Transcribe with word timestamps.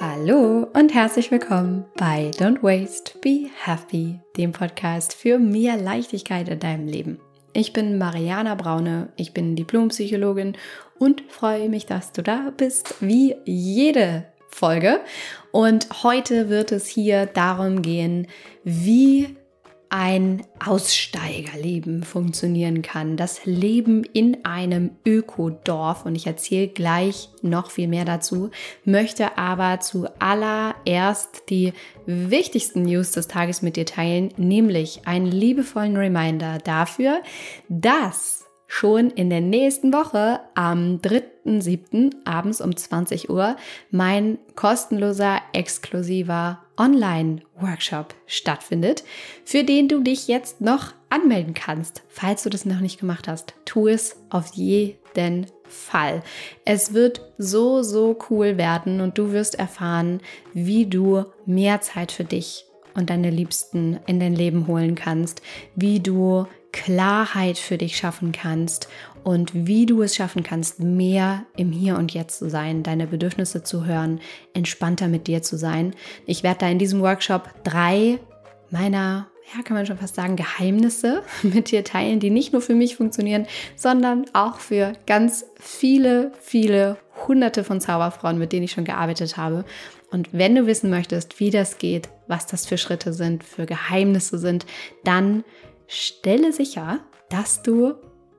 Hallo 0.00 0.68
und 0.74 0.94
herzlich 0.94 1.32
willkommen 1.32 1.84
bei 1.96 2.30
Don't 2.36 2.62
Waste, 2.62 3.18
Be 3.20 3.48
Happy, 3.64 4.20
dem 4.36 4.52
Podcast 4.52 5.12
für 5.12 5.40
mehr 5.40 5.76
Leichtigkeit 5.76 6.48
in 6.48 6.60
deinem 6.60 6.86
Leben. 6.86 7.18
Ich 7.52 7.72
bin 7.72 7.98
Mariana 7.98 8.54
Braune, 8.54 9.12
ich 9.16 9.34
bin 9.34 9.56
Diplompsychologin 9.56 10.56
und 11.00 11.24
freue 11.28 11.68
mich, 11.68 11.86
dass 11.86 12.12
du 12.12 12.22
da 12.22 12.52
bist, 12.56 12.94
wie 13.00 13.34
jede 13.44 14.26
Folge. 14.46 15.00
Und 15.50 15.88
heute 16.04 16.48
wird 16.48 16.70
es 16.70 16.86
hier 16.86 17.26
darum 17.26 17.82
gehen, 17.82 18.28
wie 18.62 19.36
ein 19.90 20.42
Aussteigerleben 20.64 22.02
funktionieren 22.02 22.82
kann. 22.82 23.16
Das 23.16 23.46
Leben 23.46 24.04
in 24.04 24.44
einem 24.44 24.90
Ökodorf. 25.06 26.04
Und 26.04 26.14
ich 26.14 26.26
erzähle 26.26 26.68
gleich 26.68 27.30
noch 27.42 27.70
viel 27.70 27.88
mehr 27.88 28.04
dazu, 28.04 28.50
möchte 28.84 29.38
aber 29.38 29.80
zuallererst 29.80 31.48
die 31.48 31.72
wichtigsten 32.06 32.82
News 32.82 33.12
des 33.12 33.28
Tages 33.28 33.62
mit 33.62 33.76
dir 33.76 33.86
teilen, 33.86 34.32
nämlich 34.36 35.06
einen 35.06 35.26
liebevollen 35.26 35.96
Reminder 35.96 36.58
dafür, 36.58 37.22
dass 37.68 38.46
schon 38.66 39.10
in 39.10 39.30
der 39.30 39.40
nächsten 39.40 39.92
Woche 39.94 40.40
am 40.54 40.98
3.7. 40.98 42.12
abends 42.26 42.60
um 42.60 42.76
20 42.76 43.30
Uhr 43.30 43.56
mein 43.90 44.38
kostenloser, 44.54 45.40
exklusiver 45.54 46.58
Online-Workshop 46.78 48.14
stattfindet, 48.26 49.04
für 49.44 49.64
den 49.64 49.88
du 49.88 50.00
dich 50.00 50.28
jetzt 50.28 50.60
noch 50.60 50.92
anmelden 51.10 51.54
kannst. 51.54 52.02
Falls 52.08 52.42
du 52.42 52.50
das 52.50 52.64
noch 52.64 52.80
nicht 52.80 53.00
gemacht 53.00 53.28
hast, 53.28 53.54
tu 53.64 53.88
es 53.88 54.16
auf 54.30 54.54
jeden 54.54 55.46
Fall. 55.68 56.22
Es 56.64 56.94
wird 56.94 57.32
so, 57.36 57.82
so 57.82 58.18
cool 58.30 58.56
werden 58.56 59.00
und 59.00 59.18
du 59.18 59.32
wirst 59.32 59.56
erfahren, 59.56 60.20
wie 60.54 60.86
du 60.86 61.24
mehr 61.46 61.80
Zeit 61.80 62.12
für 62.12 62.24
dich 62.24 62.64
und 62.94 63.10
deine 63.10 63.30
Liebsten 63.30 64.00
in 64.06 64.20
dein 64.20 64.34
Leben 64.34 64.66
holen 64.66 64.94
kannst, 64.94 65.42
wie 65.74 66.00
du 66.00 66.46
Klarheit 66.72 67.58
für 67.58 67.78
dich 67.78 67.96
schaffen 67.96 68.32
kannst 68.32 68.88
und 69.28 69.50
wie 69.52 69.84
du 69.84 70.00
es 70.00 70.16
schaffen 70.16 70.42
kannst, 70.42 70.80
mehr 70.80 71.44
im 71.54 71.70
Hier 71.70 71.98
und 71.98 72.14
Jetzt 72.14 72.38
zu 72.38 72.48
sein, 72.48 72.82
deine 72.82 73.06
Bedürfnisse 73.06 73.62
zu 73.62 73.84
hören, 73.84 74.20
entspannter 74.54 75.06
mit 75.06 75.26
dir 75.26 75.42
zu 75.42 75.58
sein. 75.58 75.94
Ich 76.24 76.42
werde 76.42 76.60
da 76.60 76.68
in 76.70 76.78
diesem 76.78 77.02
Workshop 77.02 77.42
drei 77.62 78.20
meiner, 78.70 79.28
ja, 79.54 79.62
kann 79.62 79.76
man 79.76 79.84
schon 79.84 79.98
fast 79.98 80.14
sagen, 80.14 80.36
Geheimnisse 80.36 81.22
mit 81.42 81.70
dir 81.70 81.84
teilen, 81.84 82.20
die 82.20 82.30
nicht 82.30 82.54
nur 82.54 82.62
für 82.62 82.74
mich 82.74 82.96
funktionieren, 82.96 83.46
sondern 83.76 84.24
auch 84.32 84.60
für 84.60 84.94
ganz 85.06 85.44
viele, 85.60 86.32
viele 86.40 86.96
hunderte 87.26 87.64
von 87.64 87.82
Zauberfrauen, 87.82 88.38
mit 88.38 88.52
denen 88.52 88.64
ich 88.64 88.72
schon 88.72 88.86
gearbeitet 88.86 89.36
habe. 89.36 89.66
Und 90.10 90.30
wenn 90.32 90.54
du 90.54 90.66
wissen 90.66 90.88
möchtest, 90.88 91.38
wie 91.38 91.50
das 91.50 91.76
geht, 91.76 92.08
was 92.28 92.46
das 92.46 92.64
für 92.64 92.78
Schritte 92.78 93.12
sind, 93.12 93.44
für 93.44 93.66
Geheimnisse 93.66 94.38
sind, 94.38 94.64
dann 95.04 95.44
stelle 95.86 96.54
sicher, 96.54 97.00
dass 97.28 97.60
du 97.60 97.92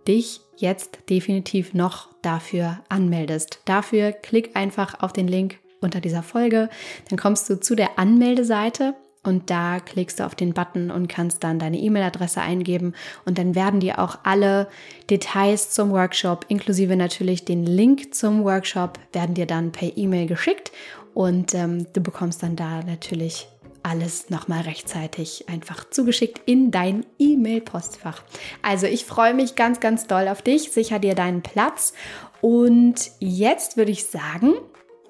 dich 0.07 0.41
jetzt 0.61 0.99
definitiv 1.09 1.73
noch 1.73 2.09
dafür 2.21 2.79
anmeldest. 2.89 3.61
Dafür 3.65 4.11
klick 4.11 4.55
einfach 4.55 5.01
auf 5.01 5.13
den 5.13 5.27
Link 5.27 5.57
unter 5.81 6.01
dieser 6.01 6.23
Folge, 6.23 6.69
dann 7.09 7.17
kommst 7.17 7.49
du 7.49 7.59
zu 7.59 7.75
der 7.75 7.97
Anmeldeseite 7.97 8.95
und 9.23 9.49
da 9.49 9.79
klickst 9.79 10.19
du 10.19 10.25
auf 10.25 10.35
den 10.35 10.53
Button 10.53 10.91
und 10.91 11.07
kannst 11.07 11.43
dann 11.43 11.59
deine 11.59 11.77
E-Mail-Adresse 11.77 12.41
eingeben. 12.41 12.93
Und 13.25 13.37
dann 13.37 13.53
werden 13.53 13.81
dir 13.81 13.99
auch 13.99 14.19
alle 14.23 14.67
Details 15.09 15.71
zum 15.71 15.91
Workshop, 15.91 16.45
inklusive 16.47 16.95
natürlich 16.95 17.43
den 17.43 17.65
Link 17.65 18.15
zum 18.15 18.45
Workshop, 18.45 18.97
werden 19.11 19.35
dir 19.35 19.45
dann 19.45 19.71
per 19.71 19.97
E-Mail 19.97 20.27
geschickt. 20.27 20.71
Und 21.13 21.53
ähm, 21.53 21.85
du 21.91 22.01
bekommst 22.01 22.43
dann 22.43 22.55
da 22.55 22.81
natürlich 22.83 23.47
alles 23.83 24.29
nochmal 24.29 24.61
rechtzeitig 24.61 25.49
einfach 25.49 25.89
zugeschickt 25.89 26.41
in 26.45 26.71
dein 26.71 27.05
E-Mail-Postfach. 27.17 28.23
Also 28.61 28.87
ich 28.87 29.05
freue 29.05 29.33
mich 29.33 29.55
ganz, 29.55 29.79
ganz 29.79 30.07
doll 30.07 30.27
auf 30.27 30.41
dich. 30.41 30.71
Sicher 30.71 30.99
dir 30.99 31.15
deinen 31.15 31.41
Platz. 31.41 31.93
Und 32.41 33.11
jetzt 33.19 33.77
würde 33.77 33.91
ich 33.91 34.05
sagen, 34.05 34.53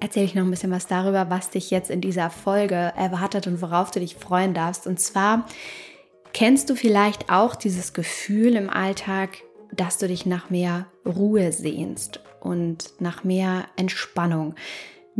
erzähle 0.00 0.26
ich 0.26 0.34
noch 0.34 0.44
ein 0.44 0.50
bisschen 0.50 0.70
was 0.70 0.86
darüber, 0.86 1.30
was 1.30 1.50
dich 1.50 1.70
jetzt 1.70 1.90
in 1.90 2.00
dieser 2.00 2.30
Folge 2.30 2.92
erwartet 2.96 3.46
und 3.46 3.62
worauf 3.62 3.90
du 3.90 4.00
dich 4.00 4.16
freuen 4.16 4.54
darfst. 4.54 4.86
Und 4.86 4.98
zwar 4.98 5.46
kennst 6.32 6.70
du 6.70 6.74
vielleicht 6.74 7.30
auch 7.30 7.54
dieses 7.54 7.92
Gefühl 7.92 8.56
im 8.56 8.70
Alltag, 8.70 9.38
dass 9.72 9.98
du 9.98 10.08
dich 10.08 10.26
nach 10.26 10.50
mehr 10.50 10.86
Ruhe 11.06 11.52
sehnst 11.52 12.20
und 12.40 12.92
nach 12.98 13.24
mehr 13.24 13.66
Entspannung. 13.76 14.54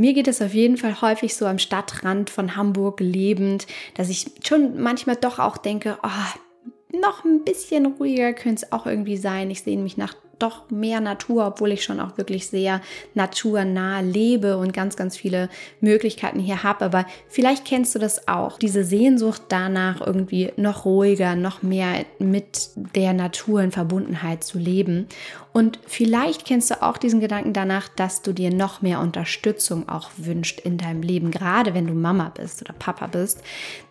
Mir 0.00 0.14
geht 0.14 0.28
es 0.28 0.40
auf 0.40 0.54
jeden 0.54 0.78
Fall 0.78 1.02
häufig 1.02 1.36
so 1.36 1.44
am 1.44 1.58
Stadtrand 1.58 2.30
von 2.30 2.56
Hamburg 2.56 3.00
lebend, 3.00 3.66
dass 3.96 4.08
ich 4.08 4.30
schon 4.42 4.80
manchmal 4.80 5.16
doch 5.16 5.38
auch 5.38 5.58
denke, 5.58 5.98
oh, 6.02 6.98
noch 6.98 7.22
ein 7.26 7.44
bisschen 7.44 7.84
ruhiger 7.84 8.32
könnte 8.32 8.64
es 8.64 8.72
auch 8.72 8.86
irgendwie 8.86 9.18
sein. 9.18 9.50
Ich 9.50 9.62
sehne 9.62 9.82
mich 9.82 9.98
nach 9.98 10.14
doch 10.42 10.70
mehr 10.70 11.00
Natur, 11.00 11.46
obwohl 11.46 11.72
ich 11.72 11.84
schon 11.84 12.00
auch 12.00 12.18
wirklich 12.18 12.48
sehr 12.48 12.80
naturnah 13.14 14.00
lebe 14.00 14.56
und 14.56 14.72
ganz, 14.72 14.96
ganz 14.96 15.16
viele 15.16 15.48
Möglichkeiten 15.80 16.40
hier 16.40 16.62
habe. 16.62 16.84
Aber 16.84 17.06
vielleicht 17.28 17.64
kennst 17.64 17.94
du 17.94 17.98
das 17.98 18.28
auch, 18.28 18.58
diese 18.58 18.84
Sehnsucht 18.84 19.42
danach, 19.48 20.00
irgendwie 20.04 20.52
noch 20.56 20.84
ruhiger, 20.84 21.36
noch 21.36 21.62
mehr 21.62 22.04
mit 22.18 22.70
der 22.94 23.12
Natur 23.12 23.62
in 23.62 23.70
Verbundenheit 23.70 24.44
zu 24.44 24.58
leben. 24.58 25.06
Und 25.52 25.80
vielleicht 25.86 26.44
kennst 26.44 26.70
du 26.70 26.82
auch 26.82 26.96
diesen 26.96 27.20
Gedanken 27.20 27.52
danach, 27.52 27.88
dass 27.88 28.22
du 28.22 28.32
dir 28.32 28.52
noch 28.52 28.82
mehr 28.82 29.00
Unterstützung 29.00 29.88
auch 29.88 30.10
wünscht 30.16 30.60
in 30.60 30.78
deinem 30.78 31.02
Leben, 31.02 31.30
gerade 31.30 31.74
wenn 31.74 31.86
du 31.86 31.94
Mama 31.94 32.32
bist 32.34 32.62
oder 32.62 32.72
Papa 32.72 33.08
bist, 33.08 33.42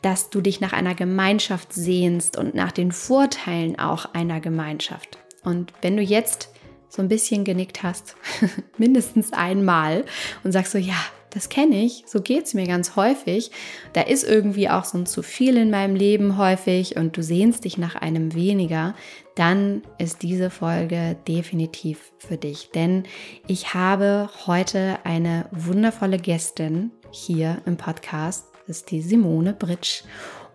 dass 0.01 0.29
du 0.29 0.39
dich 0.41 0.61
nach 0.61 0.73
einer 0.73 0.95
Gemeinschaft 0.95 1.73
sehnst 1.73 2.37
und 2.37 2.55
nach 2.55 2.71
den 2.71 2.91
Vorteilen 2.91 3.77
auch 3.77 4.13
einer 4.13 4.39
Gemeinschaft. 4.39 5.19
Und 5.43 5.73
wenn 5.81 5.97
du 5.97 6.03
jetzt 6.03 6.49
so 6.89 7.01
ein 7.01 7.07
bisschen 7.07 7.43
genickt 7.43 7.83
hast, 7.83 8.15
mindestens 8.77 9.31
einmal 9.33 10.05
und 10.43 10.51
sagst 10.51 10.71
so, 10.71 10.77
ja, 10.77 10.95
das 11.31 11.49
kenne 11.49 11.83
ich, 11.83 12.03
so 12.07 12.21
geht 12.21 12.45
es 12.45 12.53
mir 12.53 12.65
ganz 12.65 12.95
häufig. 12.95 13.51
Da 13.93 14.01
ist 14.01 14.23
irgendwie 14.23 14.69
auch 14.69 14.83
so 14.83 14.97
ein 14.97 15.05
zu 15.05 15.21
viel 15.21 15.57
in 15.57 15.69
meinem 15.69 15.95
Leben 15.95 16.37
häufig 16.37 16.95
und 16.95 17.15
du 17.15 17.23
sehnst 17.23 17.65
dich 17.65 17.77
nach 17.77 17.95
einem 17.95 18.33
weniger, 18.33 18.95
dann 19.35 19.83
ist 19.99 20.23
diese 20.23 20.49
Folge 20.49 21.15
definitiv 21.27 22.11
für 22.17 22.37
dich. 22.37 22.71
Denn 22.71 23.03
ich 23.47 23.73
habe 23.73 24.29
heute 24.47 24.97
eine 25.03 25.45
wundervolle 25.51 26.17
Gästin 26.17 26.91
hier 27.11 27.61
im 27.65 27.77
Podcast, 27.77 28.47
das 28.67 28.77
ist 28.77 28.91
die 28.91 29.01
Simone 29.01 29.53
Britsch. 29.53 30.03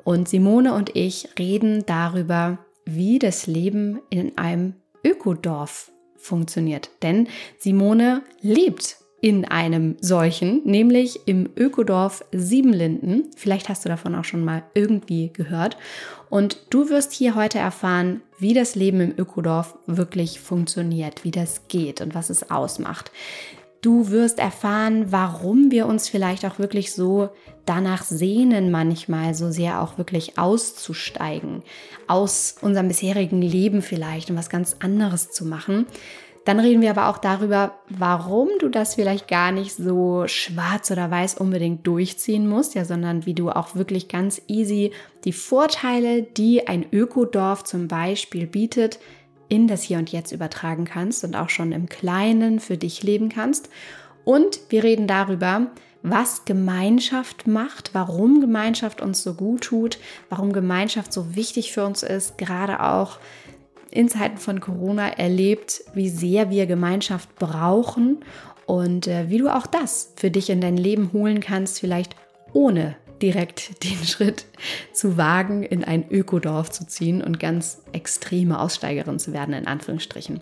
Und 0.03 0.29
Simone 0.29 0.75
und 0.75 0.95
ich 0.95 1.29
reden 1.39 1.85
darüber, 1.87 2.59
wie 2.85 3.19
das 3.19 3.47
Leben 3.47 4.01
in 4.11 4.37
einem 4.39 4.75
Ökodorf 5.05 5.91
funktioniert. 6.17 6.91
Denn 7.03 7.29
Simone 7.59 8.23
lebt 8.41 8.97
in 9.21 9.47
einem 9.47 9.97
solchen, 10.03 10.61
nämlich 10.65 11.21
im 11.27 11.49
Ökodorf 11.57 12.25
Siebenlinden. 12.33 13.31
Vielleicht 13.37 13.71
hast 13.71 13.85
du 13.85 13.89
davon 13.89 14.15
auch 14.15 14.25
schon 14.25 14.45
mal 14.45 14.65
irgendwie 14.75 15.33
gehört. 15.33 15.79
Und 16.29 16.59
du 16.69 16.91
wirst 16.91 17.13
hier 17.13 17.35
heute 17.35 17.59
erfahren, 17.59 18.21
wie 18.39 18.53
das 18.53 18.75
Leben 18.75 19.01
im 19.01 19.15
Ökodorf 19.17 19.79
wirklich 19.87 20.41
funktioniert, 20.41 21.25
wie 21.25 21.31
das 21.31 21.69
geht 21.69 22.03
und 22.03 22.15
was 22.15 22.29
es 22.29 22.51
ausmacht. 22.51 23.13
Du 23.85 24.09
wirst 24.09 24.39
erfahren, 24.39 25.13
warum 25.13 25.71
wir 25.71 25.85
uns 25.85 26.09
vielleicht 26.09 26.47
auch 26.47 26.59
wirklich 26.59 26.95
so 26.95 27.29
danach 27.67 28.03
sehnen, 28.03 28.71
manchmal 28.71 29.35
so 29.35 29.51
sehr 29.51 29.83
auch 29.83 29.99
wirklich 29.99 30.39
auszusteigen, 30.39 31.63
aus 32.07 32.57
unserem 32.63 32.89
bisherigen 32.89 33.43
Leben 33.43 33.83
vielleicht 33.83 34.31
und 34.31 34.39
was 34.39 34.49
ganz 34.49 34.77
anderes 34.81 35.33
zu 35.33 35.45
machen. 35.45 35.85
Dann 36.47 36.61
reden 36.61 36.81
wir 36.81 36.93
aber 36.93 37.11
auch 37.11 37.19
darüber, 37.19 37.75
warum 37.91 38.49
du 38.59 38.71
das 38.71 38.95
vielleicht 38.95 39.29
gar 39.29 39.53
nicht 39.53 39.75
so 39.75 40.27
schwarz 40.29 40.91
oder 40.91 41.11
weiß 41.11 41.35
unbedingt 41.35 41.87
durchziehen 41.87 42.49
musst, 42.49 42.75
ja, 42.75 42.87
sondern 42.87 43.27
wie 43.27 43.35
du 43.35 43.51
auch 43.51 43.75
wirklich 43.75 44.09
ganz 44.09 44.41
easy 44.49 44.93
die 45.27 45.33
Vorteile, 45.33 46.23
die 46.23 46.67
ein 46.69 46.87
Ökodorf 46.91 47.65
zum 47.65 47.87
Beispiel 47.89 48.47
bietet, 48.47 48.99
in 49.49 49.69
das 49.69 49.83
Hier 49.83 49.99
und 49.99 50.11
Jetzt 50.11 50.33
übertragen 50.33 50.85
kannst 50.85 51.25
und 51.25 51.37
auch 51.37 51.51
schon 51.51 51.73
im 51.73 51.89
Kleinen 51.89 52.61
für 52.61 52.77
dich 52.77 53.03
leben 53.03 53.29
kannst. 53.29 53.69
Und 54.25 54.61
wir 54.71 54.83
reden 54.83 55.07
darüber, 55.07 55.69
was 56.03 56.45
Gemeinschaft 56.45 57.47
macht, 57.47 57.95
warum 57.95 58.41
Gemeinschaft 58.41 59.01
uns 59.01 59.23
so 59.23 59.35
gut 59.35 59.63
tut, 59.63 59.99
warum 60.29 60.53
Gemeinschaft 60.53 61.13
so 61.13 61.35
wichtig 61.35 61.73
für 61.73 61.85
uns 61.85 62.03
ist, 62.03 62.37
gerade 62.37 62.81
auch 62.81 63.19
in 63.91 64.09
Zeiten 64.09 64.37
von 64.37 64.61
Corona 64.61 65.09
erlebt, 65.09 65.85
wie 65.95 66.09
sehr 66.09 66.51
wir 66.51 66.67
Gemeinschaft 66.67 67.35
brauchen 67.37 68.19
und 68.67 69.07
äh, 69.07 69.31
wie 69.31 69.39
du 69.39 69.49
auch 69.49 69.67
das 69.67 70.13
für 70.17 70.31
dich 70.31 70.51
in 70.51 70.61
dein 70.61 70.77
Leben 70.77 71.11
holen 71.13 71.41
kannst, 71.41 71.81
vielleicht 71.81 72.17
ohne 72.53 72.97
direkt 73.23 73.85
den 73.85 73.97
Schritt 74.05 74.47
zu 74.93 75.17
wagen, 75.17 75.63
in 75.63 75.85
ein 75.85 76.11
Ökodorf 76.11 76.71
zu 76.71 76.87
ziehen 76.87 77.23
und 77.23 77.41
ganz 77.41 77.83
extreme 77.93 78.61
Aussteigerin 78.61 79.19
zu 79.19 79.33
werden, 79.33 79.55
in 79.55 79.67
Anführungsstrichen. 79.67 80.41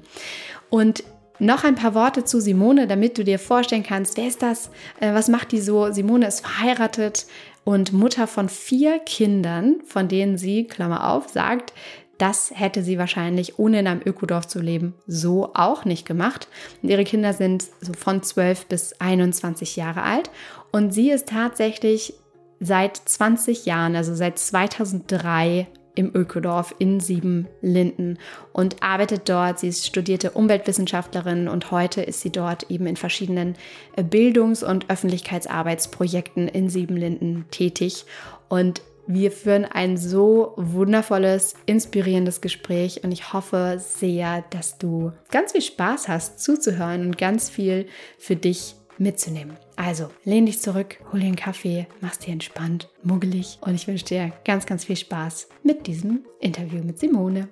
Und 0.71 1.05
Noch 1.39 1.65
ein 1.65 1.75
paar 1.75 1.95
Worte 1.95 2.25
zu 2.25 2.41
Simone, 2.41 2.87
damit 2.87 3.19
du 3.19 3.25
dir 3.25 3.39
vorstellen 3.41 3.83
kannst, 3.83 4.17
wer 4.17 4.29
ist 4.29 4.43
das? 4.43 4.71
Äh, 5.01 5.13
was 5.13 5.27
macht 5.27 5.51
die 5.51 5.61
so? 5.61 5.91
Simone 5.91 6.29
ist 6.29 6.47
verheiratet 6.47 7.27
und 7.65 7.93
Mutter 7.93 8.29
von 8.29 8.49
vier 8.49 9.01
Kindern, 9.01 9.81
von 9.85 10.07
denen 10.07 10.39
sie, 10.39 10.69
Klammer 10.69 11.11
auf, 11.11 11.29
sagt, 11.31 11.73
das 12.19 12.53
hätte 12.55 12.85
sie 12.85 12.99
wahrscheinlich, 12.99 13.59
ohne 13.59 13.81
in 13.81 13.89
einem 13.89 14.03
Ökodorf 14.05 14.47
zu 14.47 14.61
leben, 14.61 14.95
so 15.09 15.51
auch 15.55 15.85
nicht 15.85 16.07
gemacht. 16.07 16.47
Und 16.81 16.91
ihre 16.91 17.03
Kinder 17.03 17.33
sind 17.33 17.65
so 17.81 17.93
von 17.93 18.23
12 18.23 18.67
bis 18.67 19.01
21 19.01 19.75
Jahre 19.75 20.03
alt. 20.03 20.31
Und 20.71 20.95
sie 20.95 21.11
ist 21.11 21.29
tatsächlich 21.31 22.15
seit 22.63 22.97
20 22.97 23.67
Jahren, 23.67 23.97
also 23.97 24.15
seit 24.15 24.39
2003, 24.39 25.67
im 25.95 26.11
Ökodorf 26.15 26.75
in 26.79 27.01
Siebenlinden 27.01 28.19
und 28.53 28.83
arbeitet 28.83 29.29
dort. 29.29 29.59
Sie 29.59 29.69
ist 29.69 29.87
studierte 29.87 30.31
Umweltwissenschaftlerin 30.31 31.49
und 31.49 31.71
heute 31.71 32.03
ist 32.03 32.21
sie 32.21 32.31
dort 32.31 32.71
eben 32.71 32.87
in 32.87 32.97
verschiedenen 32.97 33.57
äh, 33.97 34.03
Bildungs- 34.03 34.63
und 34.63 34.89
Öffentlichkeitsarbeitsprojekten 34.89 36.49
in 36.49 36.71
Siebenlinden 36.71 37.45
tätig. 37.51 38.07
Und 38.49 38.83
wir 39.07 39.33
führen 39.33 39.65
ein 39.65 39.97
so 39.97 40.55
wundervolles, 40.57 41.55
inspirierendes 41.67 42.41
Gespräch 42.41 43.03
und 43.03 43.11
ich 43.11 43.33
hoffe 43.33 43.77
sehr, 43.79 44.45
dass 44.51 44.79
du 44.79 45.13
ganz 45.31 45.53
viel 45.53 45.61
Spaß 45.61 46.09
hast 46.09 46.39
zuzuhören 46.39 47.07
und 47.07 47.19
ganz 47.19 47.51
viel 47.51 47.87
für 48.19 48.37
dich 48.37 48.77
mitzunehmen. 48.99 49.57
Also, 49.77 50.09
lehn 50.25 50.47
dich 50.47 50.61
zurück, 50.61 50.99
hol 51.13 51.21
dir 51.21 51.27
einen 51.27 51.37
Kaffee, 51.37 51.87
mach's 52.01 52.19
dir 52.19 52.33
entspannt, 52.33 52.89
muggelig 53.03 53.59
und 53.61 53.75
ich 53.75 53.87
wünsche 53.89 54.05
dir 54.05 54.33
ganz, 54.45 54.67
ganz 54.67 54.85
viel 54.85 54.97
Spaß 54.97 55.49
mit 55.63 55.87
diesem 55.87 56.25
Interview 56.41 56.83
mit 56.83 56.99
Simone. 56.99 57.49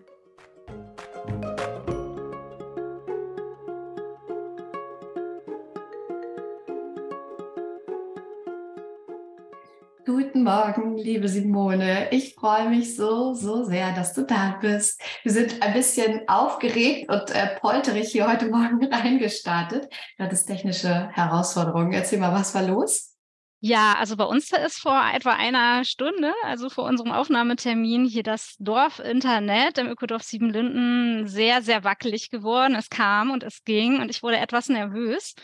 Guten 10.13 10.43
Morgen, 10.43 10.97
liebe 10.97 11.29
Simone. 11.29 12.09
Ich 12.11 12.35
freue 12.35 12.69
mich 12.69 12.97
so, 12.97 13.33
so 13.33 13.63
sehr, 13.63 13.93
dass 13.93 14.13
du 14.13 14.23
da 14.23 14.59
bist. 14.61 15.01
Wir 15.23 15.31
sind 15.31 15.63
ein 15.63 15.73
bisschen 15.73 16.29
aufgeregt 16.29 17.09
und 17.09 17.31
äh, 17.31 17.61
polterig 17.61 18.11
hier 18.11 18.29
heute 18.29 18.47
Morgen 18.47 18.85
reingestartet. 18.93 19.89
Du 20.19 20.25
hattest 20.25 20.49
technische 20.49 21.11
Herausforderungen. 21.11 21.93
Erzähl 21.93 22.19
mal, 22.19 22.33
was 22.33 22.57
war 22.57 22.65
los? 22.65 23.10
Ja, 23.63 23.95
also 23.99 24.17
bei 24.17 24.25
uns 24.25 24.51
ist 24.53 24.81
vor 24.81 24.99
etwa 25.13 25.33
einer 25.35 25.85
Stunde, 25.85 26.33
also 26.45 26.71
vor 26.71 26.85
unserem 26.85 27.13
Aufnahmetermin, 27.13 28.07
hier 28.07 28.23
das 28.23 28.57
Dorf-Internet 28.59 29.77
im 29.77 29.87
Ökodorf 29.87 30.23
Siebenlinden 30.23 31.27
sehr, 31.29 31.61
sehr 31.61 31.85
wackelig 31.85 32.31
geworden. 32.31 32.75
Es 32.75 32.89
kam 32.89 33.31
und 33.31 33.43
es 33.43 33.63
ging 33.65 34.01
und 34.01 34.09
ich 34.11 34.23
wurde 34.23 34.39
etwas 34.39 34.71
nervös 34.71 35.35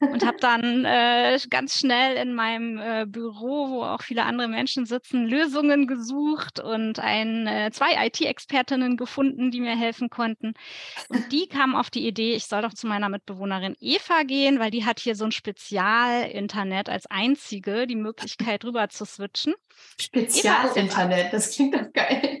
und 0.00 0.24
habe 0.24 0.38
dann 0.40 0.86
äh, 0.86 1.38
ganz 1.50 1.78
schnell 1.78 2.16
in 2.16 2.32
meinem 2.34 2.78
äh, 2.78 3.04
Büro, 3.06 3.68
wo 3.68 3.82
auch 3.82 4.00
viele 4.00 4.24
andere 4.24 4.48
Menschen 4.48 4.86
sitzen, 4.86 5.26
Lösungen 5.26 5.86
gesucht 5.86 6.58
und 6.58 6.98
ein, 6.98 7.46
äh, 7.46 7.70
zwei 7.72 8.06
IT-Expertinnen 8.06 8.96
gefunden, 8.96 9.50
die 9.50 9.60
mir 9.60 9.76
helfen 9.76 10.08
konnten. 10.08 10.54
Und 11.10 11.30
die 11.30 11.46
kamen 11.46 11.76
auf 11.76 11.90
die 11.90 12.06
Idee, 12.06 12.36
ich 12.36 12.46
soll 12.46 12.62
doch 12.62 12.72
zu 12.72 12.86
meiner 12.86 13.10
Mitbewohnerin 13.10 13.76
Eva 13.80 14.22
gehen, 14.22 14.60
weil 14.60 14.70
die 14.70 14.86
hat 14.86 14.98
hier 14.98 15.14
so 15.14 15.26
ein 15.26 15.32
Spezial-Internet 15.32 16.88
als 16.88 17.04
einzige 17.10 17.65
Wege 17.66 17.86
die 17.86 17.96
Möglichkeit 17.96 18.64
rüber 18.64 18.88
zu 18.88 19.04
switchen. 19.04 19.54
Spezialinternet, 20.00 21.32
das 21.32 21.54
klingt 21.54 21.74
doch 21.74 21.92
geil. 21.92 22.40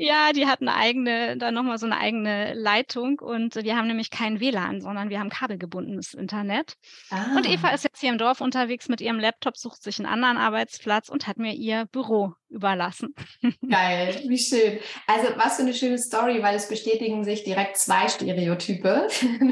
Ja, 0.00 0.32
die 0.32 0.46
hatten 0.46 0.68
eine 0.68 0.78
eigene, 0.78 1.36
dann 1.36 1.54
nochmal 1.54 1.76
so 1.76 1.86
eine 1.86 1.98
eigene 1.98 2.54
Leitung 2.54 3.18
und 3.18 3.56
wir 3.56 3.76
haben 3.76 3.88
nämlich 3.88 4.10
kein 4.10 4.38
WLAN, 4.38 4.80
sondern 4.80 5.10
wir 5.10 5.18
haben 5.18 5.28
kabelgebundenes 5.28 6.14
Internet. 6.14 6.74
Ah. 7.10 7.34
Und 7.36 7.50
Eva 7.50 7.70
ist 7.70 7.82
jetzt 7.82 8.00
hier 8.00 8.10
im 8.10 8.18
Dorf 8.18 8.40
unterwegs 8.40 8.88
mit 8.88 9.00
ihrem 9.00 9.18
Laptop, 9.18 9.56
sucht 9.56 9.82
sich 9.82 9.98
einen 9.98 10.06
anderen 10.06 10.36
Arbeitsplatz 10.36 11.08
und 11.08 11.26
hat 11.26 11.38
mir 11.38 11.52
ihr 11.52 11.86
Büro 11.86 12.34
überlassen. 12.48 13.12
Geil, 13.68 14.22
wie 14.28 14.38
schön. 14.38 14.78
Also 15.08 15.32
was 15.36 15.56
für 15.56 15.62
eine 15.62 15.74
schöne 15.74 15.98
Story, 15.98 16.44
weil 16.44 16.54
es 16.54 16.68
bestätigen 16.68 17.24
sich 17.24 17.42
direkt 17.42 17.76
zwei 17.76 18.06
Stereotype. 18.06 19.08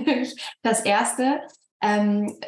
das 0.63 0.85
erste, 0.85 1.41
ähm, 1.83 2.39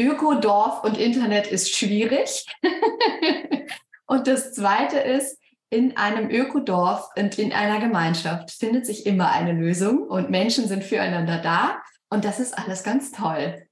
Ökodorf 0.00 0.84
und 0.84 0.98
Internet 0.98 1.46
ist 1.46 1.74
schwierig. 1.74 2.46
und 4.06 4.26
das 4.26 4.52
Zweite 4.52 4.98
ist, 4.98 5.38
in 5.70 5.96
einem 5.96 6.30
Ökodorf 6.30 7.10
und 7.16 7.38
in 7.38 7.52
einer 7.52 7.78
Gemeinschaft 7.78 8.50
findet 8.50 8.86
sich 8.86 9.04
immer 9.04 9.32
eine 9.32 9.52
Lösung 9.52 9.98
und 10.02 10.30
Menschen 10.30 10.66
sind 10.66 10.82
füreinander 10.82 11.38
da. 11.38 11.82
Und 12.08 12.24
das 12.24 12.40
ist 12.40 12.56
alles 12.56 12.84
ganz 12.84 13.12
toll. 13.12 13.67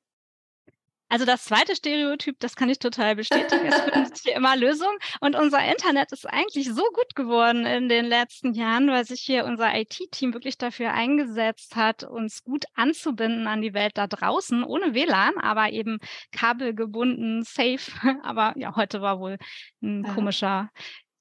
Also 1.08 1.24
das 1.24 1.44
zweite 1.44 1.76
Stereotyp, 1.76 2.36
das 2.40 2.56
kann 2.56 2.68
ich 2.68 2.80
total 2.80 3.14
bestätigen. 3.14 3.66
Es 3.66 3.80
findet 3.80 4.18
hier 4.18 4.34
immer 4.36 4.56
Lösungen. 4.56 4.98
Und 5.20 5.36
unser 5.36 5.64
Internet 5.64 6.10
ist 6.10 6.26
eigentlich 6.26 6.68
so 6.68 6.82
gut 6.92 7.14
geworden 7.14 7.64
in 7.64 7.88
den 7.88 8.06
letzten 8.06 8.54
Jahren, 8.54 8.88
weil 8.88 9.04
sich 9.04 9.20
hier 9.20 9.44
unser 9.44 9.72
IT-Team 9.74 10.34
wirklich 10.34 10.58
dafür 10.58 10.92
eingesetzt 10.92 11.76
hat, 11.76 12.02
uns 12.02 12.42
gut 12.42 12.64
anzubinden 12.74 13.46
an 13.46 13.62
die 13.62 13.72
Welt 13.72 13.96
da 13.96 14.08
draußen, 14.08 14.64
ohne 14.64 14.94
WLAN, 14.94 15.38
aber 15.38 15.70
eben 15.70 15.98
kabelgebunden, 16.32 17.44
safe. 17.44 17.92
Aber 18.22 18.54
ja, 18.56 18.74
heute 18.74 19.00
war 19.00 19.20
wohl 19.20 19.38
ein 19.82 20.02
komischer, 20.02 20.70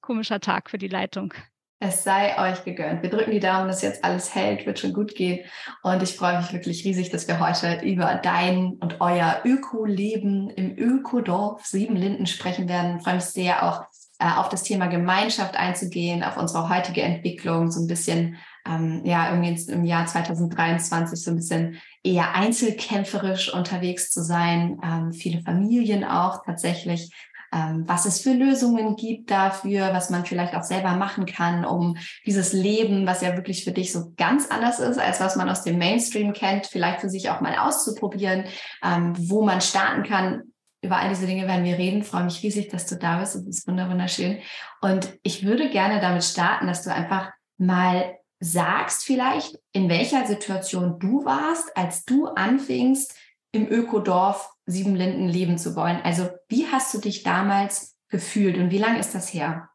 komischer 0.00 0.40
Tag 0.40 0.70
für 0.70 0.78
die 0.78 0.88
Leitung. 0.88 1.32
Es 1.78 2.04
sei 2.04 2.38
euch 2.38 2.64
gegönnt. 2.64 3.02
Wir 3.02 3.10
drücken 3.10 3.32
die 3.32 3.40
Daumen, 3.40 3.68
dass 3.68 3.82
jetzt 3.82 4.02
alles 4.02 4.34
hält, 4.34 4.64
wird 4.64 4.78
schon 4.78 4.94
gut 4.94 5.14
gehen. 5.14 5.44
Und 5.82 6.02
ich 6.02 6.16
freue 6.16 6.38
mich 6.38 6.50
wirklich 6.54 6.86
riesig, 6.86 7.10
dass 7.10 7.28
wir 7.28 7.38
heute 7.38 7.84
über 7.84 8.14
dein 8.14 8.78
und 8.80 9.00
euer 9.02 9.42
Öko-Leben 9.44 10.48
im 10.48 10.78
Ökodorf 10.78 11.66
Siebenlinden 11.66 12.26
sprechen 12.26 12.66
werden. 12.66 12.96
Ich 12.96 13.04
freue 13.04 13.16
mich 13.16 13.24
sehr 13.24 13.62
auch 13.62 13.84
äh, 14.18 14.24
auf 14.24 14.48
das 14.48 14.62
Thema 14.62 14.86
Gemeinschaft 14.86 15.54
einzugehen, 15.56 16.24
auf 16.24 16.38
unsere 16.38 16.70
heutige 16.70 17.02
Entwicklung, 17.02 17.70
so 17.70 17.82
ein 17.82 17.86
bisschen, 17.86 18.36
ähm, 18.66 19.02
ja, 19.04 19.28
irgendwie 19.28 19.70
im 19.70 19.84
Jahr 19.84 20.06
2023 20.06 21.22
so 21.22 21.30
ein 21.30 21.36
bisschen 21.36 21.76
eher 22.02 22.34
einzelkämpferisch 22.34 23.52
unterwegs 23.52 24.10
zu 24.10 24.22
sein. 24.22 24.80
Ähm, 24.82 25.12
viele 25.12 25.42
Familien 25.42 26.04
auch 26.04 26.42
tatsächlich 26.46 27.10
was 27.50 28.06
es 28.06 28.20
für 28.20 28.32
Lösungen 28.32 28.96
gibt 28.96 29.30
dafür, 29.30 29.92
was 29.92 30.10
man 30.10 30.24
vielleicht 30.24 30.54
auch 30.54 30.62
selber 30.62 30.92
machen 30.92 31.26
kann, 31.26 31.64
um 31.64 31.96
dieses 32.24 32.52
Leben, 32.52 33.06
was 33.06 33.22
ja 33.22 33.36
wirklich 33.36 33.64
für 33.64 33.72
dich 33.72 33.92
so 33.92 34.12
ganz 34.16 34.50
anders 34.50 34.78
ist, 34.78 34.98
als 34.98 35.20
was 35.20 35.36
man 35.36 35.48
aus 35.48 35.62
dem 35.62 35.78
Mainstream 35.78 36.32
kennt, 36.32 36.66
vielleicht 36.66 37.00
für 37.00 37.08
sich 37.08 37.30
auch 37.30 37.40
mal 37.40 37.56
auszuprobieren, 37.56 38.44
ähm, 38.84 39.14
wo 39.16 39.44
man 39.44 39.60
starten 39.60 40.02
kann. 40.02 40.42
Über 40.82 40.98
all 40.98 41.08
diese 41.08 41.26
Dinge 41.26 41.48
werden 41.48 41.64
wir 41.64 41.78
reden. 41.78 42.02
Ich 42.02 42.08
freue 42.08 42.24
mich 42.24 42.42
riesig, 42.42 42.68
dass 42.68 42.86
du 42.86 42.96
da 42.96 43.18
bist. 43.18 43.34
Das 43.34 43.42
ist 43.44 43.66
wunderschön. 43.66 44.38
Und 44.80 45.18
ich 45.22 45.44
würde 45.44 45.70
gerne 45.70 46.00
damit 46.00 46.24
starten, 46.24 46.66
dass 46.66 46.82
du 46.82 46.92
einfach 46.92 47.32
mal 47.58 48.16
sagst 48.38 49.04
vielleicht, 49.04 49.58
in 49.72 49.88
welcher 49.88 50.26
Situation 50.26 50.98
du 50.98 51.24
warst, 51.24 51.76
als 51.76 52.04
du 52.04 52.26
anfingst, 52.26 53.16
im 53.52 53.66
Ökodorf 53.68 54.50
Siebenlinden 54.66 55.28
leben 55.28 55.58
zu 55.58 55.76
wollen. 55.76 56.00
Also 56.02 56.28
wie 56.48 56.66
hast 56.66 56.92
du 56.92 56.98
dich 56.98 57.22
damals 57.22 57.96
gefühlt 58.08 58.58
und 58.58 58.70
wie 58.70 58.78
lange 58.78 58.98
ist 58.98 59.14
das 59.14 59.32
her? 59.32 59.70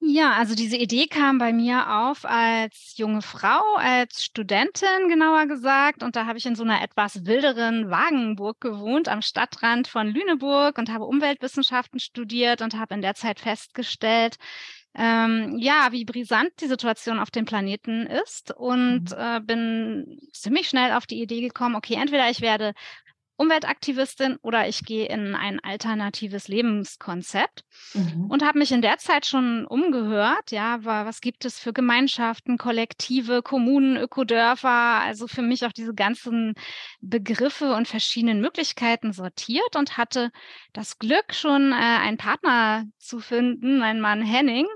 Ja, 0.00 0.32
also 0.34 0.54
diese 0.54 0.76
Idee 0.76 1.06
kam 1.06 1.38
bei 1.38 1.52
mir 1.52 1.90
auf 1.92 2.24
als 2.24 2.96
junge 2.96 3.20
Frau, 3.20 3.74
als 3.76 4.24
Studentin 4.24 5.08
genauer 5.08 5.46
gesagt. 5.46 6.02
Und 6.02 6.16
da 6.16 6.24
habe 6.24 6.38
ich 6.38 6.46
in 6.46 6.54
so 6.54 6.62
einer 6.62 6.82
etwas 6.82 7.26
wilderen 7.26 7.90
Wagenburg 7.90 8.60
gewohnt, 8.60 9.08
am 9.08 9.22
Stadtrand 9.22 9.88
von 9.88 10.06
Lüneburg 10.08 10.78
und 10.78 10.90
habe 10.90 11.04
Umweltwissenschaften 11.04 11.98
studiert 12.00 12.62
und 12.62 12.74
habe 12.78 12.94
in 12.94 13.02
der 13.02 13.16
Zeit 13.16 13.40
festgestellt, 13.40 14.36
ähm, 14.98 15.58
ja, 15.58 15.88
wie 15.92 16.04
brisant 16.04 16.50
die 16.60 16.66
Situation 16.66 17.20
auf 17.20 17.30
dem 17.30 17.44
Planeten 17.44 18.06
ist 18.06 18.50
und 18.50 19.10
mhm. 19.10 19.16
äh, 19.16 19.40
bin 19.40 20.20
ziemlich 20.32 20.68
schnell 20.68 20.92
auf 20.92 21.06
die 21.06 21.22
Idee 21.22 21.40
gekommen, 21.40 21.76
okay, 21.76 21.94
entweder 21.94 22.28
ich 22.28 22.40
werde 22.40 22.74
Umweltaktivistin 23.38 24.36
oder 24.42 24.68
ich 24.68 24.84
gehe 24.84 25.06
in 25.06 25.36
ein 25.36 25.60
alternatives 25.60 26.48
Lebenskonzept 26.48 27.64
mhm. 27.94 28.26
und 28.28 28.44
habe 28.44 28.58
mich 28.58 28.72
in 28.72 28.82
der 28.82 28.98
Zeit 28.98 29.26
schon 29.26 29.64
umgehört, 29.64 30.50
ja, 30.50 30.84
was 30.84 31.20
gibt 31.20 31.44
es 31.44 31.58
für 31.58 31.72
Gemeinschaften, 31.72 32.58
Kollektive, 32.58 33.42
Kommunen, 33.42 33.96
Ökodörfer, 33.96 34.68
also 34.68 35.28
für 35.28 35.42
mich 35.42 35.64
auch 35.64 35.72
diese 35.72 35.94
ganzen 35.94 36.54
Begriffe 37.00 37.74
und 37.74 37.86
verschiedenen 37.86 38.40
Möglichkeiten 38.40 39.12
sortiert 39.12 39.76
und 39.76 39.96
hatte 39.96 40.32
das 40.72 40.98
Glück, 40.98 41.32
schon 41.32 41.70
äh, 41.70 41.76
einen 41.76 42.18
Partner 42.18 42.86
zu 42.98 43.20
finden, 43.20 43.78
mein 43.78 44.00
Mann 44.00 44.20
Henning. 44.22 44.66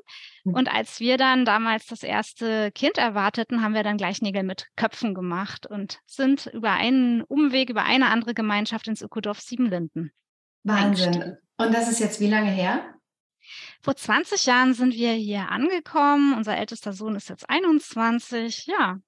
Und 0.45 0.73
als 0.73 0.99
wir 0.99 1.19
dann 1.19 1.45
damals 1.45 1.87
das 1.87 2.03
erste 2.03 2.73
Kind 2.73 2.99
erwarteten, 2.99 3.63
haben 3.63 3.75
wir 3.75 3.85
dann 3.85 3.97
gleich 3.97 4.23
Nägel 4.23 4.43
mit 4.43 4.67
Köpfen 4.77 5.15
gemacht 5.15 5.67
und 5.67 6.01
sind 6.07 6.47
über 6.47 6.73
einen 6.73 7.23
Umweg, 7.23 7.71
über 7.71 7.85
eine 7.85 8.09
andere 8.09 8.35
Gemeinschaft 8.35 8.89
ins 8.89 9.03
Ökodorf 9.03 9.41
Siebenlinden. 9.41 10.13
Wahnsinn. 10.65 11.37
Und 11.59 11.73
das 11.73 11.89
ist 11.89 12.01
jetzt 12.01 12.21
wie 12.21 12.29
lange 12.29 12.51
her? 12.51 12.83
Vor 13.83 13.97
20 13.97 14.47
Jahren 14.47 14.75
sind 14.75 14.95
wir 14.95 15.13
hier 15.13 15.49
angekommen. 15.51 16.35
Unser 16.35 16.57
ältester 16.57 16.93
Sohn 16.93 17.15
ist 17.15 17.29
jetzt 17.29 17.49
21. 17.49 18.67
Ja, 18.67 18.99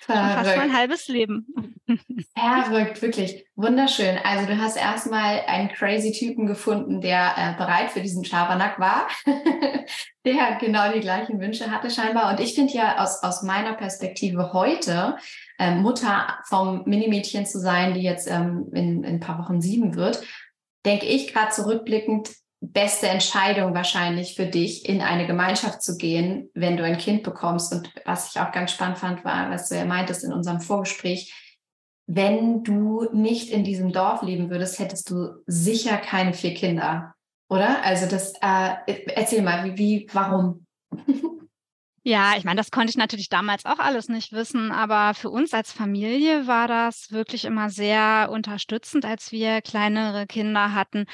Fast 0.00 0.56
mein 0.56 0.76
halbes 0.76 1.08
Leben. 1.08 1.46
Verrückt, 2.36 3.00
wirklich. 3.02 3.44
Wunderschön. 3.54 4.18
Also 4.24 4.46
du 4.46 4.58
hast 4.58 4.76
erstmal 4.76 5.40
einen 5.46 5.68
crazy 5.68 6.12
Typen 6.12 6.46
gefunden, 6.46 7.00
der 7.00 7.34
äh, 7.36 7.56
bereit 7.56 7.90
für 7.90 8.00
diesen 8.00 8.24
Schabernack 8.24 8.78
war, 8.78 9.08
der 10.24 10.56
genau 10.60 10.92
die 10.92 11.00
gleichen 11.00 11.40
Wünsche 11.40 11.70
hatte 11.70 11.90
scheinbar. 11.90 12.30
Und 12.30 12.40
ich 12.40 12.54
finde 12.54 12.74
ja 12.74 12.98
aus, 12.98 13.22
aus 13.22 13.42
meiner 13.42 13.74
Perspektive 13.74 14.52
heute, 14.52 15.16
äh, 15.58 15.74
Mutter 15.74 16.38
vom 16.44 16.82
Minimädchen 16.86 17.46
zu 17.46 17.58
sein, 17.58 17.94
die 17.94 18.02
jetzt 18.02 18.28
ähm, 18.30 18.68
in, 18.72 19.04
in 19.04 19.14
ein 19.14 19.20
paar 19.20 19.38
Wochen 19.38 19.60
sieben 19.60 19.94
wird, 19.94 20.22
denke 20.84 21.06
ich 21.06 21.32
gerade 21.32 21.52
zurückblickend, 21.52 22.30
beste 22.60 23.08
Entscheidung 23.08 23.74
wahrscheinlich 23.74 24.34
für 24.34 24.46
dich, 24.46 24.88
in 24.88 25.02
eine 25.02 25.26
Gemeinschaft 25.26 25.82
zu 25.82 25.96
gehen, 25.96 26.50
wenn 26.54 26.76
du 26.76 26.84
ein 26.84 26.98
Kind 26.98 27.22
bekommst. 27.22 27.72
Und 27.72 27.92
was 28.04 28.30
ich 28.30 28.40
auch 28.40 28.52
ganz 28.52 28.72
spannend 28.72 28.98
fand, 28.98 29.24
war, 29.24 29.50
was 29.50 29.68
du 29.68 29.76
ja 29.76 29.84
meintest 29.84 30.24
in 30.24 30.32
unserem 30.32 30.60
Vorgespräch, 30.60 31.34
wenn 32.06 32.62
du 32.62 33.08
nicht 33.12 33.50
in 33.50 33.64
diesem 33.64 33.92
Dorf 33.92 34.22
leben 34.22 34.48
würdest, 34.48 34.78
hättest 34.78 35.10
du 35.10 35.42
sicher 35.46 35.96
keine 35.96 36.32
vier 36.32 36.54
Kinder, 36.54 37.14
oder? 37.48 37.82
Also 37.82 38.06
das, 38.06 38.32
äh, 38.40 39.04
erzähl 39.14 39.42
mal, 39.42 39.64
wie, 39.64 39.78
wie 39.78 40.06
warum? 40.12 40.66
Ja, 42.08 42.36
ich 42.36 42.44
meine, 42.44 42.58
das 42.58 42.70
konnte 42.70 42.90
ich 42.90 42.96
natürlich 42.96 43.28
damals 43.28 43.64
auch 43.64 43.80
alles 43.80 44.08
nicht 44.08 44.30
wissen, 44.30 44.70
aber 44.70 45.12
für 45.12 45.28
uns 45.28 45.52
als 45.52 45.72
Familie 45.72 46.46
war 46.46 46.68
das 46.68 47.10
wirklich 47.10 47.44
immer 47.44 47.68
sehr 47.68 48.28
unterstützend, 48.30 49.04
als 49.04 49.32
wir 49.32 49.60
kleinere 49.60 50.28
Kinder 50.28 50.72
hatten. 50.72 51.06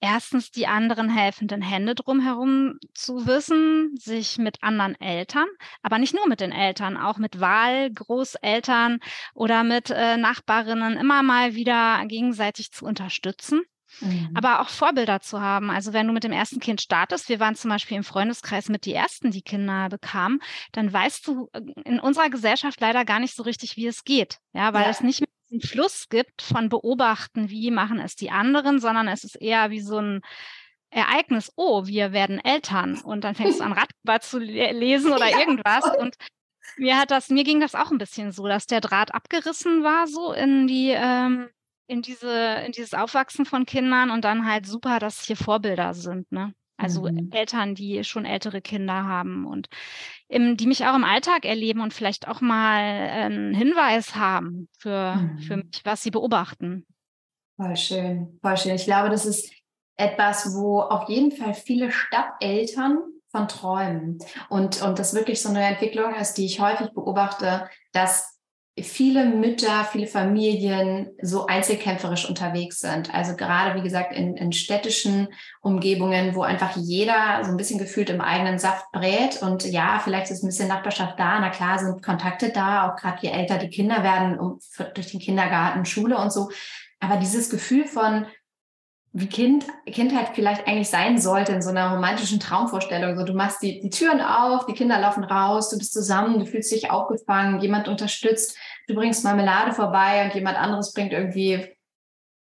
Erstens 0.00 0.50
die 0.50 0.66
anderen 0.66 1.08
helfenden 1.08 1.62
Hände 1.62 1.94
drumherum 1.94 2.80
zu 2.94 3.28
wissen, 3.28 3.94
sich 3.96 4.38
mit 4.38 4.60
anderen 4.60 5.00
Eltern, 5.00 5.46
aber 5.82 5.98
nicht 6.00 6.14
nur 6.14 6.26
mit 6.26 6.40
den 6.40 6.50
Eltern, 6.50 6.96
auch 6.96 7.18
mit 7.18 7.38
Wahlgroßeltern 7.38 8.98
oder 9.34 9.62
mit 9.62 9.90
äh, 9.90 10.16
Nachbarinnen 10.16 10.96
immer 10.96 11.22
mal 11.22 11.54
wieder 11.54 12.04
gegenseitig 12.06 12.72
zu 12.72 12.86
unterstützen. 12.86 13.62
Mhm. 14.00 14.30
Aber 14.34 14.60
auch 14.60 14.68
Vorbilder 14.68 15.20
zu 15.20 15.40
haben. 15.40 15.70
Also 15.70 15.92
wenn 15.92 16.06
du 16.06 16.12
mit 16.12 16.24
dem 16.24 16.32
ersten 16.32 16.60
Kind 16.60 16.80
startest, 16.80 17.28
wir 17.28 17.40
waren 17.40 17.54
zum 17.54 17.70
Beispiel 17.70 17.96
im 17.96 18.04
Freundeskreis 18.04 18.68
mit 18.68 18.84
die 18.84 18.94
ersten, 18.94 19.30
die 19.30 19.42
Kinder 19.42 19.88
bekamen, 19.88 20.40
dann 20.72 20.92
weißt 20.92 21.26
du 21.26 21.48
äh, 21.52 21.60
in 21.84 22.00
unserer 22.00 22.30
Gesellschaft 22.30 22.80
leider 22.80 23.04
gar 23.04 23.20
nicht 23.20 23.34
so 23.34 23.42
richtig, 23.42 23.76
wie 23.76 23.86
es 23.86 24.04
geht. 24.04 24.38
Ja, 24.52 24.72
weil 24.72 24.84
ja. 24.84 24.90
es 24.90 25.00
nicht 25.00 25.20
mehr 25.20 25.28
einen 25.50 25.60
Fluss 25.60 26.08
gibt 26.08 26.42
von 26.42 26.68
beobachten, 26.68 27.50
wie 27.50 27.70
machen 27.70 27.98
es 27.98 28.14
die 28.14 28.30
anderen, 28.30 28.78
sondern 28.78 29.08
es 29.08 29.24
ist 29.24 29.40
eher 29.40 29.70
wie 29.70 29.80
so 29.80 29.98
ein 29.98 30.20
Ereignis, 30.90 31.52
oh, 31.56 31.86
wir 31.86 32.12
werden 32.12 32.40
Eltern 32.40 33.00
und 33.00 33.22
dann 33.22 33.34
fängst 33.34 33.60
du 33.60 33.64
an 33.64 33.72
Ratgeber 33.72 34.20
zu 34.20 34.38
lesen 34.38 35.12
oder 35.12 35.28
ja. 35.28 35.38
irgendwas 35.38 35.84
und 35.98 36.16
mir 36.76 36.98
hat 36.98 37.10
das, 37.10 37.30
mir 37.30 37.44
ging 37.44 37.60
das 37.60 37.74
auch 37.74 37.90
ein 37.90 37.98
bisschen 37.98 38.32
so, 38.32 38.46
dass 38.46 38.66
der 38.66 38.80
Draht 38.80 39.14
abgerissen 39.14 39.82
war 39.82 40.06
so 40.06 40.32
in 40.32 40.66
die 40.66 40.90
ähm, 40.90 41.48
in 41.90 42.02
diese, 42.02 42.62
in 42.64 42.70
dieses 42.70 42.94
Aufwachsen 42.94 43.44
von 43.44 43.66
Kindern 43.66 44.10
und 44.10 44.24
dann 44.24 44.46
halt 44.46 44.64
super, 44.64 45.00
dass 45.00 45.24
hier 45.24 45.36
Vorbilder 45.36 45.92
sind, 45.92 46.30
ne? 46.30 46.54
Also 46.76 47.02
mhm. 47.02 47.30
Eltern, 47.32 47.74
die 47.74 48.04
schon 48.04 48.24
ältere 48.24 48.62
Kinder 48.62 49.04
haben 49.04 49.44
und 49.44 49.68
im, 50.28 50.56
die 50.56 50.66
mich 50.66 50.86
auch 50.86 50.94
im 50.94 51.04
Alltag 51.04 51.44
erleben 51.44 51.80
und 51.80 51.92
vielleicht 51.92 52.26
auch 52.28 52.40
mal 52.40 52.80
einen 52.80 53.54
Hinweis 53.54 54.14
haben 54.14 54.68
für, 54.78 55.16
mhm. 55.16 55.38
für 55.40 55.56
mich, 55.58 55.82
was 55.84 56.02
sie 56.02 56.10
beobachten. 56.10 56.86
Voll 57.56 57.76
schön, 57.76 58.38
voll 58.40 58.56
schön. 58.56 58.76
Ich 58.76 58.84
glaube, 58.84 59.10
das 59.10 59.26
ist 59.26 59.52
etwas, 59.96 60.54
wo 60.54 60.80
auf 60.80 61.08
jeden 61.08 61.32
Fall 61.32 61.52
viele 61.52 61.90
Stadteltern 61.90 62.98
von 63.30 63.48
träumen. 63.48 64.18
Und, 64.48 64.80
und 64.80 64.98
das 64.98 65.12
wirklich 65.12 65.42
so 65.42 65.50
eine 65.50 65.64
Entwicklung 65.64 66.14
ist, 66.14 66.34
die 66.34 66.46
ich 66.46 66.60
häufig 66.60 66.92
beobachte, 66.94 67.68
dass 67.92 68.29
viele 68.82 69.24
Mütter, 69.24 69.84
viele 69.90 70.06
Familien 70.06 71.10
so 71.22 71.46
einzelkämpferisch 71.46 72.28
unterwegs 72.28 72.80
sind. 72.80 73.12
Also 73.14 73.36
gerade, 73.36 73.78
wie 73.78 73.82
gesagt, 73.82 74.12
in, 74.12 74.36
in 74.36 74.52
städtischen 74.52 75.28
Umgebungen, 75.60 76.34
wo 76.34 76.42
einfach 76.42 76.76
jeder 76.76 77.44
so 77.44 77.50
ein 77.50 77.56
bisschen 77.56 77.78
gefühlt 77.78 78.10
im 78.10 78.20
eigenen 78.20 78.58
Saft 78.58 78.90
brät. 78.92 79.42
Und 79.42 79.64
ja, 79.64 80.00
vielleicht 80.02 80.30
ist 80.30 80.42
ein 80.42 80.48
bisschen 80.48 80.68
Nachbarschaft 80.68 81.18
da. 81.18 81.40
Na 81.40 81.50
klar, 81.50 81.78
sind 81.78 82.02
Kontakte 82.02 82.50
da, 82.50 82.90
auch 82.90 82.96
gerade 82.96 83.18
je 83.22 83.30
älter 83.30 83.58
die 83.58 83.70
Kinder 83.70 84.02
werden, 84.02 84.38
um, 84.38 84.58
durch 84.94 85.10
den 85.10 85.20
Kindergarten, 85.20 85.84
Schule 85.84 86.18
und 86.18 86.32
so. 86.32 86.50
Aber 87.00 87.16
dieses 87.16 87.50
Gefühl 87.50 87.86
von, 87.86 88.26
wie 89.12 89.26
kind, 89.26 89.66
Kindheit 89.86 90.30
vielleicht 90.34 90.68
eigentlich 90.68 90.88
sein 90.88 91.20
sollte 91.20 91.52
in 91.52 91.62
so 91.62 91.70
einer 91.70 91.92
romantischen 91.92 92.38
Traumvorstellung. 92.38 93.18
So, 93.18 93.24
du 93.24 93.32
machst 93.32 93.60
die, 93.60 93.80
die 93.80 93.90
Türen 93.90 94.20
auf, 94.20 94.66
die 94.66 94.72
Kinder 94.72 95.00
laufen 95.00 95.24
raus, 95.24 95.70
du 95.70 95.78
bist 95.78 95.92
zusammen, 95.92 96.38
du 96.38 96.46
fühlst 96.46 96.70
dich 96.70 96.90
aufgefangen, 96.90 97.60
jemand 97.60 97.88
unterstützt, 97.88 98.56
du 98.90 98.96
bringst 98.96 99.24
Marmelade 99.24 99.72
vorbei 99.72 100.24
und 100.24 100.34
jemand 100.34 100.58
anderes 100.58 100.92
bringt 100.92 101.12
irgendwie, 101.12 101.66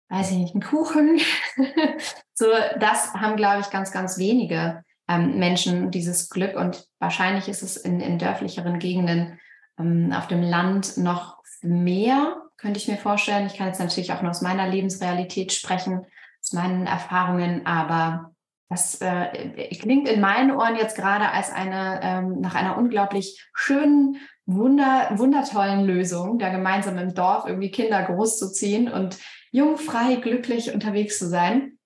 weiß 0.08 0.32
ich 0.32 0.38
nicht, 0.38 0.54
einen 0.54 0.62
Kuchen. 0.62 1.20
so, 2.34 2.46
das 2.78 3.14
haben, 3.14 3.36
glaube 3.36 3.60
ich, 3.60 3.70
ganz, 3.70 3.92
ganz 3.92 4.18
wenige 4.18 4.82
ähm, 5.08 5.38
Menschen, 5.38 5.90
dieses 5.90 6.30
Glück. 6.30 6.56
Und 6.56 6.86
wahrscheinlich 6.98 7.48
ist 7.48 7.62
es 7.62 7.76
in, 7.76 8.00
in 8.00 8.18
dörflicheren 8.18 8.78
Gegenden 8.78 9.38
ähm, 9.78 10.12
auf 10.16 10.26
dem 10.26 10.42
Land 10.42 10.96
noch 10.96 11.38
mehr, 11.62 12.36
könnte 12.56 12.80
ich 12.80 12.88
mir 12.88 12.96
vorstellen. 12.96 13.46
Ich 13.46 13.56
kann 13.56 13.66
jetzt 13.66 13.80
natürlich 13.80 14.12
auch 14.12 14.22
nur 14.22 14.30
aus 14.30 14.42
meiner 14.42 14.66
Lebensrealität 14.66 15.52
sprechen 15.52 16.06
aus 16.42 16.52
meinen 16.52 16.86
Erfahrungen, 16.86 17.66
aber 17.66 18.32
das 18.70 19.00
äh, 19.02 19.68
klingt 19.74 20.08
in 20.08 20.20
meinen 20.20 20.52
Ohren 20.52 20.76
jetzt 20.76 20.96
gerade 20.96 21.28
als 21.28 21.52
eine 21.52 22.00
ähm, 22.02 22.40
nach 22.40 22.54
einer 22.54 22.78
unglaublich 22.78 23.46
schönen, 23.52 24.16
wunder, 24.54 25.10
wundertollen 25.16 25.84
Lösung, 25.84 26.38
da 26.38 26.48
gemeinsam 26.48 26.98
im 26.98 27.14
Dorf 27.14 27.44
irgendwie 27.46 27.70
Kinder 27.70 28.02
großzuziehen 28.02 28.90
und 28.90 29.18
jungfrei, 29.50 30.16
glücklich 30.16 30.72
unterwegs 30.72 31.18
zu 31.18 31.28
sein. 31.28 31.78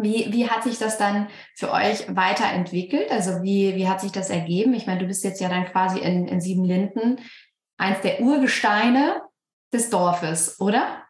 Wie, 0.00 0.32
wie 0.32 0.48
hat 0.48 0.62
sich 0.62 0.78
das 0.78 0.96
dann 0.96 1.28
für 1.56 1.72
euch 1.72 2.14
weiterentwickelt? 2.14 3.10
Also 3.10 3.42
wie, 3.42 3.74
wie 3.74 3.88
hat 3.88 4.00
sich 4.00 4.12
das 4.12 4.30
ergeben? 4.30 4.74
Ich 4.74 4.86
meine, 4.86 5.00
du 5.00 5.06
bist 5.06 5.24
jetzt 5.24 5.40
ja 5.40 5.48
dann 5.48 5.64
quasi 5.64 5.98
in, 5.98 6.28
in 6.28 6.40
Siebenlinden 6.40 7.20
eins 7.78 8.00
der 8.02 8.20
Urgesteine 8.20 9.22
des 9.72 9.90
Dorfes, 9.90 10.60
oder? 10.60 11.07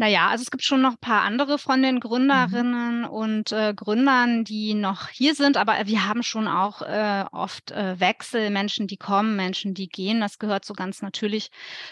Naja, 0.00 0.28
also 0.28 0.40
es 0.40 0.50
gibt 0.50 0.64
schon 0.64 0.80
noch 0.80 0.92
ein 0.92 0.98
paar 1.02 1.24
andere 1.24 1.58
von 1.58 1.82
den 1.82 1.96
mhm. 1.96 2.00
Gründerinnen 2.00 3.00
mhm. 3.00 3.04
und 3.04 3.52
äh, 3.52 3.74
Gründern, 3.76 4.44
die 4.44 4.72
noch 4.72 5.08
hier 5.08 5.34
sind, 5.34 5.58
aber 5.58 5.74
wir 5.84 6.08
haben 6.08 6.22
schon 6.22 6.48
auch 6.48 6.80
äh, 6.80 7.26
oft 7.32 7.70
äh, 7.72 8.00
Wechsel, 8.00 8.48
Menschen, 8.48 8.86
die 8.86 8.96
kommen, 8.96 9.36
Menschen, 9.36 9.74
die 9.74 9.90
gehen. 9.90 10.22
Das 10.22 10.38
gehört 10.38 10.64
so 10.64 10.72
ganz 10.72 11.02
natürlich 11.02 11.50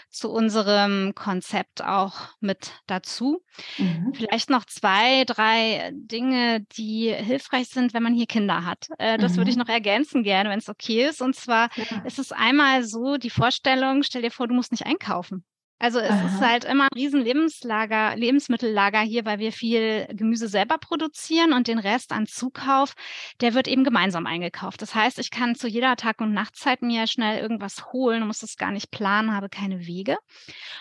zu 0.09 0.31
unserem 0.31 1.13
Konzept 1.13 1.83
auch 1.83 2.29
mit 2.39 2.71
dazu. 2.87 3.43
Mhm. 3.77 4.11
Vielleicht 4.15 4.49
noch 4.49 4.65
zwei, 4.65 5.23
drei 5.25 5.91
Dinge, 5.93 6.61
die 6.77 7.13
hilfreich 7.13 7.67
sind, 7.67 7.93
wenn 7.93 8.01
man 8.01 8.15
hier 8.15 8.25
Kinder 8.25 8.65
hat. 8.65 8.87
Äh, 8.97 9.19
das 9.19 9.33
mhm. 9.33 9.37
würde 9.37 9.51
ich 9.51 9.55
mhm. 9.55 9.61
noch 9.61 9.69
ergänzen 9.69 10.23
gerne, 10.23 10.49
wenn 10.49 10.57
es 10.57 10.69
okay 10.69 11.05
ist. 11.05 11.21
Und 11.21 11.35
zwar 11.35 11.69
ja. 11.75 12.01
ist 12.05 12.17
es 12.17 12.31
einmal 12.31 12.83
so 12.83 13.17
die 13.17 13.29
Vorstellung, 13.29 14.01
stell 14.01 14.23
dir 14.23 14.31
vor, 14.31 14.47
du 14.47 14.55
musst 14.55 14.71
nicht 14.71 14.87
einkaufen. 14.87 15.45
Also 15.79 15.99
es 15.99 16.11
Aha. 16.11 16.25
ist 16.27 16.41
halt 16.41 16.65
immer 16.65 16.83
ein 16.83 16.95
riesen 16.95 17.21
Lebenslager, 17.21 18.15
Lebensmittellager 18.17 18.99
hier, 18.99 19.23
weil 19.23 19.39
wir 19.39 19.53
viel 19.53 20.07
Gemüse 20.11 20.49
selber 20.49 20.77
produzieren 20.77 21.53
und 21.53 21.67
den 21.67 21.79
Rest 21.79 22.11
an 22.11 22.27
Zukauf, 22.27 22.95
der 23.39 23.53
wird 23.53 23.69
eben 23.69 23.85
gemeinsam 23.85 24.25
eingekauft. 24.25 24.81
Das 24.81 24.93
heißt, 24.93 25.19
ich 25.19 25.31
kann 25.31 25.55
zu 25.55 25.69
jeder 25.69 25.95
Tag- 25.95 26.19
und 26.19 26.33
Nachtzeit 26.33 26.81
mir 26.81 27.07
schnell 27.07 27.39
irgendwas 27.39 27.93
holen, 27.93 28.27
muss 28.27 28.43
es 28.43 28.57
gar 28.57 28.71
nicht 28.71 28.91
planen, 28.91 29.33
habe 29.33 29.47
keine 29.47 29.87
Wege. 29.87 30.17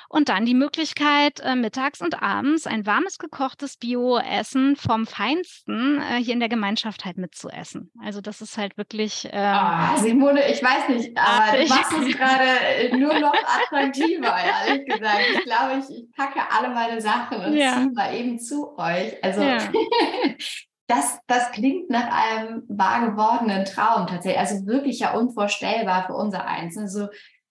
Und 0.08 0.28
dann 0.30 0.44
die 0.44 0.54
Möglichkeit, 0.54 1.38
äh, 1.40 1.54
mittags 1.54 2.00
und 2.00 2.20
abends 2.20 2.66
ein 2.66 2.84
warmes 2.84 3.18
gekochtes 3.18 3.76
Bio-Essen 3.76 4.74
vom 4.74 5.06
Feinsten 5.06 6.00
äh, 6.00 6.16
hier 6.16 6.34
in 6.34 6.40
der 6.40 6.48
Gemeinschaft 6.48 7.04
halt 7.04 7.18
mitzuessen. 7.18 7.92
Also 8.02 8.20
das 8.20 8.40
ist 8.40 8.58
halt 8.58 8.76
wirklich. 8.76 9.28
Ähm, 9.30 9.56
oh, 9.94 9.96
Simone, 9.98 10.50
ich 10.50 10.60
weiß 10.60 10.88
nicht, 10.88 11.16
aber 11.16 11.56
du 11.56 11.68
machst 11.68 11.92
es 11.92 12.06
gerade 12.16 12.98
nur 12.98 13.16
noch 13.20 13.34
attraktiver, 13.34 14.36
ehrlich 14.36 14.87
gesagt. 14.88 15.20
Ich 15.34 15.44
glaube, 15.44 15.80
ich, 15.80 15.96
ich 15.96 16.12
packe 16.12 16.40
alle 16.50 16.70
meine 16.70 17.00
Sachen 17.00 17.38
und 17.38 17.54
ja. 17.54 17.74
ziehe 17.74 17.90
mal 17.92 18.14
eben 18.14 18.38
zu 18.38 18.76
euch. 18.78 19.22
Also 19.22 19.42
ja. 19.42 19.58
das, 20.86 21.18
das 21.26 21.52
klingt 21.52 21.90
nach 21.90 22.10
einem 22.10 22.64
wahr 22.68 23.10
gewordenen 23.10 23.64
Traum 23.64 24.06
tatsächlich. 24.06 24.40
Also 24.40 24.66
wirklich 24.66 25.00
ja 25.00 25.12
unvorstellbar 25.12 26.06
für 26.06 26.14
unser 26.14 26.46
Eins. 26.46 26.76
Also 26.76 27.08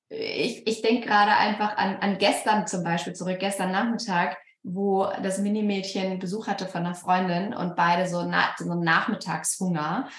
ich, 0.10 0.66
ich 0.66 0.82
denke 0.82 1.08
gerade 1.08 1.32
einfach 1.32 1.78
an, 1.78 1.98
an 1.98 2.18
gestern 2.18 2.66
zum 2.66 2.84
Beispiel 2.84 3.14
zurück, 3.14 3.40
gestern 3.40 3.72
Nachmittag, 3.72 4.38
wo 4.64 5.08
das 5.22 5.38
Minimädchen 5.38 6.20
Besuch 6.20 6.48
hatte 6.48 6.66
von 6.66 6.86
einer 6.86 6.96
Freundin 6.96 7.54
und 7.54 7.76
beide 7.76 8.08
so, 8.08 8.24
na, 8.24 8.56
so 8.58 8.74
Nachmittagshunger. 8.74 10.10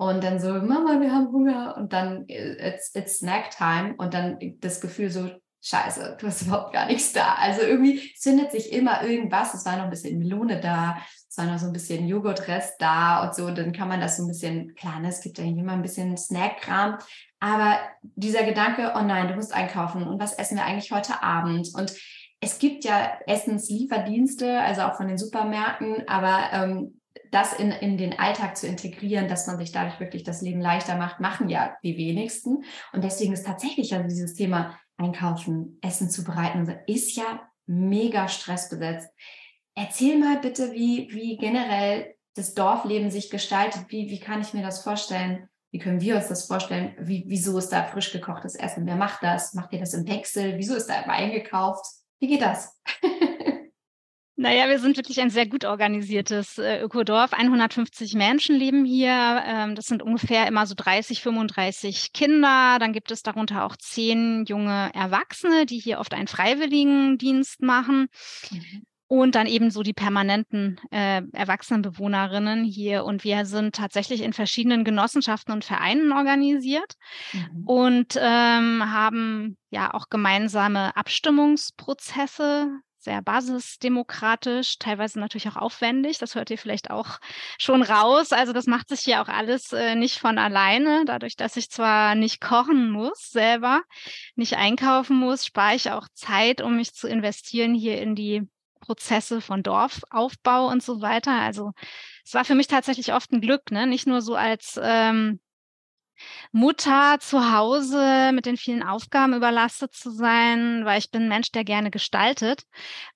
Und 0.00 0.22
dann 0.22 0.38
so, 0.38 0.52
Mama, 0.52 1.00
wir 1.00 1.12
haben 1.12 1.32
Hunger. 1.32 1.76
Und 1.76 1.92
dann, 1.92 2.24
it's, 2.28 2.94
it's 2.94 3.18
Snack 3.18 3.50
Time. 3.50 3.94
Und 3.98 4.14
dann 4.14 4.38
das 4.60 4.80
Gefühl 4.80 5.10
so, 5.10 5.28
scheiße, 5.62 6.16
du 6.20 6.26
hast 6.26 6.42
überhaupt 6.42 6.72
gar 6.72 6.86
nichts 6.86 7.12
da. 7.12 7.34
Also 7.34 7.62
irgendwie 7.62 7.98
findet 8.20 8.52
sich 8.52 8.72
immer 8.72 9.02
irgendwas. 9.02 9.54
Es 9.54 9.64
war 9.64 9.76
noch 9.76 9.84
ein 9.84 9.90
bisschen 9.90 10.18
Melone 10.18 10.60
da, 10.60 10.98
es 11.28 11.36
war 11.36 11.46
noch 11.46 11.58
so 11.58 11.66
ein 11.66 11.72
bisschen 11.72 12.06
Joghurtrest 12.06 12.74
da 12.80 13.24
und 13.24 13.34
so. 13.34 13.50
Dann 13.50 13.72
kann 13.72 13.88
man 13.88 14.00
das 14.00 14.16
so 14.16 14.24
ein 14.24 14.28
bisschen, 14.28 14.74
klar, 14.74 15.00
ne, 15.00 15.08
es 15.08 15.20
gibt 15.20 15.38
ja 15.38 15.44
immer 15.44 15.72
ein 15.72 15.82
bisschen 15.82 16.16
Snackkram, 16.16 16.98
Aber 17.40 17.78
dieser 18.02 18.44
Gedanke, 18.44 18.92
oh 18.96 19.02
nein, 19.02 19.28
du 19.28 19.34
musst 19.34 19.54
einkaufen 19.54 20.02
und 20.02 20.20
was 20.20 20.32
essen 20.34 20.56
wir 20.56 20.64
eigentlich 20.64 20.92
heute 20.92 21.22
Abend? 21.22 21.68
Und 21.74 21.92
es 22.40 22.58
gibt 22.58 22.84
ja 22.84 23.18
Essenslieferdienste, 23.26 24.60
also 24.60 24.82
auch 24.82 24.96
von 24.96 25.08
den 25.08 25.18
Supermärkten, 25.18 26.06
aber 26.06 26.50
ähm, 26.52 27.00
das 27.30 27.52
in, 27.52 27.72
in 27.72 27.98
den 27.98 28.18
Alltag 28.18 28.56
zu 28.56 28.66
integrieren, 28.66 29.28
dass 29.28 29.46
man 29.46 29.58
sich 29.58 29.72
dadurch 29.72 30.00
wirklich 30.00 30.22
das 30.22 30.40
Leben 30.40 30.60
leichter 30.60 30.96
macht, 30.96 31.20
machen 31.20 31.48
ja 31.48 31.76
die 31.82 31.96
wenigsten. 31.96 32.64
Und 32.92 33.04
deswegen 33.04 33.32
ist 33.32 33.44
tatsächlich 33.44 33.92
also 33.94 34.08
dieses 34.08 34.34
Thema 34.34 34.78
Einkaufen, 34.98 35.78
Essen 35.80 36.10
zubereiten, 36.10 36.70
ist 36.86 37.16
ja 37.16 37.48
mega 37.66 38.28
stressbesetzt. 38.28 39.08
Erzähl 39.74 40.18
mal 40.18 40.38
bitte, 40.38 40.72
wie, 40.72 41.08
wie 41.12 41.36
generell 41.36 42.14
das 42.34 42.54
Dorfleben 42.54 43.10
sich 43.10 43.30
gestaltet. 43.30 43.86
Wie, 43.88 44.10
wie 44.10 44.20
kann 44.20 44.40
ich 44.40 44.54
mir 44.54 44.62
das 44.62 44.82
vorstellen? 44.82 45.48
Wie 45.70 45.78
können 45.78 46.00
wir 46.00 46.16
uns 46.16 46.28
das 46.28 46.46
vorstellen? 46.46 46.94
Wie, 46.98 47.24
wieso 47.26 47.56
ist 47.58 47.68
da 47.70 47.84
frisch 47.84 48.12
gekochtes 48.12 48.54
Essen? 48.54 48.86
Wer 48.86 48.96
macht 48.96 49.22
das? 49.22 49.54
Macht 49.54 49.72
ihr 49.72 49.80
das 49.80 49.94
im 49.94 50.08
Wechsel? 50.08 50.56
Wieso 50.56 50.74
ist 50.74 50.86
da 50.86 51.02
immer 51.02 51.14
eingekauft? 51.14 51.84
Wie 52.20 52.26
geht 52.26 52.42
das? 52.42 52.80
Naja, 54.40 54.68
wir 54.68 54.78
sind 54.78 54.96
wirklich 54.96 55.20
ein 55.20 55.30
sehr 55.30 55.46
gut 55.46 55.64
organisiertes 55.64 56.58
äh, 56.58 56.80
Ökodorf. 56.80 57.32
150 57.32 58.14
Menschen 58.14 58.54
leben 58.54 58.84
hier. 58.84 59.42
Ähm, 59.44 59.74
das 59.74 59.86
sind 59.86 60.00
ungefähr 60.00 60.46
immer 60.46 60.64
so 60.64 60.76
30, 60.76 61.20
35 61.22 62.12
Kinder. 62.12 62.78
Dann 62.78 62.92
gibt 62.92 63.10
es 63.10 63.24
darunter 63.24 63.64
auch 63.64 63.74
zehn 63.76 64.44
junge 64.44 64.92
Erwachsene, 64.94 65.66
die 65.66 65.80
hier 65.80 65.98
oft 65.98 66.14
einen 66.14 66.28
Freiwilligendienst 66.28 67.62
machen. 67.62 68.06
Mhm. 68.52 68.82
Und 69.08 69.34
dann 69.34 69.48
eben 69.48 69.72
so 69.72 69.82
die 69.82 69.92
permanenten 69.92 70.78
äh, 70.92 71.22
Erwachsenenbewohnerinnen 71.32 72.62
hier. 72.62 73.04
Und 73.04 73.24
wir 73.24 73.44
sind 73.44 73.74
tatsächlich 73.74 74.22
in 74.22 74.32
verschiedenen 74.32 74.84
Genossenschaften 74.84 75.52
und 75.52 75.64
Vereinen 75.64 76.12
organisiert 76.12 76.94
mhm. 77.32 77.64
und 77.66 78.16
ähm, 78.16 78.84
haben 78.92 79.56
ja 79.70 79.92
auch 79.92 80.10
gemeinsame 80.10 80.96
Abstimmungsprozesse 80.96 82.82
sehr 83.08 83.22
basisdemokratisch, 83.22 84.78
teilweise 84.78 85.18
natürlich 85.18 85.48
auch 85.48 85.56
aufwendig. 85.56 86.18
Das 86.18 86.34
hört 86.34 86.50
ihr 86.50 86.58
vielleicht 86.58 86.90
auch 86.90 87.20
schon 87.56 87.82
raus. 87.82 88.32
Also 88.32 88.52
das 88.52 88.66
macht 88.66 88.90
sich 88.90 89.00
hier 89.00 89.22
auch 89.22 89.28
alles 89.28 89.72
äh, 89.72 89.94
nicht 89.94 90.18
von 90.18 90.36
alleine. 90.36 91.04
Dadurch, 91.06 91.34
dass 91.34 91.56
ich 91.56 91.70
zwar 91.70 92.14
nicht 92.14 92.42
kochen 92.42 92.90
muss 92.90 93.30
selber, 93.30 93.80
nicht 94.34 94.58
einkaufen 94.58 95.16
muss, 95.16 95.46
spare 95.46 95.74
ich 95.74 95.90
auch 95.90 96.06
Zeit, 96.12 96.60
um 96.60 96.76
mich 96.76 96.92
zu 96.92 97.08
investieren 97.08 97.72
hier 97.74 97.98
in 98.02 98.14
die 98.14 98.46
Prozesse 98.80 99.40
von 99.40 99.62
Dorfaufbau 99.62 100.68
und 100.68 100.82
so 100.82 101.00
weiter. 101.00 101.32
Also 101.32 101.72
es 102.26 102.34
war 102.34 102.44
für 102.44 102.54
mich 102.54 102.66
tatsächlich 102.66 103.14
oft 103.14 103.32
ein 103.32 103.40
Glück, 103.40 103.70
ne? 103.70 103.86
nicht 103.86 104.06
nur 104.06 104.20
so 104.20 104.34
als 104.34 104.78
ähm, 104.82 105.40
Mutter 106.52 107.18
zu 107.20 107.52
Hause 107.52 108.32
mit 108.32 108.46
den 108.46 108.56
vielen 108.56 108.82
Aufgaben 108.82 109.34
überlastet 109.34 109.94
zu 109.94 110.10
sein, 110.10 110.84
weil 110.84 110.98
ich 110.98 111.10
bin 111.10 111.22
ein 111.22 111.28
Mensch, 111.28 111.52
der 111.52 111.64
gerne 111.64 111.90
gestaltet. 111.90 112.62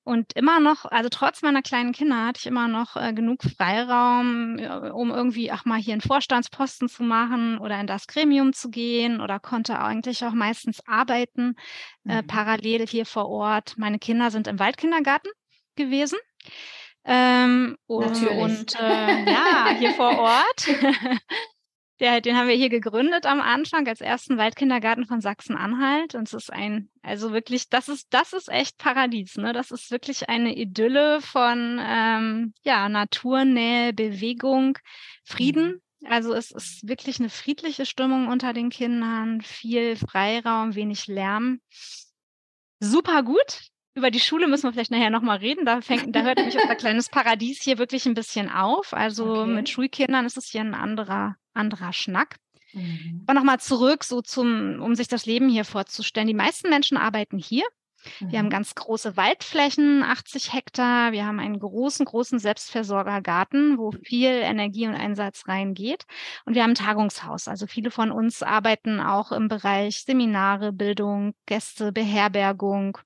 Und 0.04 0.32
immer 0.34 0.60
noch, 0.60 0.84
also 0.84 1.08
trotz 1.08 1.42
meiner 1.42 1.62
kleinen 1.62 1.92
Kinder 1.92 2.26
hatte 2.26 2.40
ich 2.40 2.46
immer 2.46 2.68
noch 2.68 2.96
äh, 2.96 3.12
genug 3.12 3.42
Freiraum, 3.42 4.58
äh, 4.58 4.90
um 4.90 5.10
irgendwie 5.10 5.52
auch 5.52 5.64
mal 5.64 5.78
hier 5.78 5.94
einen 5.94 6.00
Vorstandsposten 6.00 6.88
zu 6.88 7.02
machen 7.02 7.58
oder 7.58 7.80
in 7.80 7.86
das 7.86 8.06
Gremium 8.06 8.52
zu 8.52 8.70
gehen 8.70 9.20
oder 9.20 9.38
konnte 9.38 9.78
eigentlich 9.78 10.24
auch 10.24 10.32
meistens 10.32 10.80
arbeiten, 10.86 11.54
äh, 12.06 12.22
mhm. 12.22 12.26
parallel 12.26 12.86
hier 12.86 13.06
vor 13.06 13.28
Ort. 13.28 13.74
Meine 13.76 13.98
Kinder 13.98 14.30
sind 14.30 14.46
im 14.46 14.58
Waldkindergarten 14.58 15.30
gewesen. 15.76 16.18
Ähm, 17.04 17.76
Natürlich. 17.88 18.38
Und 18.38 18.80
äh, 18.80 19.24
ja, 19.30 19.74
hier 19.78 19.92
vor 19.94 20.18
Ort. 20.18 20.68
Der, 22.02 22.20
den 22.20 22.36
haben 22.36 22.48
wir 22.48 22.56
hier 22.56 22.68
gegründet 22.68 23.26
am 23.26 23.40
Anfang 23.40 23.86
als 23.86 24.00
ersten 24.00 24.36
Waldkindergarten 24.36 25.06
von 25.06 25.20
Sachsen-Anhalt. 25.20 26.16
Und 26.16 26.26
es 26.26 26.34
ist 26.34 26.52
ein, 26.52 26.90
also 27.00 27.32
wirklich, 27.32 27.68
das 27.68 27.88
ist, 27.88 28.08
das 28.10 28.32
ist 28.32 28.48
echt 28.48 28.76
Paradies. 28.76 29.36
Ne? 29.36 29.52
Das 29.52 29.70
ist 29.70 29.92
wirklich 29.92 30.28
eine 30.28 30.56
Idylle 30.56 31.20
von 31.20 31.80
ähm, 31.80 32.54
ja, 32.64 32.88
Naturnähe, 32.88 33.92
Bewegung, 33.92 34.78
Frieden. 35.22 35.80
Mhm. 36.00 36.10
Also 36.10 36.34
es 36.34 36.50
ist 36.50 36.88
wirklich 36.88 37.20
eine 37.20 37.30
friedliche 37.30 37.86
Stimmung 37.86 38.26
unter 38.26 38.52
den 38.52 38.70
Kindern, 38.70 39.40
viel 39.40 39.94
Freiraum, 39.94 40.74
wenig 40.74 41.06
Lärm. 41.06 41.60
Super 42.80 43.22
gut. 43.22 43.60
Über 43.94 44.10
die 44.10 44.18
Schule 44.18 44.48
müssen 44.48 44.64
wir 44.64 44.72
vielleicht 44.72 44.90
nachher 44.90 45.10
nochmal 45.10 45.38
reden. 45.38 45.64
Da, 45.64 45.80
fängt, 45.82 46.16
da 46.16 46.22
hört 46.22 46.38
nämlich 46.38 46.60
unser 46.60 46.74
kleines 46.74 47.08
Paradies 47.10 47.62
hier 47.62 47.78
wirklich 47.78 48.06
ein 48.06 48.14
bisschen 48.14 48.50
auf. 48.50 48.92
Also 48.92 49.42
okay. 49.42 49.50
mit 49.52 49.68
Schulkindern 49.68 50.26
ist 50.26 50.36
es 50.36 50.46
hier 50.46 50.62
ein 50.62 50.74
anderer, 50.74 51.36
anderer 51.54 51.92
Schnack. 51.92 52.36
Mhm. 52.72 53.22
Aber 53.26 53.34
nochmal 53.34 53.60
zurück, 53.60 54.04
so 54.04 54.22
zum, 54.22 54.80
um 54.80 54.94
sich 54.94 55.08
das 55.08 55.26
Leben 55.26 55.48
hier 55.48 55.64
vorzustellen. 55.64 56.28
Die 56.28 56.34
meisten 56.34 56.70
Menschen 56.70 56.96
arbeiten 56.96 57.38
hier. 57.38 57.64
Wir 58.18 58.40
haben 58.40 58.46
mhm. 58.46 58.50
ganz 58.50 58.74
große 58.74 59.16
Waldflächen, 59.16 60.02
80 60.02 60.52
Hektar. 60.52 61.12
Wir 61.12 61.24
haben 61.24 61.38
einen 61.38 61.60
großen, 61.60 62.04
großen 62.04 62.40
Selbstversorgergarten, 62.40 63.78
wo 63.78 63.92
viel 63.92 64.30
Energie 64.30 64.88
und 64.88 64.96
Einsatz 64.96 65.46
reingeht. 65.46 66.04
Und 66.44 66.56
wir 66.56 66.64
haben 66.64 66.72
ein 66.72 66.74
Tagungshaus. 66.74 67.46
Also 67.46 67.68
viele 67.68 67.92
von 67.92 68.10
uns 68.10 68.42
arbeiten 68.42 68.98
auch 68.98 69.30
im 69.30 69.46
Bereich 69.46 70.02
Seminare, 70.02 70.72
Bildung, 70.72 71.34
Gäste, 71.46 71.92
Beherbergung, 71.92 72.98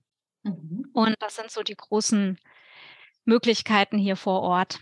Mhm. 0.46 0.88
Und 0.92 1.16
das 1.20 1.37
sind 1.37 1.50
so 1.50 1.62
die 1.62 1.76
großen 1.76 2.38
Möglichkeiten 3.24 3.98
hier 3.98 4.16
vor 4.16 4.42
Ort. 4.42 4.80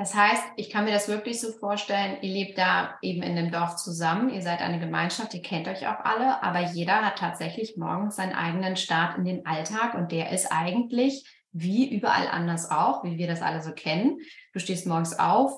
Das 0.00 0.14
heißt, 0.14 0.42
ich 0.56 0.70
kann 0.70 0.86
mir 0.86 0.92
das 0.92 1.08
wirklich 1.08 1.38
so 1.42 1.52
vorstellen, 1.52 2.16
ihr 2.22 2.32
lebt 2.32 2.56
da 2.56 2.98
eben 3.02 3.22
in 3.22 3.36
dem 3.36 3.50
Dorf 3.50 3.76
zusammen, 3.76 4.30
ihr 4.30 4.40
seid 4.40 4.62
eine 4.62 4.80
Gemeinschaft, 4.80 5.34
ihr 5.34 5.42
kennt 5.42 5.68
euch 5.68 5.86
auch 5.86 6.02
alle, 6.02 6.42
aber 6.42 6.72
jeder 6.72 7.04
hat 7.04 7.18
tatsächlich 7.18 7.76
morgens 7.76 8.16
seinen 8.16 8.32
eigenen 8.32 8.76
Start 8.76 9.18
in 9.18 9.26
den 9.26 9.44
Alltag 9.44 9.92
und 9.92 10.10
der 10.10 10.32
ist 10.32 10.50
eigentlich 10.50 11.30
wie 11.52 11.94
überall 11.94 12.28
anders 12.28 12.70
auch, 12.70 13.04
wie 13.04 13.18
wir 13.18 13.26
das 13.26 13.42
alle 13.42 13.60
so 13.60 13.72
kennen. 13.72 14.20
Du 14.54 14.58
stehst 14.58 14.86
morgens 14.86 15.18
auf, 15.18 15.52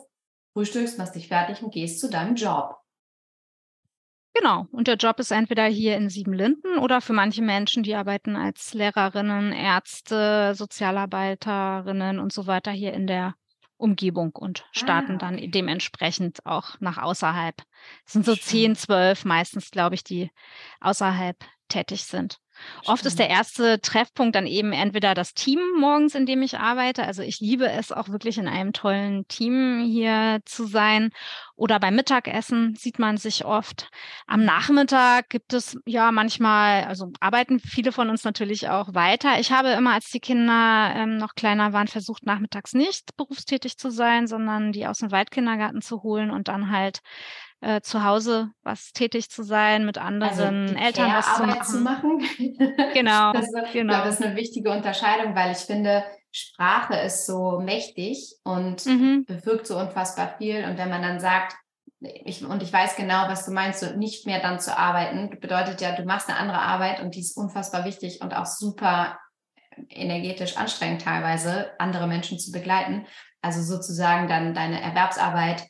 frühstückst, 0.54 0.98
machst 0.98 1.14
dich 1.14 1.28
fertig 1.28 1.62
und 1.62 1.72
gehst 1.72 2.00
zu 2.00 2.10
deinem 2.10 2.34
Job. 2.34 2.74
Genau. 4.34 4.66
Und 4.72 4.88
der 4.88 4.96
Job 4.96 5.20
ist 5.20 5.30
entweder 5.30 5.66
hier 5.66 5.96
in 5.96 6.08
Siebenlinden 6.08 6.78
oder 6.78 7.00
für 7.00 7.12
manche 7.12 7.42
Menschen, 7.42 7.84
die 7.84 7.94
arbeiten 7.94 8.34
als 8.34 8.74
Lehrerinnen, 8.74 9.52
Ärzte, 9.52 10.56
Sozialarbeiterinnen 10.56 12.18
und 12.18 12.32
so 12.32 12.48
weiter 12.48 12.72
hier 12.72 12.92
in 12.92 13.06
der 13.06 13.36
Umgebung 13.82 14.30
und 14.32 14.64
starten 14.72 15.16
ah. 15.16 15.18
dann 15.18 15.50
dementsprechend 15.50 16.46
auch 16.46 16.80
nach 16.80 16.98
außerhalb. 16.98 17.56
Es 18.06 18.12
sind 18.12 18.24
so 18.24 18.34
zehn, 18.36 18.76
zwölf 18.76 19.24
meistens, 19.24 19.70
glaube 19.70 19.94
ich, 19.96 20.04
die 20.04 20.30
außerhalb 20.80 21.36
tätig 21.68 22.04
sind. 22.04 22.38
Oft 22.86 23.06
ist 23.06 23.18
der 23.18 23.28
erste 23.28 23.80
Treffpunkt 23.80 24.34
dann 24.34 24.46
eben 24.46 24.72
entweder 24.72 25.14
das 25.14 25.34
Team 25.34 25.60
morgens, 25.78 26.14
in 26.14 26.26
dem 26.26 26.42
ich 26.42 26.58
arbeite. 26.58 27.04
Also 27.04 27.22
ich 27.22 27.40
liebe 27.40 27.68
es 27.70 27.92
auch 27.92 28.08
wirklich 28.08 28.38
in 28.38 28.48
einem 28.48 28.72
tollen 28.72 29.26
Team 29.28 29.84
hier 29.84 30.40
zu 30.44 30.66
sein. 30.66 31.10
Oder 31.54 31.78
beim 31.78 31.94
Mittagessen 31.94 32.74
sieht 32.74 32.98
man 32.98 33.16
sich 33.16 33.44
oft. 33.44 33.88
Am 34.26 34.44
Nachmittag 34.44 35.28
gibt 35.28 35.52
es 35.52 35.78
ja 35.86 36.10
manchmal, 36.10 36.84
also 36.84 37.12
arbeiten 37.20 37.60
viele 37.60 37.92
von 37.92 38.10
uns 38.10 38.24
natürlich 38.24 38.68
auch 38.68 38.94
weiter. 38.94 39.38
Ich 39.38 39.52
habe 39.52 39.68
immer, 39.70 39.92
als 39.92 40.10
die 40.10 40.20
Kinder 40.20 40.92
ähm, 40.96 41.18
noch 41.18 41.34
kleiner 41.34 41.72
waren, 41.72 41.88
versucht, 41.88 42.26
nachmittags 42.26 42.74
nicht 42.74 43.16
berufstätig 43.16 43.78
zu 43.78 43.90
sein, 43.90 44.26
sondern 44.26 44.72
die 44.72 44.86
aus 44.86 44.98
dem 44.98 45.12
Waldkindergarten 45.12 45.82
zu 45.82 46.02
holen 46.02 46.30
und 46.30 46.48
dann 46.48 46.70
halt 46.70 47.00
äh, 47.62 47.80
zu 47.80 48.04
Hause 48.04 48.50
was 48.62 48.92
tätig 48.92 49.30
zu 49.30 49.42
sein, 49.42 49.86
mit 49.86 49.96
also 49.96 50.08
anderen 50.08 50.68
also 50.68 50.84
Eltern 50.84 51.12
was 51.14 51.36
zu 51.36 51.42
machen. 51.44 51.64
Zu 51.64 51.80
machen. 51.80 52.18
genau. 52.94 53.32
Das, 53.32 53.46
ist, 53.46 53.72
genau. 53.72 54.04
das 54.04 54.18
ist 54.18 54.26
eine 54.26 54.36
wichtige 54.36 54.70
Unterscheidung, 54.70 55.34
weil 55.34 55.52
ich 55.52 55.58
finde, 55.58 56.04
Sprache 56.32 56.96
ist 56.96 57.26
so 57.26 57.60
mächtig 57.60 58.34
und 58.42 58.84
mhm. 58.84 59.24
bewirkt 59.26 59.66
so 59.66 59.78
unfassbar 59.78 60.34
viel. 60.38 60.64
Und 60.64 60.76
wenn 60.76 60.90
man 60.90 61.02
dann 61.02 61.20
sagt, 61.20 61.54
ich, 62.00 62.44
und 62.44 62.62
ich 62.62 62.72
weiß 62.72 62.96
genau, 62.96 63.28
was 63.28 63.46
du 63.46 63.52
meinst, 63.52 63.80
so 63.80 63.94
nicht 63.96 64.26
mehr 64.26 64.40
dann 64.40 64.58
zu 64.58 64.76
arbeiten, 64.76 65.30
bedeutet 65.38 65.80
ja, 65.80 65.94
du 65.94 66.04
machst 66.04 66.28
eine 66.28 66.38
andere 66.38 66.58
Arbeit 66.58 67.00
und 67.00 67.14
die 67.14 67.20
ist 67.20 67.36
unfassbar 67.36 67.84
wichtig 67.84 68.20
und 68.22 68.34
auch 68.34 68.46
super 68.46 69.18
energetisch 69.88 70.56
anstrengend 70.56 71.02
teilweise, 71.02 71.70
andere 71.78 72.06
Menschen 72.06 72.38
zu 72.38 72.50
begleiten. 72.50 73.06
Also 73.40 73.62
sozusagen 73.62 74.28
dann 74.28 74.52
deine 74.52 74.82
Erwerbsarbeit 74.82 75.64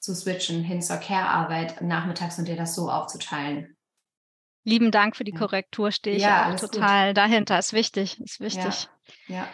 zu 0.00 0.14
switchen 0.14 0.62
hin 0.62 0.82
zur 0.82 0.96
Care-Arbeit 0.96 1.82
nachmittags 1.82 2.38
und 2.38 2.46
dir 2.46 2.56
das 2.56 2.74
so 2.74 2.90
aufzuteilen. 2.90 3.76
Lieben 4.64 4.90
Dank 4.90 5.16
für 5.16 5.24
die 5.24 5.32
Korrektur, 5.32 5.92
stehe 5.92 6.16
ich 6.16 6.22
ja, 6.22 6.52
auch 6.52 6.56
total 6.56 7.08
gut. 7.08 7.16
dahinter. 7.16 7.58
Ist 7.58 7.72
wichtig, 7.72 8.20
ist 8.20 8.40
wichtig. 8.40 8.88
Ja, 9.28 9.36
ja. 9.36 9.48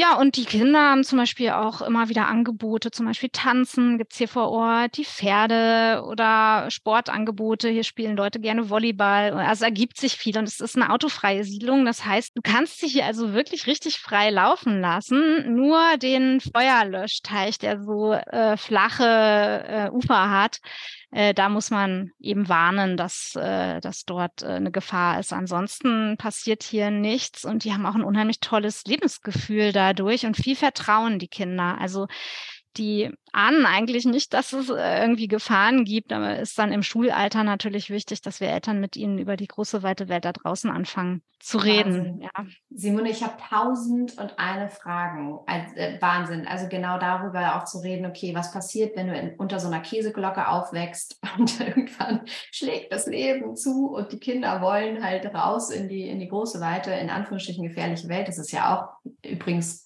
Ja, 0.00 0.16
und 0.16 0.36
die 0.36 0.44
Kinder 0.44 0.78
haben 0.78 1.02
zum 1.02 1.18
Beispiel 1.18 1.50
auch 1.50 1.82
immer 1.82 2.08
wieder 2.08 2.28
Angebote, 2.28 2.92
zum 2.92 3.06
Beispiel 3.06 3.30
Tanzen 3.32 3.98
gibt's 3.98 4.16
hier 4.16 4.28
vor 4.28 4.48
Ort, 4.48 4.96
die 4.96 5.04
Pferde 5.04 6.04
oder 6.06 6.70
Sportangebote. 6.70 7.68
Hier 7.68 7.82
spielen 7.82 8.16
Leute 8.16 8.38
gerne 8.38 8.70
Volleyball. 8.70 9.32
Also 9.32 9.64
ergibt 9.64 9.96
sich 9.98 10.12
viel 10.12 10.38
und 10.38 10.44
es 10.44 10.60
ist 10.60 10.76
eine 10.76 10.90
autofreie 10.92 11.42
Siedlung. 11.42 11.84
Das 11.84 12.04
heißt, 12.04 12.30
du 12.36 12.42
kannst 12.42 12.80
dich 12.80 12.92
hier 12.92 13.06
also 13.06 13.32
wirklich 13.32 13.66
richtig 13.66 13.98
frei 13.98 14.30
laufen 14.30 14.80
lassen. 14.80 15.56
Nur 15.56 15.80
den 16.00 16.40
Feuerlöschteich, 16.40 17.58
der 17.58 17.82
so 17.82 18.12
äh, 18.12 18.56
flache 18.56 19.04
äh, 19.04 19.90
Ufer 19.90 20.30
hat, 20.30 20.58
äh, 21.10 21.32
da 21.32 21.48
muss 21.48 21.70
man 21.70 22.12
eben 22.18 22.48
warnen, 22.48 22.96
dass, 22.96 23.34
äh, 23.36 23.80
dass 23.80 24.04
dort 24.04 24.42
äh, 24.42 24.46
eine 24.46 24.70
Gefahr 24.70 25.18
ist. 25.18 25.32
Ansonsten 25.32 26.16
passiert 26.18 26.62
hier 26.62 26.90
nichts 26.90 27.44
und 27.44 27.64
die 27.64 27.72
haben 27.72 27.86
auch 27.86 27.94
ein 27.94 28.04
unheimlich 28.04 28.40
tolles 28.40 28.84
Lebensgefühl 28.84 29.72
dadurch 29.72 30.26
und 30.26 30.36
viel 30.36 30.56
Vertrauen, 30.56 31.18
die 31.18 31.28
Kinder. 31.28 31.78
Also 31.80 32.06
die 32.76 33.10
ahnen 33.32 33.66
eigentlich 33.66 34.04
nicht, 34.04 34.32
dass 34.34 34.52
es 34.52 34.68
äh, 34.70 35.00
irgendwie 35.00 35.28
Gefahren 35.28 35.84
gibt, 35.84 36.12
aber 36.12 36.38
ist 36.38 36.58
dann 36.58 36.72
im 36.72 36.82
Schulalter 36.82 37.44
natürlich 37.44 37.90
wichtig, 37.90 38.22
dass 38.22 38.40
wir 38.40 38.48
Eltern 38.48 38.80
mit 38.80 38.96
ihnen 38.96 39.18
über 39.18 39.36
die 39.36 39.48
große 39.48 39.82
weite 39.82 40.08
Welt 40.08 40.24
da 40.24 40.32
draußen 40.32 40.70
anfangen 40.70 41.22
zu 41.40 41.58
reden. 41.58 42.20
Ja. 42.20 42.30
Simone, 42.70 43.10
ich 43.10 43.22
habe 43.22 43.34
tausend 43.48 44.18
und 44.18 44.38
eine 44.38 44.68
Fragen. 44.68 45.38
Also, 45.46 45.76
äh, 45.76 46.00
Wahnsinn. 46.00 46.48
Also 46.48 46.68
genau 46.68 46.98
darüber 46.98 47.56
auch 47.56 47.64
zu 47.64 47.78
reden, 47.78 48.06
okay, 48.06 48.34
was 48.34 48.52
passiert, 48.52 48.96
wenn 48.96 49.06
du 49.06 49.14
in, 49.14 49.36
unter 49.36 49.60
so 49.60 49.68
einer 49.68 49.80
Käseglocke 49.80 50.48
aufwächst 50.48 51.20
und 51.38 51.60
irgendwann 51.60 52.22
schlägt 52.26 52.92
das 52.92 53.06
Leben 53.06 53.54
zu 53.54 53.88
und 53.88 54.12
die 54.12 54.18
Kinder 54.18 54.60
wollen 54.60 55.04
halt 55.04 55.32
raus 55.32 55.70
in 55.70 55.88
die, 55.88 56.08
in 56.08 56.18
die 56.18 56.28
große, 56.28 56.60
weite, 56.60 56.90
in 56.90 57.08
Anführungsstrichen 57.08 57.68
gefährliche 57.68 58.08
Welt. 58.08 58.26
Das 58.26 58.38
ist 58.38 58.50
ja 58.50 58.76
auch 58.76 59.10
übrigens 59.24 59.84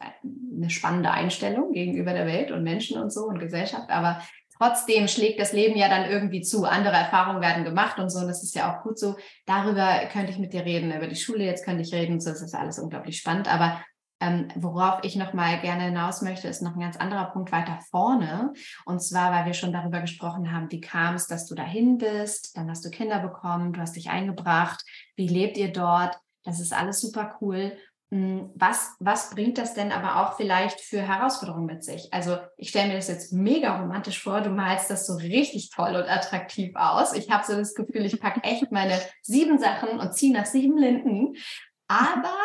eine 0.57 0.71
spannende 0.71 1.11
Einstellung 1.11 1.73
gegenüber 1.73 2.15
der 2.15 2.27
Welt 2.27 2.51
und 2.51 2.63
Menschen 2.63 3.01
und 3.01 3.13
so 3.13 3.25
und 3.33 3.41
Gesellschaft, 3.41 3.91
aber 3.91 4.23
trotzdem 4.57 5.09
schlägt 5.09 5.41
das 5.41 5.53
Leben 5.53 5.77
ja 5.77 5.89
dann 5.89 6.09
irgendwie 6.09 6.43
zu. 6.43 6.65
Andere 6.65 6.95
Erfahrungen 6.95 7.41
werden 7.41 7.65
gemacht 7.65 7.99
und 7.99 8.11
so. 8.11 8.21
Und 8.21 8.29
das 8.29 8.43
ist 8.43 8.55
ja 8.55 8.73
auch 8.73 8.83
gut 8.83 8.99
so. 8.99 9.17
Darüber 9.47 10.07
könnte 10.13 10.31
ich 10.31 10.39
mit 10.39 10.53
dir 10.53 10.65
reden, 10.65 10.93
über 10.93 11.09
die 11.09 11.17
Schule 11.17 11.45
jetzt 11.45 11.65
könnte 11.65 11.83
ich 11.83 11.93
reden. 11.93 12.21
So, 12.21 12.31
das 12.31 12.43
ist 12.43 12.55
alles 12.55 12.79
unglaublich 12.79 13.19
spannend. 13.19 13.53
Aber 13.53 13.81
ähm, 14.21 14.47
worauf 14.55 15.01
ich 15.03 15.17
noch 15.17 15.33
mal 15.33 15.61
gerne 15.61 15.85
hinaus 15.85 16.23
möchte, 16.23 16.47
ist 16.47 16.63
noch 16.63 16.75
ein 16.75 16.81
ganz 16.81 16.97
anderer 16.97 17.25
Punkt 17.33 17.51
weiter 17.51 17.81
vorne. 17.91 18.53
Und 18.85 19.03
zwar, 19.03 19.33
weil 19.33 19.47
wir 19.47 19.55
schon 19.55 19.73
darüber 19.73 20.01
gesprochen 20.01 20.53
haben, 20.53 20.71
wie 20.71 20.81
kam 20.81 21.17
es, 21.17 21.27
dass 21.27 21.47
du 21.47 21.57
dahin 21.57 21.99
bist? 21.99 22.57
Dann 22.57 22.71
hast 22.71 22.85
du 22.85 22.91
Kinder 22.91 23.19
bekommen, 23.19 23.73
du 23.73 23.81
hast 23.81 23.97
dich 23.97 24.11
eingebracht. 24.11 24.85
Wie 25.17 25.27
lebt 25.27 25.57
ihr 25.57 25.73
dort? 25.73 26.17
Das 26.45 26.61
ist 26.61 26.73
alles 26.73 27.01
super 27.01 27.37
cool. 27.41 27.77
Hm, 28.13 28.51
was, 28.55 28.95
was 29.01 29.31
bringt 29.31 29.57
das 29.57 29.73
denn 29.73 29.91
aber 29.91 30.17
auch 30.17 30.37
vielleicht 30.37 30.83
für 30.83 31.01
Herausforderungen 31.01 31.65
mit 31.65 31.83
sich? 31.83 32.13
Also 32.13 32.37
ich 32.59 32.69
stelle 32.69 32.89
mir 32.89 32.97
das 32.97 33.09
jetzt 33.09 33.33
mega 33.33 33.81
romantisch 33.81 34.23
vor, 34.23 34.43
du 34.43 34.51
malst 34.51 34.91
das 34.91 35.07
so 35.07 35.15
richtig 35.15 35.71
toll 35.71 35.97
und 35.97 36.11
attraktiv 36.11 36.77
aus. 36.77 37.15
Ich 37.15 37.31
habe 37.31 37.47
so 37.47 37.57
das 37.57 37.75
Gefühl, 37.75 38.05
ich 38.05 38.21
packe 38.21 38.45
echt 38.45 38.71
meine 38.71 39.01
sieben 39.23 39.59
Sachen 39.59 39.99
und 39.99 40.13
ziehe 40.13 40.31
nach 40.31 40.45
sieben 40.45 40.77
Linden. 40.77 41.37
Aber 41.89 42.37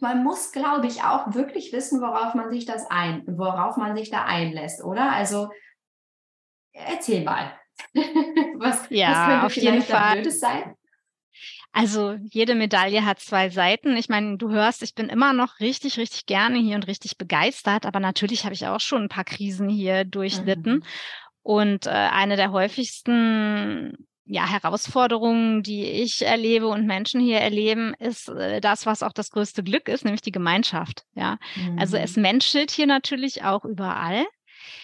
man 0.00 0.24
muss, 0.24 0.50
glaube 0.50 0.88
ich, 0.88 1.04
auch 1.04 1.34
wirklich 1.34 1.72
wissen, 1.72 2.00
worauf 2.00 2.34
man 2.34 2.50
sich 2.50 2.66
das 2.66 2.90
ein, 2.90 3.22
worauf 3.28 3.76
man 3.76 3.96
sich 3.96 4.10
da 4.10 4.24
einlässt, 4.24 4.82
oder? 4.82 5.12
Also 5.12 5.50
erzähl 6.72 7.22
mal. 7.22 7.52
was, 7.94 8.90
ja, 8.90 9.08
was 9.08 9.26
könnte 9.26 9.46
auf 9.46 9.56
jeden 9.56 9.82
Fall. 9.82 10.30
Sein? 10.32 10.74
Also 11.74 12.16
jede 12.30 12.54
Medaille 12.54 13.04
hat 13.04 13.18
zwei 13.18 13.50
Seiten. 13.50 13.96
Ich 13.96 14.08
meine, 14.08 14.36
du 14.36 14.48
hörst, 14.48 14.84
ich 14.84 14.94
bin 14.94 15.08
immer 15.08 15.32
noch 15.32 15.58
richtig, 15.58 15.98
richtig 15.98 16.24
gerne 16.24 16.56
hier 16.58 16.76
und 16.76 16.86
richtig 16.86 17.18
begeistert, 17.18 17.84
aber 17.84 17.98
natürlich 17.98 18.44
habe 18.44 18.54
ich 18.54 18.64
auch 18.68 18.78
schon 18.78 19.02
ein 19.02 19.08
paar 19.08 19.24
Krisen 19.24 19.68
hier 19.68 20.04
durchlitten. 20.04 20.74
Mhm. 20.74 20.82
Und 21.42 21.86
äh, 21.86 21.90
eine 21.90 22.36
der 22.36 22.52
häufigsten 22.52 24.06
ja, 24.24 24.46
Herausforderungen, 24.46 25.64
die 25.64 25.84
ich 25.84 26.24
erlebe 26.24 26.68
und 26.68 26.86
Menschen 26.86 27.20
hier 27.20 27.40
erleben, 27.40 27.92
ist 27.98 28.28
äh, 28.28 28.60
das, 28.60 28.86
was 28.86 29.02
auch 29.02 29.12
das 29.12 29.30
größte 29.30 29.64
Glück 29.64 29.88
ist, 29.88 30.04
nämlich 30.04 30.22
die 30.22 30.32
Gemeinschaft. 30.32 31.02
Ja, 31.14 31.38
mhm. 31.56 31.78
also 31.78 31.96
es 31.96 32.14
mhm. 32.14 32.22
menschelt 32.22 32.70
hier 32.70 32.86
natürlich 32.86 33.42
auch 33.42 33.64
überall. 33.64 34.24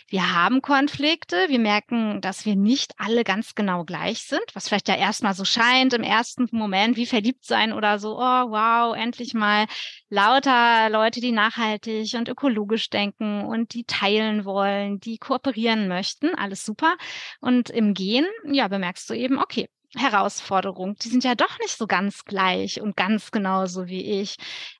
Wir 0.08 0.34
haben 0.34 0.62
Konflikte. 0.62 1.48
Wir 1.48 1.58
merken, 1.58 2.20
dass 2.20 2.44
wir 2.44 2.56
nicht 2.56 2.94
alle 2.98 3.24
ganz 3.24 3.54
genau 3.54 3.84
gleich 3.84 4.22
sind, 4.22 4.42
was 4.54 4.68
vielleicht 4.68 4.88
ja 4.88 4.96
erstmal 4.96 5.34
so 5.34 5.44
scheint 5.44 5.92
im 5.92 6.02
ersten 6.02 6.48
Moment, 6.52 6.96
wie 6.96 7.06
verliebt 7.06 7.44
sein 7.44 7.72
oder 7.72 7.98
so. 7.98 8.16
Oh, 8.16 8.50
wow, 8.50 8.96
endlich 8.96 9.34
mal 9.34 9.66
lauter 10.08 10.90
Leute, 10.90 11.20
die 11.20 11.32
nachhaltig 11.32 12.14
und 12.14 12.28
ökologisch 12.28 12.90
denken 12.90 13.44
und 13.44 13.74
die 13.74 13.84
teilen 13.84 14.44
wollen, 14.44 15.00
die 15.00 15.18
kooperieren 15.18 15.88
möchten. 15.88 16.34
Alles 16.34 16.64
super. 16.64 16.96
Und 17.40 17.70
im 17.70 17.94
Gehen, 17.94 18.26
ja, 18.44 18.68
bemerkst 18.68 19.08
du 19.10 19.14
eben, 19.14 19.38
okay, 19.38 19.68
Herausforderung. 19.96 20.94
Die 21.02 21.08
sind 21.08 21.24
ja 21.24 21.34
doch 21.34 21.58
nicht 21.58 21.76
so 21.76 21.86
ganz 21.88 22.24
gleich 22.24 22.80
und 22.80 22.96
ganz 22.96 23.32
genauso 23.32 23.88
wie 23.88 24.20
ich. 24.20 24.36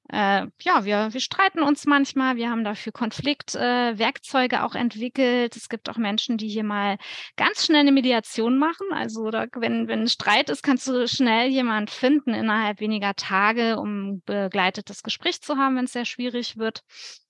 Äh, 0.09 0.47
ja, 0.63 0.85
wir, 0.85 1.13
wir 1.13 1.21
streiten 1.21 1.63
uns 1.63 1.85
manchmal. 1.85 2.37
Wir 2.37 2.49
haben 2.49 2.63
dafür 2.63 2.93
Konfliktwerkzeuge 2.93 4.57
äh, 4.57 4.59
auch 4.61 4.77
entwickelt. 4.77 5.57
Es 5.57 5.69
gibt 5.69 5.91
auch 5.91 5.97
Menschen, 5.97 6.37
die 6.37 6.49
hier 6.49 6.63
mal 6.63 6.97
ganz 7.37 7.67
schnell 7.67 7.81
eine 7.81 7.93
Mediation 7.93 8.57
machen. 8.59 8.87
Also 8.93 9.31
da, 9.31 9.47
wenn, 9.57 9.89
wenn 9.89 10.03
ein 10.03 10.09
Streit 10.09 10.49
ist, 10.49 10.63
kannst 10.63 10.87
du 10.87 11.09
schnell 11.09 11.49
jemand 11.49 11.91
finden 11.91 12.33
innerhalb 12.33 12.81
weniger 12.81 13.15
Tage, 13.15 13.79
um 13.79 14.23
begleitetes 14.27 15.03
Gespräch 15.03 15.43
zu 15.43 15.57
haben, 15.57 15.77
wenn 15.77 15.87
es 15.87 15.93
sehr 15.93 16.05
schwierig 16.05 16.57
wird. 16.57 16.83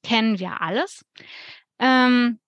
Kennen 0.03 0.39
wir 0.39 0.61
alles. 0.61 1.05
Ähm, 1.79 2.41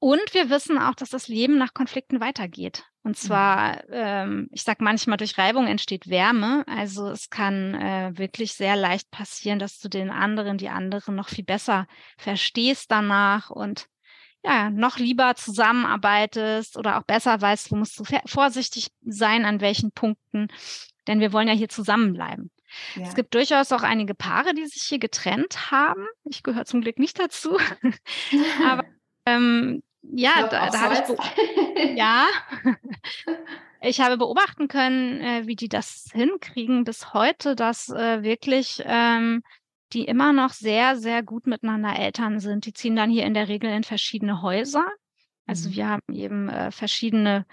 und 0.00 0.32
wir 0.34 0.50
wissen 0.50 0.78
auch, 0.78 0.94
dass 0.94 1.10
das 1.10 1.28
Leben 1.28 1.56
nach 1.56 1.72
Konflikten 1.74 2.20
weitergeht. 2.20 2.84
Und 3.02 3.12
mhm. 3.12 3.26
zwar, 3.26 3.90
ähm, 3.90 4.48
ich 4.52 4.62
sage 4.62 4.84
manchmal, 4.84 5.16
durch 5.16 5.38
Reibung 5.38 5.66
entsteht 5.66 6.08
Wärme. 6.08 6.64
Also 6.66 7.08
es 7.08 7.30
kann 7.30 7.74
äh, 7.74 8.18
wirklich 8.18 8.54
sehr 8.54 8.76
leicht 8.76 9.10
passieren, 9.10 9.58
dass 9.58 9.78
du 9.78 9.88
den 9.88 10.10
anderen, 10.10 10.58
die 10.58 10.68
anderen 10.68 11.14
noch 11.14 11.28
viel 11.28 11.44
besser 11.44 11.86
verstehst 12.18 12.90
danach 12.90 13.50
und 13.50 13.86
ja, 14.42 14.70
noch 14.70 14.98
lieber 14.98 15.34
zusammenarbeitest 15.34 16.78
oder 16.78 16.98
auch 16.98 17.02
besser 17.02 17.40
weißt, 17.40 17.70
wo 17.70 17.76
musst 17.76 17.98
du 17.98 18.04
vorsichtig 18.26 18.88
sein, 19.02 19.44
an 19.44 19.60
welchen 19.60 19.92
Punkten. 19.92 20.48
Denn 21.06 21.20
wir 21.20 21.32
wollen 21.32 21.48
ja 21.48 21.54
hier 21.54 21.68
zusammenbleiben. 21.68 22.50
Ja. 22.94 23.02
Es 23.02 23.14
gibt 23.14 23.34
durchaus 23.34 23.72
auch 23.72 23.82
einige 23.82 24.14
Paare, 24.14 24.54
die 24.54 24.66
sich 24.66 24.82
hier 24.82 24.98
getrennt 24.98 25.70
haben. 25.70 26.06
Ich 26.24 26.42
gehöre 26.42 26.64
zum 26.64 26.80
Glück 26.80 26.98
nicht 26.98 27.18
dazu. 27.18 27.58
Aber 28.64 28.84
ähm, 29.26 29.82
ja, 30.02 30.46
da, 30.48 30.70
da 30.70 30.80
habe 30.80 30.94
ich 30.94 31.96
ja, 31.96 32.26
ich 33.80 34.00
habe 34.00 34.16
beobachten 34.16 34.68
können, 34.68 35.20
äh, 35.20 35.46
wie 35.46 35.56
die 35.56 35.68
das 35.68 36.06
hinkriegen 36.12 36.84
bis 36.84 37.12
heute, 37.12 37.54
dass 37.54 37.88
äh, 37.88 38.22
wirklich 38.22 38.82
ähm, 38.84 39.42
die 39.92 40.04
immer 40.04 40.32
noch 40.32 40.52
sehr, 40.52 40.96
sehr 40.96 41.22
gut 41.22 41.46
miteinander 41.46 41.96
Eltern 41.96 42.38
sind. 42.38 42.66
Die 42.66 42.72
ziehen 42.72 42.96
dann 42.96 43.10
hier 43.10 43.24
in 43.24 43.34
der 43.34 43.48
Regel 43.48 43.70
in 43.70 43.82
verschiedene 43.82 44.42
Häuser. 44.42 44.86
Also 45.46 45.68
mhm. 45.68 45.74
wir 45.74 45.88
haben 45.88 46.14
eben 46.14 46.48
äh, 46.48 46.70
verschiedene 46.70 47.44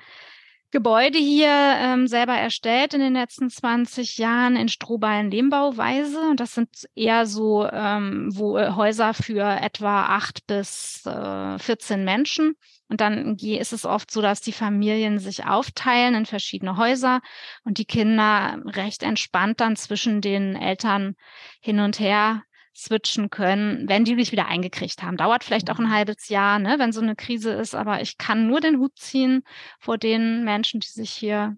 Gebäude 0.71 1.17
hier 1.17 1.47
ähm, 1.49 2.08
selber 2.08 2.34
erstellt 2.34 2.93
in 2.93 2.99
den 2.99 3.13
letzten 3.13 3.49
20 3.49 4.17
Jahren 4.17 4.58
in 4.58 4.67
strohballen 4.67 5.32
Lehmbauweise. 5.32 6.19
Und 6.30 6.41
das 6.41 6.56
sind 6.56 6.69
eher 6.93 7.25
so 7.25 7.65
ähm, 7.71 8.30
wo, 8.34 8.58
äh, 8.58 8.71
Häuser 8.71 9.13
für 9.13 9.45
etwa 9.45 10.08
acht 10.08 10.45
bis 10.45 11.06
äh, 11.06 11.58
14 11.58 12.03
Menschen. 12.03 12.56
Und 12.89 13.01
dann 13.01 13.38
ist 13.38 13.73
es 13.73 13.86
oft 13.86 14.12
so, 14.12 14.21
dass 14.21 14.41
die 14.41 14.51
Familien 14.51 15.19
sich 15.19 15.45
aufteilen 15.45 16.15
in 16.15 16.25
verschiedene 16.25 16.77
Häuser 16.77 17.21
und 17.63 17.77
die 17.77 17.86
Kinder 17.86 18.62
recht 18.65 19.03
entspannt 19.03 19.62
dann 19.62 19.75
zwischen 19.75 20.21
den 20.21 20.56
Eltern 20.56 21.15
hin 21.62 21.80
und 21.80 21.99
her 21.99 22.43
switchen 22.78 23.30
können, 23.32 23.90
wenn 23.90 24.06
die 24.06 24.16
sich 24.16 24.32
wieder 24.32 24.48
eingekriegt 24.48 25.02
haben. 25.02 25.18
Dauert 25.18 25.44
vielleicht 25.44 25.72
auch 25.72 25.80
ein 25.80 25.86
mhm. 25.86 25.94
halbes 25.94 26.30
Jahr, 26.30 26.60
ne, 26.60 26.78
wenn 26.78 26.92
so 26.92 27.02
eine 27.02 27.16
Krise 27.16 27.52
ist, 27.52 27.74
aber 27.74 28.02
ich 28.02 28.18
kann 28.18 28.48
nur 28.48 28.62
den 28.62 28.78
Hut 28.78 28.98
ziehen 28.98 29.44
vor 29.80 29.98
den 29.98 30.44
Menschen, 30.44 30.80
die 30.80 30.88
sich 30.88 31.12
hier 31.12 31.58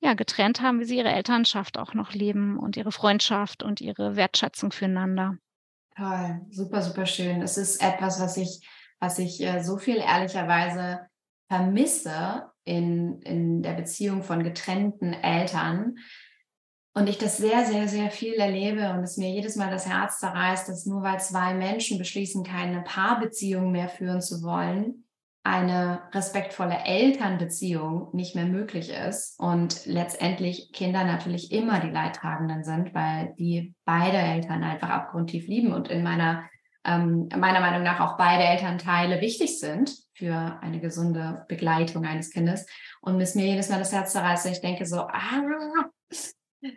ja 0.00 0.14
getrennt 0.14 0.62
haben, 0.62 0.80
wie 0.80 0.84
sie 0.84 0.96
ihre 0.96 1.12
Elternschaft 1.12 1.78
auch 1.78 1.92
noch 1.92 2.12
leben 2.12 2.58
und 2.58 2.76
ihre 2.76 2.92
Freundschaft 2.92 3.62
und 3.62 3.80
ihre 3.80 4.16
Wertschätzung 4.16 4.72
füreinander. 4.72 5.36
Toll, 5.96 6.40
super, 6.50 6.82
super 6.82 7.06
schön. 7.06 7.42
Es 7.42 7.56
ist 7.56 7.82
etwas, 7.82 8.20
was 8.20 8.36
ich, 8.36 8.66
was 8.98 9.18
ich 9.18 9.40
äh, 9.42 9.62
so 9.62 9.76
viel 9.76 9.96
ehrlicherweise 9.96 11.00
vermisse 11.48 12.50
in, 12.64 13.20
in 13.22 13.62
der 13.62 13.74
Beziehung 13.74 14.22
von 14.22 14.42
getrennten 14.42 15.12
Eltern, 15.12 15.96
und 16.94 17.08
ich 17.08 17.18
das 17.18 17.36
sehr, 17.38 17.64
sehr, 17.66 17.88
sehr 17.88 18.10
viel 18.10 18.34
erlebe 18.34 18.90
und 18.90 19.02
es 19.02 19.16
mir 19.16 19.28
jedes 19.28 19.56
Mal 19.56 19.70
das 19.70 19.88
Herz 19.88 20.20
zerreißt, 20.20 20.68
dass 20.68 20.86
nur 20.86 21.02
weil 21.02 21.18
zwei 21.18 21.52
Menschen 21.52 21.98
beschließen, 21.98 22.44
keine 22.44 22.82
Paarbeziehung 22.82 23.72
mehr 23.72 23.88
führen 23.88 24.22
zu 24.22 24.42
wollen, 24.42 25.04
eine 25.42 26.02
respektvolle 26.12 26.78
Elternbeziehung 26.84 28.08
nicht 28.12 28.34
mehr 28.34 28.46
möglich 28.46 28.90
ist 28.90 29.38
und 29.38 29.84
letztendlich 29.86 30.70
Kinder 30.72 31.04
natürlich 31.04 31.52
immer 31.52 31.80
die 31.80 31.90
Leidtragenden 31.90 32.64
sind, 32.64 32.94
weil 32.94 33.34
die 33.38 33.74
beide 33.84 34.16
Eltern 34.16 34.62
einfach 34.62 34.88
abgrundtief 34.88 35.48
lieben 35.48 35.72
und 35.72 35.88
in 35.88 36.02
meiner 36.02 36.44
ähm, 36.86 37.28
meiner 37.34 37.60
Meinung 37.60 37.82
nach 37.82 38.00
auch 38.00 38.18
beide 38.18 38.44
Elternteile 38.44 39.22
wichtig 39.22 39.58
sind 39.58 39.90
für 40.12 40.58
eine 40.60 40.80
gesunde 40.80 41.46
Begleitung 41.48 42.04
eines 42.04 42.30
Kindes. 42.30 42.66
Und 43.00 43.20
es 43.22 43.34
mir 43.34 43.46
jedes 43.46 43.70
Mal 43.70 43.78
das 43.78 43.92
Herz 43.92 44.12
zerreißt, 44.12 44.46
ich 44.46 44.60
denke 44.60 44.84
so, 44.84 45.00
ah, 45.00 45.42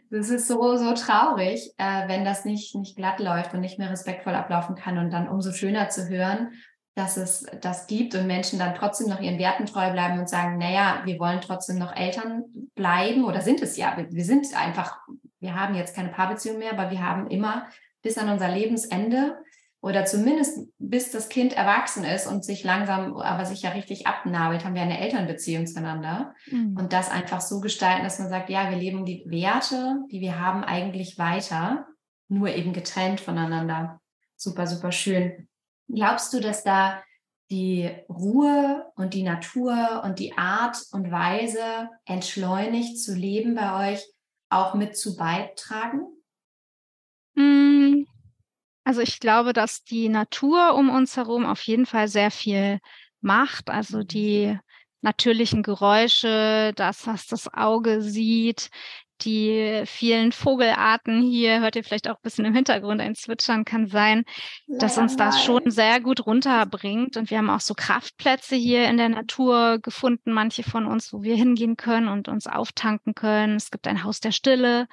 das 0.10 0.30
ist 0.30 0.48
so, 0.48 0.76
so 0.78 0.94
traurig, 0.94 1.72
äh, 1.78 2.08
wenn 2.08 2.26
das 2.26 2.46
nicht, 2.46 2.76
nicht 2.76 2.96
glatt 2.96 3.20
läuft 3.20 3.54
und 3.54 3.62
nicht 3.62 3.80
mehr 3.80 3.90
respektvoll 3.90 4.36
ablaufen 4.36 4.76
kann 4.76 4.98
und 4.98 5.12
dann 5.12 5.30
umso 5.30 5.52
schöner 5.52 5.90
zu 5.90 6.10
hören, 6.10 6.52
dass 6.96 7.16
es 7.16 7.46
das 7.62 7.88
gibt 7.88 8.16
und 8.16 8.26
Menschen 8.26 8.60
dann 8.60 8.76
trotzdem 8.76 9.08
noch 9.08 9.22
ihren 9.22 9.38
Werten 9.38 9.66
treu 9.66 9.92
bleiben 9.92 10.20
und 10.20 10.28
sagen, 10.28 10.58
naja, 10.58 11.02
wir 11.06 11.20
wollen 11.20 11.42
trotzdem 11.42 11.78
noch 11.78 11.96
Eltern 11.96 12.44
bleiben 12.76 13.24
oder 13.24 13.42
sind 13.42 13.62
es 13.62 13.78
ja. 13.78 13.96
Wir, 13.96 14.12
wir 14.12 14.26
sind 14.26 14.48
einfach, 14.58 14.98
wir 15.40 15.56
haben 15.56 15.76
jetzt 15.76 15.96
keine 15.96 16.10
Paarbeziehung 16.10 16.58
mehr, 16.58 16.74
aber 16.74 16.90
wir 16.90 17.06
haben 17.06 17.28
immer 17.30 17.68
bis 18.02 18.18
an 18.18 18.30
unser 18.30 18.50
Lebensende 18.50 19.38
oder 19.82 20.06
zumindest 20.06 20.68
bis 20.80 21.12
das 21.12 21.30
Kind 21.30 21.54
erwachsen 21.54 22.04
ist 22.04 22.28
und 22.28 22.44
sich 22.44 22.64
langsam, 22.64 23.16
aber 23.18 23.46
sich 23.46 23.62
ja 23.62 23.72
richtig 23.72 24.08
abnabelt, 24.08 24.66
haben 24.66 24.76
wir 24.76 24.82
eine 24.82 25.00
Elternbeziehung 25.00 25.68
zueinander. 25.68 26.34
Mhm. 26.48 26.76
Und 26.78 26.94
das 26.94 27.12
einfach 27.12 27.42
so 27.42 27.60
gestalten, 27.62 28.04
dass 28.04 28.20
man 28.20 28.30
sagt, 28.30 28.50
ja, 28.50 28.70
wir 28.70 28.78
leben 28.78 29.06
die 29.06 29.24
Werte, 29.28 29.98
die 30.12 30.20
wir 30.20 30.40
haben, 30.40 30.64
eigentlich 30.64 31.18
weiter, 31.18 31.88
nur 32.28 32.50
eben 32.50 32.74
getrennt 32.74 33.22
voneinander. 33.22 34.02
Super, 34.36 34.68
super 34.68 34.92
schön. 34.92 35.48
Glaubst 35.88 36.34
du, 36.34 36.40
dass 36.40 36.64
da 36.64 37.02
die 37.50 37.90
Ruhe 38.10 38.92
und 38.96 39.14
die 39.14 39.24
Natur 39.24 40.02
und 40.04 40.20
die 40.20 40.38
Art 40.38 40.78
und 40.92 41.12
Weise, 41.12 41.90
entschleunigt 42.06 43.00
zu 43.00 43.16
leben 43.16 43.56
bei 43.56 43.94
euch, 43.94 44.06
auch 44.50 44.74
mit 44.74 44.98
zu 44.98 45.16
beitragen? 45.16 46.02
Hm, 47.36 48.06
also 48.88 49.02
ich 49.02 49.20
glaube, 49.20 49.52
dass 49.52 49.84
die 49.84 50.08
Natur 50.08 50.74
um 50.76 50.90
uns 50.90 51.18
herum 51.18 51.46
auf 51.46 51.62
jeden 51.64 51.86
Fall 51.86 52.08
sehr 52.08 52.32
viel 52.32 52.80
macht. 53.20 53.70
Also 53.70 54.04
die 54.04 54.58
natürlichen 55.02 55.62
Geräusche, 55.62 56.72
das, 56.74 57.06
was 57.06 57.28
das 57.28 57.54
Auge 57.54 58.02
sieht, 58.02 58.70
die 59.22 59.84
vielen 59.86 60.32
Vogelarten 60.32 61.22
hier, 61.22 61.60
hört 61.60 61.76
ihr 61.76 61.84
vielleicht 61.84 62.10
auch 62.10 62.16
ein 62.16 62.22
bisschen 62.24 62.46
im 62.46 62.54
Hintergrund 62.54 63.02
ein 63.02 63.16
Zwitschern 63.16 63.66
kann 63.66 63.88
sein, 63.88 64.24
dass 64.68 64.98
uns 64.98 65.16
das 65.16 65.44
schon 65.44 65.70
sehr 65.70 66.00
gut 66.00 66.26
runterbringt. 66.26 67.18
Und 67.18 67.30
wir 67.30 67.38
haben 67.38 67.50
auch 67.50 67.60
so 67.60 67.74
Kraftplätze 67.74 68.56
hier 68.56 68.88
in 68.88 68.98
der 68.98 69.10
Natur 69.10 69.80
gefunden, 69.80 70.32
manche 70.32 70.64
von 70.64 70.86
uns, 70.86 71.14
wo 71.14 71.24
wir 71.24 71.36
hingehen 71.36 71.78
können 71.78 72.08
und 72.08 72.28
uns 72.28 72.48
auftanken 72.48 73.16
können. 73.16 73.56
Es 73.56 73.72
gibt 73.72 73.88
ein 73.88 74.04
Haus 74.04 74.20
der 74.20 74.32
Stille, 74.32 74.88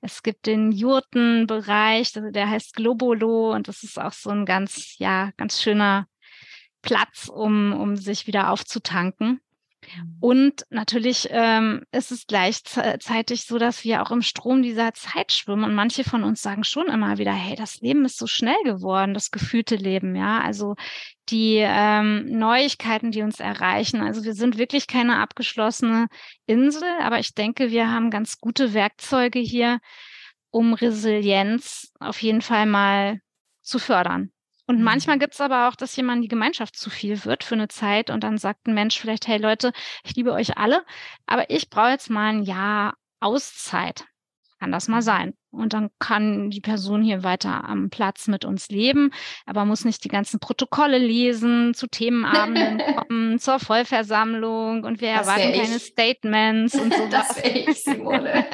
es 0.00 0.22
gibt 0.22 0.46
den 0.46 0.72
Jurtenbereich, 0.72 2.12
der 2.12 2.50
heißt 2.50 2.74
Globolo 2.74 3.52
und 3.52 3.68
das 3.68 3.82
ist 3.82 4.00
auch 4.00 4.12
so 4.12 4.30
ein 4.30 4.46
ganz, 4.46 4.96
ja, 4.98 5.30
ganz 5.36 5.62
schöner 5.62 6.06
Platz, 6.82 7.28
um, 7.28 7.72
um 7.72 7.96
sich 7.96 8.26
wieder 8.26 8.50
aufzutanken. 8.50 9.40
Mhm. 9.96 10.16
Und 10.20 10.66
natürlich 10.70 11.28
ähm, 11.30 11.84
ist 11.92 12.10
es 12.10 12.26
gleichzeitig 12.26 13.44
so, 13.44 13.58
dass 13.58 13.84
wir 13.84 14.02
auch 14.02 14.10
im 14.10 14.22
Strom 14.22 14.62
dieser 14.62 14.92
Zeit 14.94 15.32
schwimmen. 15.32 15.64
Und 15.64 15.74
manche 15.74 16.04
von 16.04 16.24
uns 16.24 16.42
sagen 16.42 16.64
schon 16.64 16.88
immer 16.88 17.18
wieder, 17.18 17.32
hey, 17.32 17.56
das 17.56 17.80
Leben 17.80 18.04
ist 18.04 18.18
so 18.18 18.26
schnell 18.26 18.60
geworden, 18.64 19.14
das 19.14 19.30
gefühlte 19.30 19.76
Leben, 19.76 20.16
ja. 20.16 20.40
Also 20.40 20.74
die 21.28 21.56
ähm, 21.60 22.26
Neuigkeiten, 22.26 23.10
die 23.10 23.22
uns 23.22 23.40
erreichen. 23.40 24.00
Also 24.00 24.24
wir 24.24 24.34
sind 24.34 24.58
wirklich 24.58 24.86
keine 24.86 25.18
abgeschlossene 25.18 26.06
Insel, 26.46 26.88
aber 27.00 27.18
ich 27.18 27.34
denke, 27.34 27.70
wir 27.70 27.90
haben 27.90 28.10
ganz 28.10 28.38
gute 28.38 28.74
Werkzeuge 28.74 29.40
hier, 29.40 29.80
um 30.50 30.74
Resilienz 30.74 31.92
auf 31.98 32.22
jeden 32.22 32.42
Fall 32.42 32.66
mal 32.66 33.20
zu 33.62 33.78
fördern. 33.78 34.30
Und 34.66 34.78
mhm. 34.78 34.84
manchmal 34.84 35.18
gibt 35.18 35.34
es 35.34 35.40
aber 35.40 35.68
auch, 35.68 35.76
dass 35.76 35.96
jemand 35.96 36.24
die 36.24 36.28
Gemeinschaft 36.28 36.76
zu 36.76 36.90
viel 36.90 37.24
wird 37.24 37.44
für 37.44 37.54
eine 37.54 37.68
Zeit 37.68 38.10
und 38.10 38.24
dann 38.24 38.38
sagt 38.38 38.66
ein 38.66 38.74
Mensch 38.74 38.98
vielleicht, 38.98 39.28
hey 39.28 39.38
Leute, 39.38 39.72
ich 40.04 40.16
liebe 40.16 40.32
euch 40.32 40.56
alle, 40.56 40.84
aber 41.26 41.50
ich 41.50 41.70
brauche 41.70 41.90
jetzt 41.90 42.10
mal 42.10 42.30
ein 42.30 42.42
Jahr 42.42 42.94
Auszeit. 43.20 44.04
Kann 44.58 44.72
das 44.72 44.88
mal 44.88 45.02
sein. 45.02 45.34
Und 45.50 45.74
dann 45.74 45.90
kann 45.98 46.48
die 46.48 46.62
Person 46.62 47.02
hier 47.02 47.22
weiter 47.22 47.64
am 47.64 47.90
Platz 47.90 48.26
mit 48.26 48.46
uns 48.46 48.68
leben, 48.68 49.10
aber 49.44 49.66
muss 49.66 49.84
nicht 49.84 50.02
die 50.04 50.08
ganzen 50.08 50.40
Protokolle 50.40 50.96
lesen, 50.96 51.74
zu 51.74 51.86
Themenabenden 51.86 52.78
kommen, 52.96 53.38
zur 53.38 53.58
Vollversammlung 53.58 54.84
und 54.84 55.00
wir 55.02 55.14
das 55.14 55.26
erwarten 55.26 55.60
keine 55.60 55.78
Statements 55.78 56.74
und 56.74 56.92
so. 56.92 57.06
das 57.10 57.36
wäre 57.36 57.58
ich, 57.70 57.84
Simone. 57.84 58.46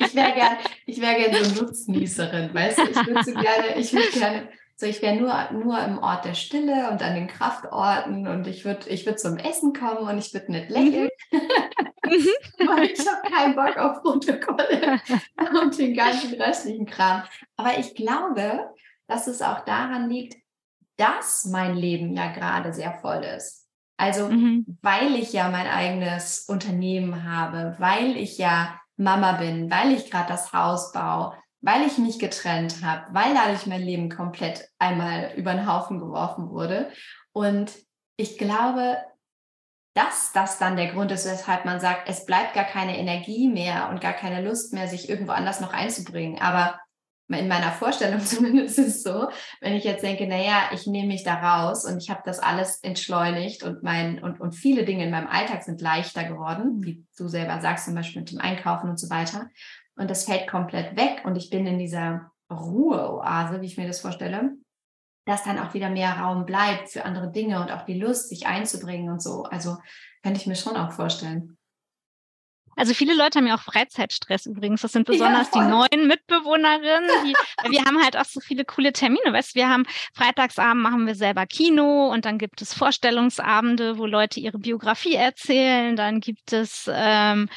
ich 0.00 0.14
wäre 0.14 0.32
gern, 0.32 0.56
ich 0.86 1.00
wäre 1.00 1.16
gern 1.16 1.44
so 1.44 1.64
Nutznießerin, 1.64 2.54
weißt 2.54 2.78
du? 2.78 2.82
Ich 2.82 3.06
würde 3.06 3.24
so 3.24 3.32
gerne, 3.32 3.76
ich 3.76 3.92
würde 3.92 4.10
gerne 4.10 4.48
so, 4.80 4.86
ich 4.86 5.02
wäre 5.02 5.14
nur, 5.14 5.52
nur 5.52 5.78
im 5.84 5.98
Ort 5.98 6.24
der 6.24 6.32
Stille 6.32 6.90
und 6.90 7.02
an 7.02 7.14
den 7.14 7.28
Kraftorten 7.28 8.26
und 8.26 8.46
ich 8.46 8.64
würde 8.64 8.88
ich 8.88 9.04
würd 9.04 9.20
zum 9.20 9.36
Essen 9.36 9.74
kommen 9.74 10.08
und 10.08 10.16
ich 10.16 10.32
würde 10.32 10.52
nicht 10.52 10.70
lächeln. 10.70 11.10
Mhm. 11.30 12.28
Weil 12.66 12.84
ich 12.84 13.06
habe 13.06 13.30
keinen 13.30 13.54
Bock 13.54 13.76
auf 13.76 14.02
Protokolle 14.02 14.98
und 15.62 15.78
den 15.78 15.94
ganzen 15.94 16.40
restlichen 16.40 16.86
Kram. 16.86 17.24
Aber 17.56 17.78
ich 17.78 17.94
glaube, 17.94 18.70
dass 19.06 19.26
es 19.26 19.42
auch 19.42 19.66
daran 19.66 20.08
liegt, 20.08 20.36
dass 20.96 21.44
mein 21.44 21.74
Leben 21.74 22.16
ja 22.16 22.32
gerade 22.32 22.72
sehr 22.72 22.94
voll 23.02 23.22
ist. 23.22 23.68
Also, 23.98 24.30
mhm. 24.30 24.78
weil 24.80 25.14
ich 25.16 25.34
ja 25.34 25.50
mein 25.50 25.66
eigenes 25.66 26.46
Unternehmen 26.48 27.24
habe, 27.24 27.76
weil 27.78 28.16
ich 28.16 28.38
ja 28.38 28.80
Mama 28.96 29.32
bin, 29.32 29.70
weil 29.70 29.92
ich 29.92 30.10
gerade 30.10 30.28
das 30.28 30.54
Haus 30.54 30.92
baue, 30.92 31.36
weil 31.60 31.86
ich 31.86 31.98
mich 31.98 32.18
getrennt 32.18 32.82
habe, 32.82 33.06
weil 33.12 33.34
dadurch 33.34 33.66
mein 33.66 33.82
Leben 33.82 34.08
komplett 34.08 34.68
einmal 34.78 35.32
über 35.36 35.52
den 35.52 35.66
Haufen 35.66 35.98
geworfen 35.98 36.50
wurde. 36.50 36.90
Und 37.32 37.72
ich 38.16 38.38
glaube, 38.38 38.98
dass 39.94 40.32
das 40.32 40.58
dann 40.58 40.76
der 40.76 40.92
Grund 40.92 41.10
ist, 41.10 41.26
weshalb 41.26 41.64
man 41.64 41.80
sagt, 41.80 42.08
es 42.08 42.24
bleibt 42.24 42.54
gar 42.54 42.64
keine 42.64 42.96
Energie 42.96 43.48
mehr 43.48 43.88
und 43.90 44.00
gar 44.00 44.12
keine 44.12 44.42
Lust 44.42 44.72
mehr, 44.72 44.88
sich 44.88 45.08
irgendwo 45.08 45.32
anders 45.32 45.60
noch 45.60 45.72
einzubringen. 45.72 46.40
Aber 46.40 46.78
in 47.28 47.48
meiner 47.48 47.72
Vorstellung 47.72 48.20
zumindest 48.24 48.78
ist 48.78 48.88
es 48.88 49.02
so, 49.02 49.28
wenn 49.60 49.74
ich 49.74 49.84
jetzt 49.84 50.02
denke, 50.02 50.26
naja, 50.26 50.70
ich 50.72 50.86
nehme 50.86 51.08
mich 51.08 51.24
da 51.24 51.34
raus 51.34 51.84
und 51.84 51.98
ich 52.02 52.10
habe 52.10 52.22
das 52.24 52.38
alles 52.38 52.78
entschleunigt 52.82 53.62
und 53.62 53.82
mein 53.82 54.22
und, 54.22 54.40
und 54.40 54.52
viele 54.52 54.84
Dinge 54.84 55.04
in 55.04 55.10
meinem 55.10 55.28
Alltag 55.28 55.62
sind 55.62 55.80
leichter 55.80 56.24
geworden, 56.24 56.82
wie 56.84 57.04
du 57.16 57.28
selber 57.28 57.60
sagst, 57.60 57.84
zum 57.84 57.94
Beispiel 57.94 58.22
mit 58.22 58.30
dem 58.30 58.40
Einkaufen 58.40 58.90
und 58.90 58.98
so 58.98 59.10
weiter 59.10 59.48
und 60.00 60.10
das 60.10 60.24
fällt 60.24 60.48
komplett 60.48 60.96
weg 60.96 61.22
und 61.24 61.36
ich 61.36 61.50
bin 61.50 61.66
in 61.66 61.78
dieser 61.78 62.32
Ruheoase, 62.50 63.60
wie 63.60 63.66
ich 63.66 63.76
mir 63.76 63.86
das 63.86 64.00
vorstelle, 64.00 64.56
dass 65.26 65.44
dann 65.44 65.58
auch 65.58 65.74
wieder 65.74 65.90
mehr 65.90 66.18
Raum 66.18 66.46
bleibt 66.46 66.88
für 66.88 67.04
andere 67.04 67.30
Dinge 67.30 67.60
und 67.60 67.70
auch 67.70 67.84
die 67.84 68.00
Lust, 68.00 68.30
sich 68.30 68.46
einzubringen 68.46 69.10
und 69.10 69.22
so. 69.22 69.44
Also 69.44 69.76
könnte 70.22 70.40
ich 70.40 70.46
mir 70.46 70.56
schon 70.56 70.76
auch 70.76 70.92
vorstellen. 70.92 71.58
Also 72.76 72.94
viele 72.94 73.14
Leute 73.14 73.38
haben 73.38 73.46
ja 73.46 73.56
auch 73.56 73.62
Freizeitstress 73.62 74.46
übrigens. 74.46 74.82
Das 74.82 74.92
sind 74.92 75.06
besonders 75.06 75.48
ja, 75.54 75.62
die 75.62 75.68
neuen 75.68 76.06
Mitbewohnerinnen. 76.06 77.10
Die, 77.26 77.34
wir 77.70 77.84
haben 77.84 78.02
halt 78.02 78.16
auch 78.16 78.24
so 78.24 78.40
viele 78.40 78.64
coole 78.64 78.92
Termine. 78.92 79.32
Weißt, 79.32 79.54
wir 79.54 79.68
haben 79.68 79.84
Freitagsabend 80.14 80.82
machen 80.82 81.06
wir 81.06 81.14
selber 81.14 81.46
Kino 81.46 82.10
und 82.10 82.24
dann 82.24 82.38
gibt 82.38 82.62
es 82.62 82.72
Vorstellungsabende, 82.72 83.98
wo 83.98 84.06
Leute 84.06 84.40
ihre 84.40 84.58
Biografie 84.58 85.14
erzählen. 85.14 85.96
Dann 85.96 86.20
gibt 86.20 86.52
es 86.52 86.88
ähm, 86.92 87.48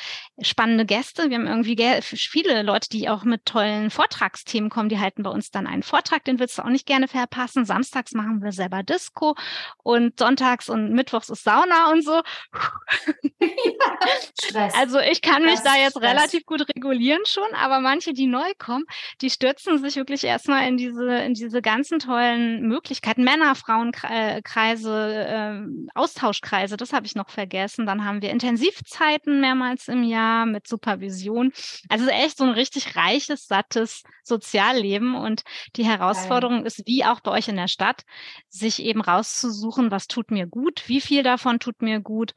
spannende 0.41 0.85
Gäste. 0.85 1.29
Wir 1.29 1.37
haben 1.37 1.47
irgendwie 1.47 1.77
viele 2.01 2.63
Leute, 2.63 2.89
die 2.89 3.07
auch 3.07 3.23
mit 3.23 3.45
tollen 3.45 3.91
Vortragsthemen 3.91 4.69
kommen. 4.69 4.89
Die 4.89 4.99
halten 4.99 5.23
bei 5.23 5.29
uns 5.29 5.51
dann 5.51 5.67
einen 5.67 5.83
Vortrag. 5.83 6.23
Den 6.25 6.39
willst 6.39 6.57
du 6.57 6.63
auch 6.63 6.69
nicht 6.69 6.85
gerne 6.85 7.07
verpassen. 7.07 7.65
Samstags 7.65 8.13
machen 8.13 8.41
wir 8.43 8.51
selber 8.51 8.83
Disco 8.83 9.35
und 9.83 10.19
sonntags 10.19 10.69
und 10.69 10.91
mittwochs 10.91 11.29
ist 11.29 11.43
Sauna 11.43 11.91
und 11.91 12.03
so. 12.03 12.21
Stress. 14.43 14.73
Also 14.75 14.99
ich 15.09 15.21
kann 15.21 15.43
mich 15.43 15.55
das, 15.55 15.63
da 15.63 15.75
jetzt 15.75 16.01
relativ 16.01 16.45
gut 16.45 16.67
regulieren 16.75 17.25
schon, 17.25 17.47
aber 17.55 17.79
manche, 17.79 18.13
die 18.13 18.27
neu 18.27 18.51
kommen, 18.57 18.85
die 19.21 19.29
stürzen 19.29 19.79
sich 19.79 19.95
wirklich 19.95 20.23
erstmal 20.23 20.67
in 20.67 20.77
diese, 20.77 21.17
in 21.19 21.33
diese 21.33 21.61
ganzen 21.61 21.99
tollen 21.99 22.67
Möglichkeiten. 22.67 23.23
Männer, 23.23 23.55
Frauenkreise, 23.55 25.25
äh, 25.27 25.61
Austauschkreise, 25.93 26.77
das 26.77 26.93
habe 26.93 27.05
ich 27.05 27.15
noch 27.15 27.29
vergessen. 27.29 27.85
Dann 27.85 28.05
haben 28.05 28.21
wir 28.21 28.31
Intensivzeiten 28.31 29.41
mehrmals 29.41 29.87
im 29.87 30.03
Jahr 30.03 30.45
mit 30.45 30.67
Supervision. 30.67 31.51
Also 31.89 32.07
echt 32.07 32.37
so 32.37 32.43
ein 32.43 32.51
richtig 32.51 32.95
reiches, 32.95 33.47
sattes 33.47 34.03
Sozialleben. 34.23 35.15
Und 35.15 35.43
die 35.75 35.85
Herausforderung 35.85 36.65
ist, 36.65 36.83
wie 36.85 37.05
auch 37.05 37.19
bei 37.19 37.31
euch 37.31 37.47
in 37.47 37.55
der 37.55 37.67
Stadt, 37.67 38.03
sich 38.49 38.81
eben 38.81 39.01
rauszusuchen, 39.01 39.91
was 39.91 40.07
tut 40.07 40.31
mir 40.31 40.47
gut, 40.47 40.83
wie 40.87 41.01
viel 41.01 41.23
davon 41.23 41.59
tut 41.59 41.81
mir 41.81 41.99
gut 41.99 42.33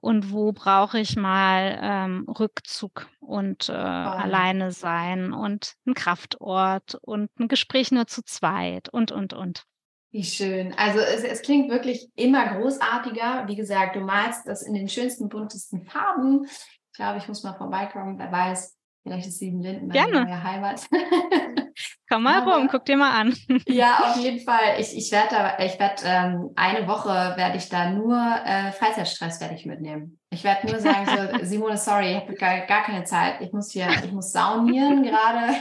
und 0.00 0.32
wo 0.32 0.52
brauche 0.52 0.98
ich 0.98 1.16
mal 1.16 1.78
ähm, 1.82 2.26
Rückzug 2.28 3.08
und 3.20 3.68
äh, 3.68 3.72
oh. 3.72 3.74
alleine 3.74 4.70
sein 4.70 5.32
und 5.32 5.74
ein 5.86 5.94
Kraftort 5.94 6.94
und 7.02 7.30
ein 7.38 7.48
Gespräch 7.48 7.90
nur 7.90 8.06
zu 8.06 8.22
zweit 8.22 8.88
und, 8.88 9.12
und, 9.12 9.32
und. 9.32 9.64
Wie 10.10 10.24
schön. 10.24 10.72
Also 10.74 11.00
es, 11.00 11.22
es, 11.22 11.42
klingt 11.42 11.70
wirklich 11.70 12.10
immer 12.14 12.54
großartiger. 12.54 13.46
Wie 13.46 13.56
gesagt, 13.56 13.96
du 13.96 14.00
malst 14.00 14.46
das 14.46 14.62
in 14.62 14.72
den 14.72 14.88
schönsten, 14.88 15.28
buntesten 15.28 15.82
Farben. 15.82 16.46
Ich 16.46 16.96
glaube, 16.96 17.18
ich 17.18 17.28
muss 17.28 17.42
mal 17.42 17.54
vorbeikommen. 17.54 18.18
Wer 18.18 18.32
weiß, 18.32 18.77
vielleicht 19.02 19.28
ist 19.28 19.38
Siebenlinden 19.38 19.88
meine 19.88 19.98
Gerne. 19.98 20.24
neue 20.24 20.42
Heimat. 20.42 20.86
Komm 22.10 22.22
mal 22.22 22.42
Aber, 22.42 22.56
rum, 22.56 22.68
guck 22.70 22.84
dir 22.86 22.96
mal 22.96 23.10
an. 23.10 23.34
ja, 23.66 23.98
auf 24.04 24.16
jeden 24.16 24.40
Fall. 24.40 24.80
Ich, 24.80 24.96
ich 24.96 25.12
werde 25.12 25.28
da, 25.30 25.58
ich 25.58 25.78
werde 25.78 26.02
ähm, 26.04 26.50
eine 26.56 26.88
Woche 26.88 27.08
werde 27.08 27.58
ich 27.58 27.68
da 27.68 27.90
nur 27.90 28.16
äh, 28.16 28.72
Freizeitstress 28.72 29.40
werde 29.40 29.54
ich 29.54 29.66
mitnehmen. 29.66 30.18
Ich 30.30 30.42
werde 30.42 30.66
nur 30.66 30.80
sagen 30.80 31.06
so, 31.06 31.38
Simone, 31.44 31.76
sorry, 31.76 32.12
ich 32.12 32.16
habe 32.16 32.34
gar, 32.34 32.60
gar 32.66 32.82
keine 32.82 33.04
Zeit. 33.04 33.40
Ich 33.40 33.52
muss 33.52 33.70
hier, 33.70 33.88
ich 34.04 34.12
muss 34.12 34.32
saunieren 34.32 35.02
gerade. 35.02 35.54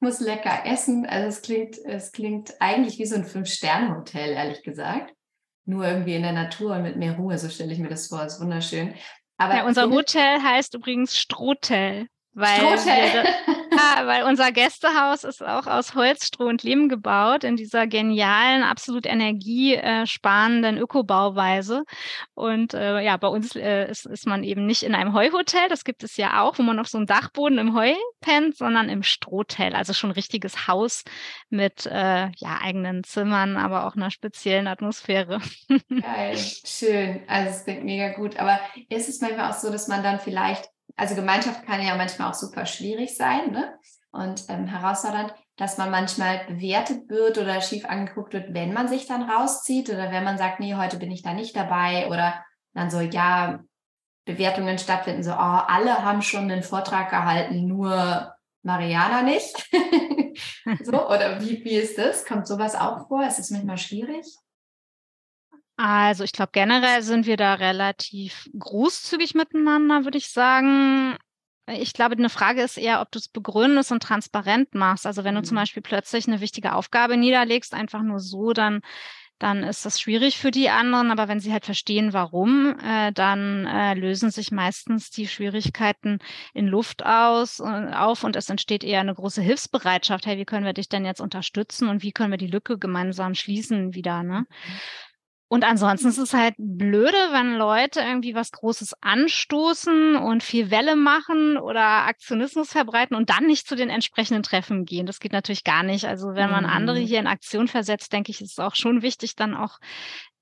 muss 0.00 0.20
lecker 0.20 0.66
essen. 0.66 1.06
Also 1.06 1.28
es 1.28 1.42
klingt, 1.42 1.78
es 1.84 2.12
klingt 2.12 2.54
eigentlich 2.60 2.98
wie 2.98 3.06
so 3.06 3.14
ein 3.14 3.24
Fünf-Sterne-Hotel, 3.24 4.30
ehrlich 4.32 4.62
gesagt. 4.62 5.14
Nur 5.66 5.86
irgendwie 5.86 6.14
in 6.14 6.22
der 6.22 6.32
Natur 6.32 6.76
und 6.76 6.82
mit 6.82 6.96
mehr 6.96 7.16
Ruhe, 7.16 7.38
so 7.38 7.48
stelle 7.48 7.72
ich 7.72 7.78
mir 7.78 7.88
das 7.88 8.08
vor. 8.08 8.18
Das 8.18 8.34
ist 8.34 8.40
wunderschön. 8.40 8.94
Aber 9.36 9.56
ja, 9.56 9.66
unser 9.66 9.90
Hotel 9.90 10.42
heißt 10.42 10.74
übrigens 10.74 11.18
Strohtel. 11.18 12.08
Weil, 12.32 12.60
wir, 12.60 13.24
ja, 13.76 14.06
weil 14.06 14.24
unser 14.24 14.52
Gästehaus 14.52 15.24
ist 15.24 15.42
auch 15.42 15.66
aus 15.66 15.94
Holz, 15.94 16.26
Stroh 16.26 16.46
und 16.46 16.62
Lehm 16.62 16.88
gebaut, 16.88 17.44
in 17.44 17.56
dieser 17.56 17.86
genialen, 17.86 18.62
absolut 18.62 19.06
energiesparenden 19.06 20.78
Ökobauweise. 20.78 21.84
Und 22.34 22.74
äh, 22.74 23.00
ja, 23.00 23.16
bei 23.16 23.28
uns 23.28 23.54
äh, 23.56 23.90
ist, 23.90 24.06
ist 24.06 24.26
man 24.26 24.44
eben 24.44 24.66
nicht 24.66 24.82
in 24.82 24.94
einem 24.94 25.14
Heuhotel, 25.14 25.68
das 25.68 25.84
gibt 25.84 26.02
es 26.02 26.16
ja 26.16 26.42
auch, 26.42 26.58
wo 26.58 26.62
man 26.62 26.78
auf 26.78 26.88
so 26.88 26.98
einem 26.98 27.06
Dachboden 27.06 27.58
im 27.58 27.74
Heu 27.74 27.94
pennt, 28.20 28.56
sondern 28.56 28.88
im 28.88 29.02
Strohtel. 29.02 29.74
Also 29.74 29.92
schon 29.92 30.10
ein 30.10 30.14
richtiges 30.14 30.66
Haus 30.66 31.04
mit 31.50 31.86
äh, 31.86 32.28
ja, 32.36 32.58
eigenen 32.62 33.04
Zimmern, 33.04 33.56
aber 33.56 33.86
auch 33.86 33.96
einer 33.96 34.10
speziellen 34.10 34.66
Atmosphäre. 34.66 35.40
Geil, 35.88 36.36
schön. 36.36 37.22
Also 37.26 37.50
es 37.50 37.64
klingt 37.64 37.84
mega 37.84 38.12
gut. 38.14 38.38
Aber 38.38 38.60
ist 38.88 39.08
es 39.08 39.20
manchmal 39.20 39.50
auch 39.50 39.54
so, 39.54 39.70
dass 39.70 39.88
man 39.88 40.02
dann 40.02 40.20
vielleicht 40.20 40.73
also 40.96 41.14
Gemeinschaft 41.14 41.66
kann 41.66 41.82
ja 41.82 41.96
manchmal 41.96 42.30
auch 42.30 42.34
super 42.34 42.66
schwierig 42.66 43.16
sein 43.16 43.50
ne? 43.50 43.78
und 44.12 44.44
ähm, 44.48 44.66
herausfordernd, 44.66 45.34
dass 45.56 45.78
man 45.78 45.90
manchmal 45.90 46.44
bewertet 46.46 47.08
wird 47.08 47.38
oder 47.38 47.60
schief 47.60 47.84
angeguckt 47.84 48.32
wird, 48.32 48.54
wenn 48.54 48.72
man 48.72 48.88
sich 48.88 49.06
dann 49.06 49.28
rauszieht 49.28 49.88
oder 49.90 50.10
wenn 50.10 50.24
man 50.24 50.38
sagt, 50.38 50.60
nee, 50.60 50.74
heute 50.74 50.98
bin 50.98 51.10
ich 51.10 51.22
da 51.22 51.34
nicht 51.34 51.54
dabei 51.56 52.08
oder 52.08 52.44
dann 52.74 52.90
so, 52.90 53.00
ja, 53.00 53.60
Bewertungen 54.24 54.78
stattfinden, 54.78 55.22
so, 55.22 55.32
oh, 55.32 55.34
alle 55.34 56.02
haben 56.02 56.22
schon 56.22 56.50
einen 56.50 56.62
Vortrag 56.62 57.10
gehalten, 57.10 57.66
nur 57.66 58.34
Mariana 58.62 59.22
nicht. 59.22 59.70
so, 60.82 61.08
oder 61.08 61.40
wie, 61.40 61.62
wie 61.64 61.74
ist 61.74 61.98
das? 61.98 62.24
Kommt 62.24 62.46
sowas 62.46 62.74
auch 62.74 63.06
vor? 63.08 63.26
Ist 63.26 63.38
es 63.38 63.50
manchmal 63.50 63.76
schwierig? 63.76 64.24
Also 65.76 66.22
ich 66.22 66.32
glaube, 66.32 66.52
generell 66.52 67.02
sind 67.02 67.26
wir 67.26 67.36
da 67.36 67.54
relativ 67.54 68.48
großzügig 68.56 69.34
miteinander, 69.34 70.04
würde 70.04 70.18
ich 70.18 70.28
sagen. 70.28 71.16
Ich 71.66 71.94
glaube, 71.94 72.14
eine 72.14 72.28
Frage 72.28 72.62
ist 72.62 72.76
eher, 72.76 73.00
ob 73.00 73.10
du 73.10 73.18
es 73.18 73.28
begründest 73.28 73.90
und 73.90 74.02
transparent 74.02 74.74
machst. 74.74 75.06
Also 75.06 75.24
wenn 75.24 75.34
du 75.34 75.42
zum 75.42 75.56
mhm. 75.56 75.60
Beispiel 75.60 75.82
plötzlich 75.82 76.28
eine 76.28 76.40
wichtige 76.40 76.74
Aufgabe 76.74 77.16
niederlegst, 77.16 77.74
einfach 77.74 78.02
nur 78.02 78.20
so, 78.20 78.52
dann 78.52 78.82
dann 79.40 79.64
ist 79.64 79.84
das 79.84 80.00
schwierig 80.00 80.38
für 80.38 80.50
die 80.50 80.70
anderen. 80.70 81.10
Aber 81.10 81.28
wenn 81.28 81.40
sie 81.40 81.52
halt 81.52 81.64
verstehen, 81.64 82.12
warum, 82.12 82.78
äh, 82.78 83.12
dann 83.12 83.66
äh, 83.66 83.94
lösen 83.94 84.30
sich 84.30 84.52
meistens 84.52 85.10
die 85.10 85.26
Schwierigkeiten 85.26 86.18
in 86.52 86.66
Luft 86.66 87.04
aus, 87.04 87.60
äh, 87.60 87.92
auf 87.94 88.24
und 88.24 88.36
es 88.36 88.48
entsteht 88.48 88.84
eher 88.84 89.00
eine 89.00 89.14
große 89.14 89.42
Hilfsbereitschaft. 89.42 90.26
Hey, 90.26 90.38
wie 90.38 90.44
können 90.44 90.64
wir 90.64 90.72
dich 90.72 90.88
denn 90.88 91.04
jetzt 91.04 91.20
unterstützen 91.20 91.88
und 91.88 92.02
wie 92.02 92.12
können 92.12 92.30
wir 92.30 92.38
die 92.38 92.46
Lücke 92.46 92.78
gemeinsam 92.78 93.34
schließen 93.34 93.94
wieder? 93.94 94.22
Ne? 94.22 94.40
Mhm. 94.40 94.78
Und 95.48 95.62
ansonsten 95.62 96.08
ist 96.08 96.18
es 96.18 96.32
halt 96.32 96.54
blöde, 96.58 97.16
wenn 97.30 97.54
Leute 97.54 98.00
irgendwie 98.00 98.34
was 98.34 98.50
Großes 98.50 98.94
anstoßen 99.02 100.16
und 100.16 100.42
viel 100.42 100.70
Welle 100.70 100.96
machen 100.96 101.58
oder 101.58 102.06
Aktionismus 102.06 102.70
verbreiten 102.70 103.14
und 103.14 103.30
dann 103.30 103.46
nicht 103.46 103.68
zu 103.68 103.76
den 103.76 103.90
entsprechenden 103.90 104.42
Treffen 104.42 104.84
gehen. 104.84 105.06
Das 105.06 105.20
geht 105.20 105.32
natürlich 105.32 105.62
gar 105.62 105.82
nicht. 105.82 106.06
Also 106.06 106.34
wenn 106.34 106.50
man 106.50 106.64
andere 106.64 106.98
mhm. 107.00 107.04
hier 107.04 107.18
in 107.20 107.26
Aktion 107.26 107.68
versetzt, 107.68 108.12
denke 108.12 108.30
ich, 108.30 108.40
ist 108.40 108.52
es 108.52 108.58
auch 108.58 108.74
schon 108.74 109.02
wichtig, 109.02 109.36
dann 109.36 109.54
auch 109.54 109.78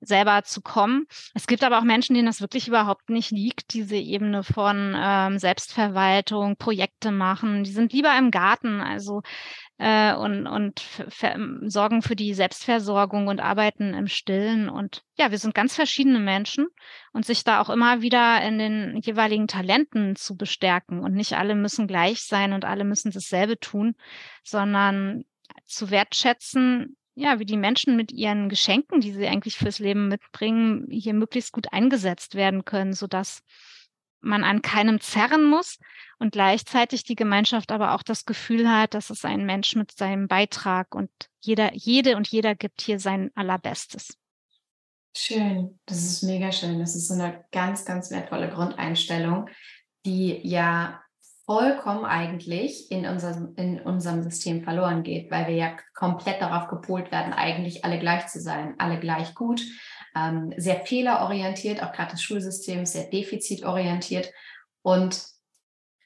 selber 0.03 0.43
zu 0.43 0.61
kommen. 0.61 1.07
Es 1.35 1.47
gibt 1.47 1.63
aber 1.63 1.79
auch 1.79 1.85
Menschen, 1.85 2.15
denen 2.15 2.27
das 2.27 2.41
wirklich 2.41 2.69
überhaupt 2.69 3.09
nicht 3.09 3.31
liegt, 3.31 3.73
diese 3.73 3.97
Ebene 3.97 4.43
von 4.43 4.95
ähm, 4.97 5.39
Selbstverwaltung, 5.39 6.57
Projekte 6.57 7.13
machen. 7.13 7.65
Die 7.65 7.71
sind 7.71 7.93
lieber 7.93 8.17
im 8.19 8.31
Garten. 8.31 8.81
Also 8.81 9.23
äh, 9.83 10.15
und, 10.15 10.47
und 10.47 10.81
sorgen 11.67 12.03
für 12.03 12.15
die 12.15 12.35
Selbstversorgung 12.35 13.27
und 13.27 13.41
arbeiten 13.41 13.95
im 13.95 14.07
Stillen. 14.07 14.69
Und 14.69 15.03
ja, 15.19 15.33
wir 15.33 15.39
sind 15.39 15.57
ganz 15.57 15.75
verschiedene 15.75 16.21
Menschen 16.21 16.69
und 17.13 17.27
sich 17.27 17.43
da 17.43 17.61
auch 17.61 17.69
immer 17.69 18.01
wieder 18.01 18.41
in 18.47 18.59
den 18.59 19.01
jeweiligen 19.03 19.49
Talenten 19.49 20.15
zu 20.15 20.37
bestärken. 20.37 21.01
Und 21.01 21.15
nicht 21.15 21.33
alle 21.33 21.57
müssen 21.57 21.89
gleich 21.89 22.23
sein 22.23 22.53
und 22.53 22.65
alle 22.65 22.85
müssen 22.85 23.11
dasselbe 23.11 23.59
tun, 23.59 23.97
sondern 24.45 25.25
zu 25.67 25.91
wertschätzen, 25.91 26.97
ja, 27.17 27.41
wie 27.41 27.45
die 27.45 27.57
Menschen 27.57 27.97
mit 27.97 28.13
ihren 28.13 28.49
Geschenken, 28.49 29.01
die 29.01 29.11
sie 29.11 29.27
eigentlich 29.27 29.57
fürs 29.57 29.81
Leben 29.81 30.07
mitbringen, 30.07 30.87
hier 30.91 31.13
möglichst 31.13 31.53
gut 31.53 31.73
eingesetzt 31.73 32.37
werden 32.37 32.65
können, 32.65 32.93
sodass 32.93 33.43
man 34.23 34.45
an 34.45 34.63
keinem 34.63 35.01
zerren 35.01 35.45
muss 35.45 35.79
und 36.19 36.33
gleichzeitig 36.33 37.05
die 37.05 37.17
Gemeinschaft 37.17 37.73
aber 37.73 37.95
auch 37.95 38.03
das 38.03 38.25
Gefühl 38.25 38.71
hat, 38.71 38.95
dass 38.95 39.11
es 39.11 39.25
ein 39.25 39.45
Mensch 39.45 39.75
mit 39.77 39.93
seinem 39.93 40.29
Beitrag 40.29 40.95
und 40.95 41.11
jeder, 41.41 41.75
jede 41.75 42.17
und 42.17 42.29
jeder 42.29 42.55
gibt 42.55 42.81
hier 42.81 42.99
sein 42.99 43.31
Allerbestes. 43.35 44.17
Schön, 45.15 45.79
das 45.85 45.99
ist 45.99 46.23
mega 46.23 46.53
schön. 46.53 46.79
Das 46.79 46.95
ist 46.97 47.09
so 47.09 47.15
eine 47.15 47.45
ganz, 47.53 47.85
ganz 47.85 48.11
wertvolle 48.11 48.49
Grundeinstellung, 48.49 49.49
die 50.07 50.41
ja 50.43 51.03
vollkommen 51.45 52.05
eigentlich 52.05 52.91
in 52.91 53.05
unserem, 53.05 53.55
in 53.57 53.81
unserem 53.81 54.23
System 54.23 54.63
verloren 54.63 55.03
geht, 55.03 55.31
weil 55.31 55.49
wir 55.49 55.55
ja 55.55 55.77
komplett 55.95 56.41
darauf 56.41 56.69
gepolt 56.69 57.11
werden, 57.11 57.33
eigentlich 57.33 57.85
alle 57.85 57.99
gleich 57.99 58.27
zu 58.29 58.41
sein, 58.41 58.75
alle 58.79 58.99
gleich 59.01 59.35
gut, 59.35 59.63
ähm, 60.17 60.53
sehr 60.57 60.81
fehlerorientiert, 60.81 61.83
auch 61.83 61.93
gerade 61.93 62.13
das 62.13 62.23
Schulsystem 62.23 62.87
sehr 62.87 63.05
defizitorientiert. 63.05 64.33
Und 64.83 65.23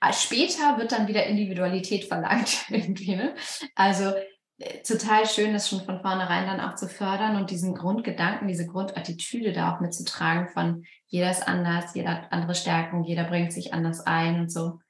äh, 0.01 0.13
später 0.13 0.79
wird 0.79 0.93
dann 0.93 1.09
wieder 1.09 1.27
Individualität 1.27 2.05
verlangt 2.05 2.67
irgendwie. 2.69 3.17
Ne? 3.17 3.35
Also 3.75 4.13
äh, 4.59 4.83
total 4.83 5.27
schön, 5.27 5.53
das 5.53 5.69
schon 5.69 5.85
von 5.85 6.01
vornherein 6.01 6.47
dann 6.47 6.61
auch 6.61 6.75
zu 6.77 6.89
fördern 6.89 7.37
und 7.37 7.51
diesen 7.51 7.75
Grundgedanken, 7.75 8.49
diese 8.49 8.67
Grundattitüde 8.67 9.53
da 9.53 9.75
auch 9.75 9.81
mitzutragen 9.81 10.49
von 10.49 10.85
jeder 11.07 11.31
ist 11.31 11.47
anders, 11.47 11.95
jeder 11.95 12.11
hat 12.11 12.33
andere 12.33 12.55
Stärken, 12.55 13.05
jeder 13.05 13.25
bringt 13.25 13.53
sich 13.53 13.73
anders 13.73 14.01
ein 14.01 14.41
und 14.41 14.53
so. 14.53 14.81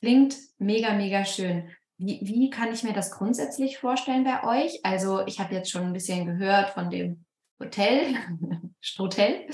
Klingt 0.00 0.36
mega, 0.58 0.92
mega 0.94 1.24
schön. 1.24 1.70
Wie, 1.96 2.20
wie 2.22 2.50
kann 2.50 2.72
ich 2.72 2.82
mir 2.82 2.92
das 2.92 3.10
grundsätzlich 3.10 3.78
vorstellen 3.78 4.24
bei 4.24 4.44
euch? 4.44 4.80
Also 4.84 5.26
ich 5.26 5.40
habe 5.40 5.54
jetzt 5.54 5.70
schon 5.70 5.82
ein 5.82 5.92
bisschen 5.92 6.26
gehört 6.26 6.70
von 6.70 6.90
dem 6.90 7.23
Hotel, 7.64 8.16
Strotel. 8.80 9.46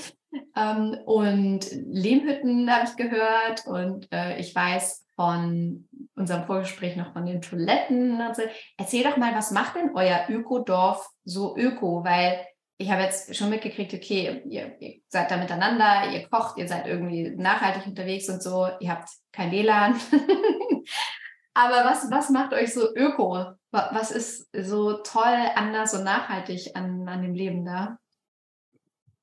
Ähm, 0.55 0.97
und 1.05 1.71
Lehmhütten 1.71 2.69
habe 2.69 2.85
ich 2.85 2.95
gehört 2.95 3.65
und 3.67 4.07
äh, 4.11 4.39
ich 4.39 4.53
weiß 4.53 5.07
von 5.15 5.87
unserem 6.15 6.45
Vorgespräch 6.45 6.95
noch 6.95 7.13
von 7.13 7.25
den 7.25 7.41
Toiletten. 7.41 8.21
So. 8.33 8.43
Erzähl 8.77 9.03
doch 9.03 9.17
mal, 9.17 9.33
was 9.35 9.51
macht 9.51 9.75
denn 9.75 9.91
euer 9.95 10.25
Ökodorf 10.29 11.07
so 11.23 11.55
öko? 11.57 12.03
Weil 12.03 12.45
ich 12.77 12.89
habe 12.91 13.03
jetzt 13.03 13.35
schon 13.35 13.49
mitgekriegt, 13.49 13.93
okay, 13.93 14.41
ihr, 14.45 14.75
ihr, 14.79 15.01
seid 15.07 15.31
da 15.31 15.37
miteinander, 15.37 16.11
ihr 16.11 16.27
kocht, 16.27 16.57
ihr 16.57 16.67
seid 16.67 16.87
irgendwie 16.87 17.31
nachhaltig 17.35 17.85
unterwegs 17.85 18.29
und 18.29 18.41
so, 18.41 18.67
ihr 18.79 18.89
habt 18.89 19.09
kein 19.31 19.51
WLAN. 19.51 19.95
Aber 21.53 21.83
was, 21.85 22.09
was 22.09 22.29
macht 22.29 22.53
euch 22.53 22.73
so 22.73 22.95
öko? 22.95 23.55
Was 23.71 24.11
ist 24.11 24.49
so 24.53 24.93
toll, 25.03 25.49
anders 25.55 25.93
und 25.93 26.03
nachhaltig 26.03 26.75
an, 26.75 27.07
an 27.07 27.21
dem 27.21 27.33
Leben 27.33 27.65
da? 27.65 27.97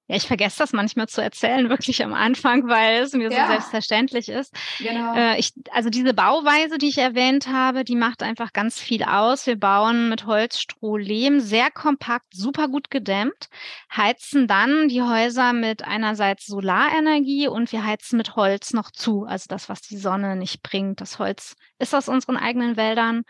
Ja, 0.09 0.16
ich 0.16 0.27
vergesse 0.27 0.59
das 0.59 0.73
manchmal 0.73 1.07
zu 1.07 1.23
erzählen, 1.23 1.68
wirklich 1.71 2.03
am 2.03 2.14
Anfang, 2.14 2.66
weil 2.66 3.03
es 3.03 3.12
mir 3.12 3.31
ja. 3.31 3.42
so 3.42 3.53
selbstverständlich 3.53 4.29
ist. 4.29 4.55
Genau. 4.79 5.14
Äh, 5.14 5.38
ich, 5.38 5.53
also 5.71 5.90
diese 5.90 6.14
Bauweise, 6.14 6.79
die 6.79 6.88
ich 6.88 6.99
erwähnt 6.99 7.49
habe, 7.49 7.85
die 7.85 7.94
macht 7.94 8.23
einfach 8.23 8.53
ganz 8.55 8.81
viel 8.81 9.05
aus. 9.05 9.47
Wir 9.47 9.59
bauen 9.59 10.09
mit 10.09 10.25
Holz, 10.25 10.61
Stroh, 10.61 10.97
Lehm, 10.97 11.40
sehr 11.40 11.71
kompakt, 11.71 12.27
super 12.33 12.68
gut 12.68 12.90
gedämmt, 12.90 13.49
heizen 13.94 14.49
dann 14.49 14.88
die 14.88 15.03
Häuser 15.03 15.53
mit 15.53 15.85
einerseits 15.85 16.47
Solarenergie 16.47 17.47
und 17.47 17.71
wir 17.71 17.85
heizen 17.85 18.16
mit 18.16 18.35
Holz 18.35 18.73
noch 18.73 18.90
zu, 18.90 19.25
also 19.25 19.44
das, 19.49 19.68
was 19.68 19.83
die 19.83 19.99
Sonne 19.99 20.37
nicht 20.37 20.62
bringt. 20.62 21.03
Das 21.03 21.18
Holz 21.18 21.55
ist 21.79 21.94
aus 21.94 22.09
unseren 22.09 22.38
eigenen 22.38 22.77
Wäldern. 22.77 23.25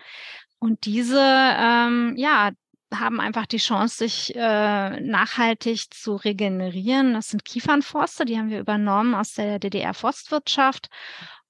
Und 0.61 0.85
diese, 0.87 1.21
ähm, 1.21 2.14
ja, 2.17 2.51
haben 2.94 3.20
einfach 3.20 3.46
die 3.46 3.59
Chance, 3.59 3.98
sich 3.98 4.35
äh, 4.35 5.01
nachhaltig 5.01 5.92
zu 5.92 6.16
regenerieren. 6.16 7.14
Das 7.14 7.29
sind 7.29 7.44
Kiefernforste, 7.44 8.24
die 8.24 8.38
haben 8.38 8.51
wir 8.51 8.61
übernommen 8.61 9.14
aus 9.14 9.35
der 9.35 9.59
DDR-Forstwirtschaft. 9.59 10.88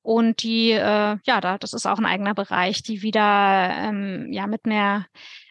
Und 0.02 0.42
die, 0.42 0.70
äh, 0.70 1.18
ja, 1.22 1.40
da, 1.40 1.58
das 1.58 1.74
ist 1.74 1.86
auch 1.86 1.98
ein 1.98 2.06
eigener 2.06 2.34
Bereich, 2.34 2.82
die 2.82 3.02
wieder 3.02 3.70
ähm, 3.76 4.28
ja 4.32 4.46
mit 4.46 4.66
mehr 4.66 5.06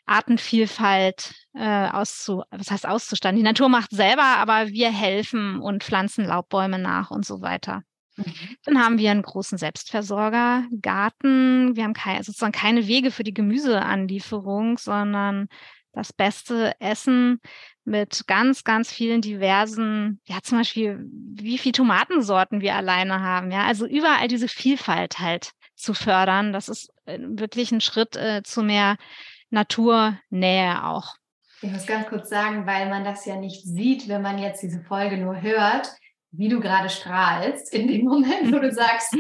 Artenvielfalt 0.08 1.36
äh, 1.54 1.90
auszu, 1.90 2.44
was 2.50 2.72
heißt 2.72 2.88
auszustanden. 2.88 3.44
Die 3.44 3.48
Natur 3.48 3.70
macht 3.70 3.92
selber, 3.92 4.24
aber 4.24 4.70
wir 4.70 4.92
helfen 4.92 5.60
und 5.60 5.84
pflanzen 5.84 6.26
Laubbäume 6.26 6.80
nach 6.80 7.12
und 7.12 7.26
so 7.26 7.42
weiter. 7.42 7.84
Mhm. 8.16 8.34
Dann 8.64 8.84
haben 8.84 8.98
wir 8.98 9.12
einen 9.12 9.22
großen 9.22 9.58
Selbstversorger, 9.58 10.66
Garten. 10.82 11.76
Wir 11.76 11.84
haben 11.84 11.94
keine, 11.94 12.24
sozusagen 12.24 12.52
keine 12.52 12.88
Wege 12.88 13.12
für 13.12 13.24
die 13.24 13.34
Gemüseanlieferung, 13.34 14.78
sondern 14.78 15.50
das 15.94 16.14
beste 16.14 16.74
Essen 16.80 17.40
mit 17.84 18.26
ganz, 18.28 18.64
ganz 18.64 18.92
vielen 18.92 19.22
diversen, 19.22 20.20
ja, 20.26 20.38
zum 20.44 20.60
Beispiel, 20.60 21.00
wie 21.10 21.58
viele 21.58 21.74
Tomatensorten 21.74 22.62
wir 22.62 22.76
alleine 22.76 23.22
haben, 23.22 23.52
ja, 23.52 23.66
also 23.66 23.86
überall 23.86 24.28
diese 24.28 24.48
Vielfalt 24.48 25.20
halt 25.20 25.52
zu 25.76 25.94
fördern. 25.94 26.52
Das 26.54 26.70
ist 26.70 26.90
äh, 27.06 27.18
wirklich 27.22 27.72
ein 27.72 27.82
Schritt 27.82 28.16
äh, 28.16 28.44
zu 28.44 28.62
mehr 28.64 28.98
Naturnähe 29.50 30.84
auch. 30.84 31.16
Ich 31.62 31.72
muss 31.72 31.88
ganz 31.88 32.08
kurz 32.08 32.30
sagen, 32.30 32.68
weil 32.68 32.90
man 32.90 33.04
das 33.04 33.26
ja 33.26 33.36
nicht 33.36 33.64
sieht, 33.64 34.08
wenn 34.08 34.22
man 34.22 34.38
jetzt 34.38 34.62
diese 34.62 34.82
Folge 34.82 35.18
nur 35.18 35.42
hört, 35.42 35.90
wie 36.32 36.50
du 36.50 36.60
gerade 36.60 36.90
strahlst 36.90 37.74
in 37.74 37.88
dem 37.88 38.06
Moment, 38.06 38.54
wo 38.54 38.60
du 38.60 38.72
sagst, 38.74 39.16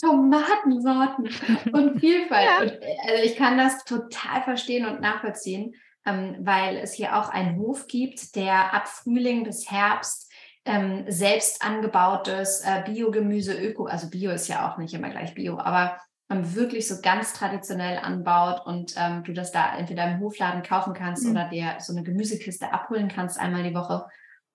Tomatensorten 0.00 1.30
und 1.72 2.00
Vielfalt. 2.00 2.46
Ja. 2.46 2.60
Und, 2.60 2.72
also 3.08 3.24
ich 3.24 3.36
kann 3.36 3.56
das 3.56 3.84
total 3.84 4.42
verstehen 4.42 4.86
und 4.86 5.00
nachvollziehen, 5.00 5.74
ähm, 6.06 6.36
weil 6.40 6.78
es 6.78 6.92
hier 6.92 7.18
auch 7.18 7.28
einen 7.28 7.58
Hof 7.58 7.86
gibt, 7.86 8.34
der 8.36 8.74
ab 8.74 8.88
Frühling 8.88 9.44
bis 9.44 9.70
Herbst 9.70 10.30
ähm, 10.64 11.04
selbst 11.08 11.64
angebautes 11.64 12.60
äh, 12.60 12.82
Biogemüse, 12.84 13.54
Öko, 13.54 13.86
also 13.86 14.08
Bio 14.10 14.30
ist 14.30 14.48
ja 14.48 14.70
auch 14.70 14.78
nicht 14.78 14.94
immer 14.94 15.10
gleich 15.10 15.34
Bio, 15.34 15.58
aber 15.58 15.98
ähm, 16.30 16.54
wirklich 16.54 16.88
so 16.88 17.00
ganz 17.02 17.32
traditionell 17.32 17.98
anbaut 17.98 18.64
und 18.64 18.94
ähm, 18.96 19.24
du 19.24 19.32
das 19.32 19.52
da 19.52 19.76
entweder 19.76 20.10
im 20.10 20.20
Hofladen 20.20 20.62
kaufen 20.62 20.94
kannst 20.94 21.24
mhm. 21.24 21.32
oder 21.32 21.48
dir 21.48 21.76
so 21.78 21.92
eine 21.92 22.02
Gemüsekiste 22.02 22.72
abholen 22.72 23.08
kannst 23.08 23.38
einmal 23.38 23.62
die 23.62 23.74
Woche. 23.74 24.04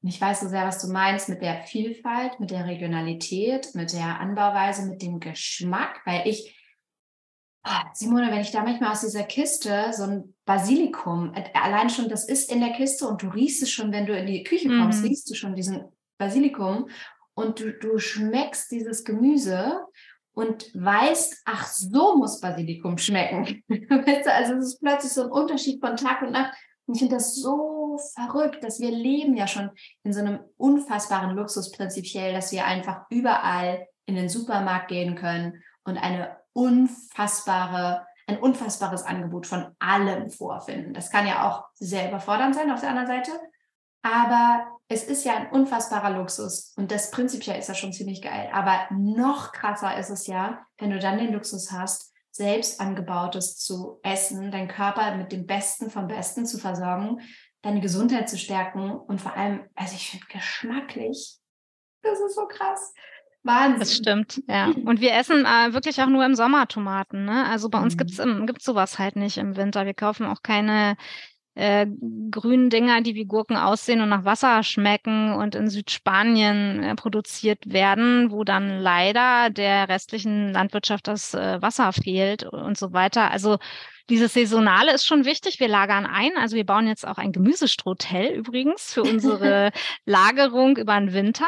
Und 0.02 0.10
ich 0.10 0.22
weiß 0.22 0.42
so 0.42 0.48
sehr, 0.48 0.66
was 0.66 0.82
du 0.82 0.92
meinst 0.92 1.28
mit 1.28 1.42
der 1.42 1.64
Vielfalt, 1.64 2.40
mit 2.40 2.52
der 2.52 2.66
Regionalität, 2.66 3.70
mit 3.74 3.94
der 3.94 4.20
Anbauweise, 4.20 4.86
mit 4.86 5.02
dem 5.02 5.20
Geschmack, 5.20 6.02
weil 6.06 6.28
ich, 6.28 6.57
Simone, 7.94 8.32
wenn 8.32 8.42
ich 8.42 8.52
da 8.52 8.64
manchmal 8.64 8.92
aus 8.92 9.02
dieser 9.02 9.24
Kiste 9.24 9.92
so 9.92 10.04
ein 10.04 10.36
Basilikum, 10.46 11.34
äh, 11.34 11.44
allein 11.54 11.90
schon, 11.90 12.10
das 12.10 12.28
ist 12.28 12.52
in 12.52 12.60
der 12.60 12.74
Kiste 12.74 13.08
und 13.08 13.22
du 13.22 13.28
riechst 13.30 13.64
es 13.64 13.72
schon, 13.72 13.92
wenn 13.92 14.06
du 14.06 14.18
in 14.18 14.26
die 14.26 14.44
Küche 14.44 14.70
kommst, 14.70 15.02
mhm. 15.02 15.10
riechst 15.10 15.30
du 15.30 15.36
schon 15.36 15.56
diesen 15.56 15.86
Basilikum 16.18 16.90
und 17.34 17.60
du, 17.60 17.74
du 17.74 18.00
schmeckst 18.00 18.72
dieses 18.72 19.04
Gemüse 19.04 19.82
und 20.34 20.72
weißt, 20.76 21.42
ach, 21.46 21.68
so 21.68 22.16
muss 22.18 22.40
Basilikum 22.40 22.98
schmecken. 22.98 23.64
also 23.90 24.54
es 24.56 24.66
ist 24.66 24.80
plötzlich 24.80 25.12
so 25.12 25.24
ein 25.24 25.32
Unterschied 25.32 25.80
von 25.80 25.96
Tag 25.96 26.22
und 26.22 26.32
Nacht. 26.32 26.56
Und 26.86 26.96
ich 26.96 27.00
finde 27.00 27.16
das 27.16 27.36
so 27.36 28.00
verrückt, 28.16 28.64
dass 28.64 28.80
wir 28.80 28.92
leben 28.92 29.36
ja 29.36 29.48
schon 29.48 29.72
in 30.04 30.14
so 30.14 30.20
einem 30.20 30.40
unfassbaren 30.58 31.36
Luxus 31.36 31.72
prinzipiell, 31.72 32.34
dass 32.34 32.52
wir 32.52 32.66
einfach 32.66 33.06
überall 33.10 33.88
in 34.06 34.16
den 34.16 34.30
Supermarkt 34.30 34.88
gehen 34.88 35.16
können 35.16 35.64
und 35.84 35.98
eine 35.98 36.37
unfassbare, 36.58 38.08
ein 38.26 38.40
unfassbares 38.40 39.04
Angebot 39.04 39.46
von 39.46 39.76
allem 39.78 40.32
vorfinden. 40.32 40.94
Das 40.94 41.12
kann 41.12 41.28
ja 41.28 41.48
auch 41.48 41.66
sehr 41.76 42.10
überfordernd 42.10 42.56
sein 42.56 42.72
auf 42.72 42.82
der 42.82 42.90
anderen 42.90 43.08
Seite, 43.08 43.32
aber 44.02 44.66
es 44.88 45.04
ist 45.04 45.24
ja 45.24 45.36
ein 45.36 45.52
unfassbarer 45.52 46.10
Luxus 46.10 46.74
und 46.76 46.92
das 46.92 47.12
prinzipiell 47.12 47.60
ist 47.60 47.68
ja 47.68 47.76
schon 47.76 47.94
ziemlich 47.94 48.24
geil. 48.24 48.50
Aber 48.52 48.88
noch 48.92 49.52
krasser 49.52 49.98
ist 50.00 50.10
es 50.10 50.26
ja, 50.26 50.66
wenn 50.80 50.90
du 50.90 50.98
dann 50.98 51.20
den 51.20 51.32
Luxus 51.32 51.72
hast, 51.72 52.12
selbst 52.32 52.82
angebautes 52.82 53.58
zu 53.58 54.00
essen, 54.02 54.52
deinen 54.52 54.68
Körper 54.68 55.16
mit 55.16 55.32
dem 55.32 55.46
Besten 55.46 55.92
vom 55.92 56.08
Besten 56.08 56.48
zu 56.48 56.58
versorgen, 56.58 57.22
deine 57.62 57.82
Gesundheit 57.82 58.30
zu 58.30 58.38
stärken 58.38 58.92
und 58.92 59.22
vor 59.22 59.36
allem, 59.36 59.70
also 59.76 59.94
ich 59.94 60.10
finde 60.10 60.26
geschmacklich, 60.28 61.38
das 62.02 62.20
ist 62.20 62.36
so 62.36 62.48
krass. 62.48 62.94
Wahnsinn. 63.48 63.80
Das 63.80 63.96
stimmt, 63.96 64.44
ja. 64.48 64.68
Und 64.86 65.02
wir 65.02 65.14
essen 65.14 65.46
äh, 65.46 65.74
wirklich 65.74 66.02
auch 66.02 66.08
nur 66.08 66.26
im 66.26 66.36
Sommer 66.36 66.68
Tomaten. 66.68 67.26
Ne? 67.26 67.46
Also 67.50 67.70
bei 67.70 67.80
uns 67.80 67.96
mhm. 67.96 67.98
gibt's 67.98 68.22
gibt's 68.46 68.66
sowas 68.66 69.00
halt 69.00 69.16
nicht 69.16 69.38
im 69.38 69.56
Winter. 69.56 69.86
Wir 69.86 69.94
kaufen 69.94 70.26
auch 70.26 70.44
keine 70.44 70.96
äh, 71.58 71.88
grünen 72.30 72.70
Dinger, 72.70 73.02
die 73.02 73.16
wie 73.16 73.26
Gurken 73.26 73.58
aussehen 73.58 74.02
und 74.02 74.10
nach 74.10 74.26
Wasser 74.26 74.62
schmecken 74.62 75.34
und 75.34 75.56
in 75.56 75.70
Südspanien 75.70 76.84
äh, 76.84 76.96
produziert 76.96 77.74
werden, 77.74 78.30
wo 78.30 78.44
dann 78.44 78.80
leider 78.80 79.50
der 79.50 79.90
restlichen 79.90 80.54
Landwirtschaft 80.54 81.08
das 81.08 81.34
äh, 81.34 81.60
Wasser 81.60 81.94
fehlt 81.94 82.44
und 82.44 82.78
so 82.78 82.94
weiter. 82.94 83.32
Also 83.32 83.58
dieses 84.10 84.34
Saisonale 84.34 84.94
ist 84.94 85.06
schon 85.06 85.26
wichtig. 85.26 85.60
Wir 85.60 85.68
lagern 85.68 86.06
ein. 86.06 86.32
Also 86.38 86.56
wir 86.56 86.66
bauen 86.66 86.88
jetzt 86.88 87.08
auch 87.08 87.18
ein 87.18 87.32
Gemüsestrotell 87.32 88.34
übrigens 88.34 88.94
für 88.94 89.04
unsere 89.04 89.72
Lagerung 90.06 90.78
über 90.78 91.00
den 91.00 91.14
Winter, 91.14 91.48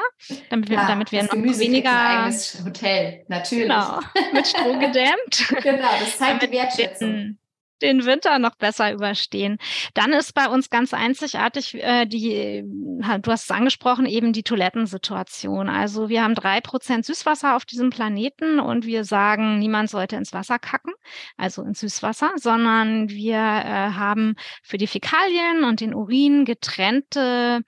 damit 0.50 0.70
wir, 0.70 0.78
ja, 0.78 0.88
damit 0.88 1.12
wir 1.12 1.24
noch 1.24 1.30
Gemüse 1.30 1.62
weniger. 1.62 1.92
Ein 1.92 2.18
eigenes 2.18 2.64
Hotel, 2.64 3.26
natürlich. 3.28 3.68
Genau, 3.68 4.00
mit 4.34 4.48
Stroh 4.48 4.78
gedämmt. 4.78 5.54
genau, 5.64 5.90
das 6.00 6.18
zeigt 6.18 6.44
die 6.44 6.52
Wertschätzung 6.52 7.39
den 7.82 8.06
Winter 8.06 8.40
noch 8.40 8.56
besser 8.56 8.94
überstehen. 8.94 9.58
Dann 9.94 10.14
ist 10.14 10.34
bei 10.34 10.48
uns 10.48 10.70
ganz 10.70 10.94
einzigartig 10.94 11.76
äh, 11.76 12.06
die, 12.06 12.64
du 12.64 13.32
hast 13.32 13.44
es 13.46 13.52
angesprochen, 13.52 14.06
eben 14.06 14.34
die 14.34 14.44
Toilettensituation. 14.44 15.70
Also 15.70 16.10
wir 16.10 16.24
haben 16.24 16.36
drei 16.36 16.62
Prozent 16.62 17.06
Süßwasser 17.06 17.56
auf 17.56 17.66
diesem 17.66 17.90
Planeten 17.90 18.60
und 18.60 18.86
wir 18.86 19.04
sagen, 19.04 19.60
niemand 19.60 19.90
sollte 19.90 20.16
ins 20.16 20.34
Wasser 20.34 20.60
kacken, 20.60 20.94
also 21.38 21.64
ins 21.64 21.80
Süßwasser, 21.80 22.32
sondern 22.36 23.10
wir 23.10 23.36
äh, 23.36 23.92
haben 23.94 24.36
für 24.64 24.78
die 24.78 24.88
Fäkalien 24.88 25.64
und 25.64 25.82
den 25.82 25.94
Urin 25.94 26.46
getrennte 26.46 27.64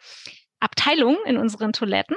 Abteilung 0.61 1.17
in 1.25 1.37
unseren 1.37 1.73
Toiletten 1.73 2.15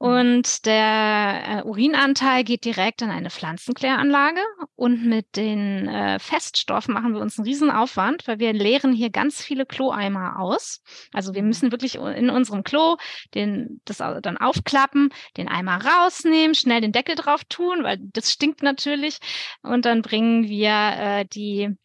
mhm. 0.00 0.06
und 0.06 0.66
der 0.66 1.42
äh, 1.46 1.62
Urinanteil 1.62 2.42
geht 2.42 2.64
direkt 2.64 3.02
in 3.02 3.10
eine 3.10 3.30
Pflanzenkläranlage 3.30 4.40
und 4.74 5.04
mit 5.04 5.36
den 5.36 5.86
äh, 5.88 6.18
Feststoffen 6.18 6.94
machen 6.94 7.12
wir 7.14 7.20
uns 7.20 7.38
einen 7.38 7.46
riesen 7.46 7.70
Aufwand, 7.70 8.26
weil 8.26 8.38
wir 8.38 8.52
leeren 8.52 8.92
hier 8.92 9.10
ganz 9.10 9.42
viele 9.42 9.66
Kloeimer 9.66 10.40
aus. 10.40 10.82
Also 11.12 11.34
wir 11.34 11.42
mhm. 11.42 11.48
müssen 11.48 11.70
wirklich 11.70 11.96
in 11.96 12.30
unserem 12.30 12.64
Klo 12.64 12.96
den, 13.34 13.80
das 13.84 13.98
dann 13.98 14.38
aufklappen, 14.38 15.10
den 15.36 15.48
Eimer 15.48 15.78
rausnehmen, 15.84 16.54
schnell 16.54 16.80
den 16.80 16.92
Deckel 16.92 17.14
drauf 17.14 17.44
tun, 17.44 17.84
weil 17.84 17.98
das 18.00 18.32
stinkt 18.32 18.62
natürlich 18.62 19.18
und 19.62 19.84
dann 19.84 20.02
bringen 20.02 20.48
wir 20.48 20.70
äh, 20.70 21.24
die 21.26 21.76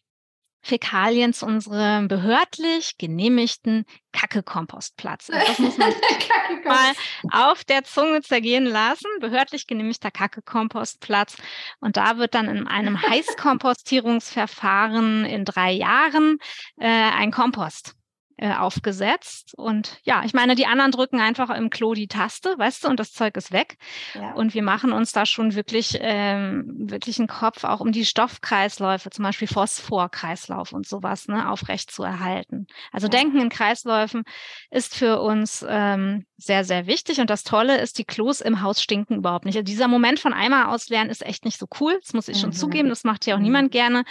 Fäkalien 0.68 1.32
zu 1.32 1.46
unserem 1.46 2.08
behördlich 2.08 2.98
genehmigten 2.98 3.86
Kacke-Kompostplatz. 4.12 5.28
Das 5.28 5.58
muss 5.58 5.78
man 5.78 5.94
mal 6.64 6.92
auf 7.32 7.64
der 7.64 7.84
Zunge 7.84 8.20
zergehen 8.20 8.66
lassen. 8.66 9.08
Behördlich 9.20 9.66
genehmigter 9.66 10.10
Kacke-Kompostplatz. 10.10 11.38
Und 11.80 11.96
da 11.96 12.18
wird 12.18 12.34
dann 12.34 12.48
in 12.48 12.66
einem 12.66 13.00
Heißkompostierungsverfahren 13.02 15.24
in 15.24 15.46
drei 15.46 15.72
Jahren 15.72 16.36
äh, 16.78 16.86
ein 16.86 17.30
Kompost 17.30 17.94
äh, 18.38 18.54
aufgesetzt. 18.54 19.52
Und 19.56 19.98
ja, 20.04 20.22
ich 20.24 20.32
meine, 20.32 20.54
die 20.54 20.66
anderen 20.66 20.92
drücken 20.92 21.20
einfach 21.20 21.50
im 21.50 21.70
Klo 21.70 21.94
die 21.94 22.06
Taste, 22.06 22.54
weißt 22.56 22.84
du, 22.84 22.88
und 22.88 23.00
das 23.00 23.12
Zeug 23.12 23.36
ist 23.36 23.52
weg. 23.52 23.76
Ja. 24.14 24.32
Und 24.34 24.54
wir 24.54 24.62
machen 24.62 24.92
uns 24.92 25.12
da 25.12 25.26
schon 25.26 25.54
wirklich, 25.54 25.98
ähm, 26.00 26.88
wirklich 26.88 27.18
einen 27.18 27.26
Kopf 27.28 27.64
auch 27.64 27.80
um 27.80 27.90
die 27.90 28.06
Stoffkreisläufe, 28.06 29.10
zum 29.10 29.24
Beispiel 29.24 29.48
Phosphorkreislauf 29.48 30.72
und 30.72 30.86
sowas, 30.86 31.26
ne, 31.26 31.50
aufrecht 31.50 31.90
zu 31.90 32.04
erhalten. 32.04 32.68
Also 32.92 33.06
ja. 33.06 33.10
Denken 33.10 33.40
in 33.40 33.48
Kreisläufen 33.48 34.22
ist 34.70 34.94
für 34.94 35.20
uns 35.20 35.66
ähm, 35.68 36.24
sehr, 36.36 36.64
sehr 36.64 36.86
wichtig. 36.86 37.20
Und 37.20 37.30
das 37.30 37.42
Tolle 37.42 37.80
ist, 37.80 37.98
die 37.98 38.04
Klos 38.04 38.40
im 38.40 38.62
Haus 38.62 38.80
stinken 38.80 39.16
überhaupt 39.16 39.44
nicht. 39.46 39.56
Also 39.56 39.64
dieser 39.64 39.88
Moment 39.88 40.20
von 40.20 40.32
Eimer 40.32 40.68
ausleeren 40.68 41.10
ist 41.10 41.26
echt 41.26 41.44
nicht 41.44 41.58
so 41.58 41.66
cool. 41.80 41.98
Das 42.00 42.14
muss 42.14 42.28
ich 42.28 42.36
mhm. 42.36 42.40
schon 42.40 42.52
zugeben. 42.52 42.88
Das 42.88 43.02
macht 43.02 43.26
ja 43.26 43.34
auch 43.34 43.38
mhm. 43.38 43.44
niemand 43.44 43.72
gerne. 43.72 44.04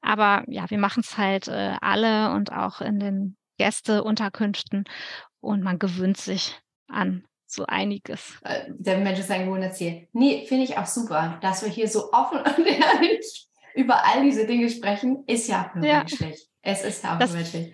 Aber 0.00 0.44
ja, 0.48 0.70
wir 0.70 0.78
machen 0.78 1.02
es 1.04 1.18
halt 1.18 1.48
äh, 1.48 1.76
alle 1.82 2.32
und 2.32 2.52
auch 2.52 2.80
in 2.80 2.98
den 2.98 3.36
Gästeunterkünften 3.58 4.84
und 5.40 5.62
man 5.62 5.78
gewöhnt 5.78 6.16
sich 6.16 6.60
an 6.88 7.24
so 7.46 7.64
einiges. 7.66 8.38
Äh, 8.42 8.64
der 8.68 8.98
Mensch 8.98 9.20
ist 9.20 9.30
ein 9.30 9.46
Gewohnheitstier. 9.46 10.08
Nee, 10.12 10.46
finde 10.46 10.64
ich 10.64 10.76
auch 10.76 10.86
super, 10.86 11.38
dass 11.42 11.62
wir 11.62 11.70
hier 11.70 11.88
so 11.88 12.12
offen 12.12 12.38
und 12.56 12.66
ehrlich 12.66 13.48
über 13.74 14.04
all 14.06 14.22
diese 14.22 14.46
Dinge 14.46 14.70
sprechen, 14.70 15.24
ist 15.26 15.48
ja 15.48 15.70
auch 15.70 15.82
ja. 15.82 15.98
menschlich. 15.98 16.48
Es 16.62 16.82
ist 16.82 17.04
ja 17.04 17.14
auch 17.14 17.18
das, 17.18 17.32
menschlich. 17.32 17.72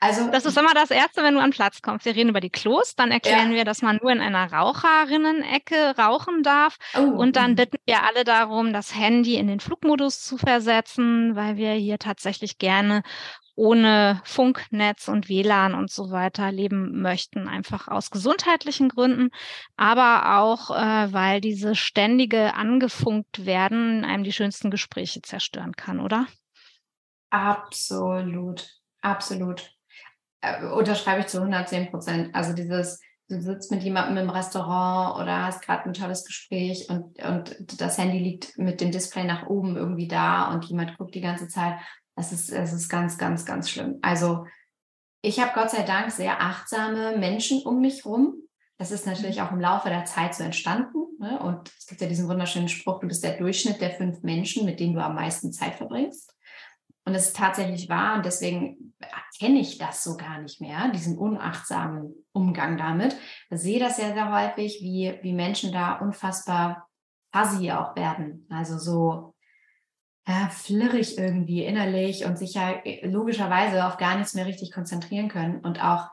Also, 0.00 0.28
das 0.30 0.44
ist 0.46 0.58
immer 0.58 0.74
das 0.74 0.90
Erste, 0.90 1.22
wenn 1.22 1.34
du 1.34 1.40
an 1.40 1.50
Platz 1.50 1.80
kommst. 1.80 2.06
Wir 2.06 2.16
reden 2.16 2.30
über 2.30 2.40
die 2.40 2.50
Klos, 2.50 2.96
dann 2.96 3.12
erklären 3.12 3.50
ja. 3.50 3.58
wir, 3.58 3.64
dass 3.64 3.82
man 3.82 4.00
nur 4.02 4.10
in 4.10 4.20
einer 4.20 4.52
Raucherinnen-Ecke 4.52 5.96
rauchen 5.96 6.42
darf. 6.42 6.76
Oh. 6.96 7.02
Und 7.02 7.36
dann 7.36 7.52
mhm. 7.52 7.56
bitten 7.56 7.76
wir 7.86 8.02
alle 8.02 8.24
darum, 8.24 8.72
das 8.72 8.96
Handy 8.96 9.36
in 9.36 9.46
den 9.46 9.60
Flugmodus 9.60 10.20
zu 10.20 10.38
versetzen, 10.38 11.36
weil 11.36 11.56
wir 11.56 11.74
hier 11.74 12.00
tatsächlich 12.00 12.58
gerne 12.58 13.04
ohne 13.54 14.20
Funknetz 14.24 15.08
und 15.08 15.28
WLAN 15.28 15.74
und 15.74 15.90
so 15.90 16.10
weiter 16.10 16.50
leben 16.50 17.02
möchten, 17.02 17.48
einfach 17.48 17.88
aus 17.88 18.10
gesundheitlichen 18.10 18.88
Gründen, 18.88 19.30
aber 19.76 20.38
auch, 20.38 20.70
äh, 20.70 21.12
weil 21.12 21.40
diese 21.40 21.74
ständige 21.74 22.54
angefunkt 22.54 23.44
werden 23.44 24.04
einem 24.04 24.24
die 24.24 24.32
schönsten 24.32 24.70
Gespräche 24.70 25.20
zerstören 25.22 25.72
kann, 25.72 26.00
oder? 26.00 26.26
Absolut, 27.30 28.68
absolut. 29.00 29.70
Äh, 30.40 30.66
unterschreibe 30.66 31.20
ich 31.20 31.26
zu 31.26 31.38
110 31.38 31.90
Prozent. 31.90 32.34
Also 32.34 32.52
dieses, 32.54 33.00
du 33.28 33.40
sitzt 33.40 33.70
mit 33.70 33.82
jemandem 33.82 34.16
im 34.18 34.30
Restaurant 34.30 35.20
oder 35.20 35.46
hast 35.46 35.62
gerade 35.62 35.84
ein 35.84 35.94
tolles 35.94 36.24
Gespräch 36.24 36.88
und, 36.90 37.22
und 37.22 37.80
das 37.80 37.98
Handy 37.98 38.18
liegt 38.18 38.58
mit 38.58 38.80
dem 38.80 38.90
Display 38.90 39.24
nach 39.24 39.46
oben 39.46 39.76
irgendwie 39.76 40.08
da 40.08 40.52
und 40.52 40.64
jemand 40.64 40.96
guckt 40.98 41.14
die 41.14 41.20
ganze 41.20 41.48
Zeit 41.48 41.74
es 42.16 42.32
ist, 42.32 42.50
es 42.50 42.72
ist 42.72 42.88
ganz, 42.88 43.18
ganz, 43.18 43.44
ganz 43.44 43.70
schlimm. 43.70 43.98
Also 44.02 44.46
ich 45.22 45.40
habe 45.40 45.52
Gott 45.54 45.70
sei 45.70 45.82
Dank 45.82 46.10
sehr 46.10 46.40
achtsame 46.40 47.16
Menschen 47.16 47.62
um 47.62 47.80
mich 47.80 48.04
rum. 48.04 48.34
das 48.78 48.90
ist 48.90 49.06
natürlich 49.06 49.40
auch 49.40 49.52
im 49.52 49.60
Laufe 49.60 49.88
der 49.88 50.04
Zeit 50.04 50.34
so 50.34 50.42
entstanden. 50.42 50.98
Ne? 51.20 51.38
Und 51.38 51.72
es 51.78 51.86
gibt 51.86 52.00
ja 52.00 52.08
diesen 52.08 52.28
wunderschönen 52.28 52.68
Spruch, 52.68 52.98
du 52.98 53.06
bist 53.06 53.22
der 53.22 53.36
Durchschnitt 53.36 53.80
der 53.80 53.92
fünf 53.92 54.22
Menschen, 54.22 54.64
mit 54.64 54.80
denen 54.80 54.94
du 54.94 55.02
am 55.02 55.14
meisten 55.14 55.52
Zeit 55.52 55.76
verbringst. 55.76 56.34
Und 57.04 57.14
es 57.14 57.28
ist 57.28 57.36
tatsächlich 57.36 57.88
wahr 57.88 58.16
und 58.16 58.26
deswegen 58.26 58.94
kenne 59.38 59.58
ich 59.58 59.78
das 59.78 60.04
so 60.04 60.16
gar 60.16 60.40
nicht 60.40 60.60
mehr, 60.60 60.88
diesen 60.90 61.18
unachtsamen 61.18 62.14
Umgang 62.32 62.76
damit. 62.76 63.16
Ich 63.50 63.60
sehe 63.60 63.80
das 63.80 63.96
sehr, 63.96 64.14
sehr 64.14 64.32
häufig, 64.32 64.78
wie, 64.82 65.18
wie 65.22 65.32
Menschen 65.32 65.72
da 65.72 65.94
unfassbar 65.98 66.88
fuzzy 67.34 67.72
auch 67.72 67.96
werden. 67.96 68.46
Also 68.50 68.78
so 68.78 69.31
ja, 70.26 70.48
flirrig 70.50 71.18
irgendwie 71.18 71.64
innerlich 71.64 72.24
und 72.24 72.38
sich 72.38 72.54
ja 72.54 72.80
logischerweise 73.02 73.86
auf 73.86 73.96
gar 73.96 74.16
nichts 74.16 74.34
mehr 74.34 74.46
richtig 74.46 74.72
konzentrieren 74.72 75.28
können 75.28 75.60
und 75.60 75.82
auch 75.82 76.10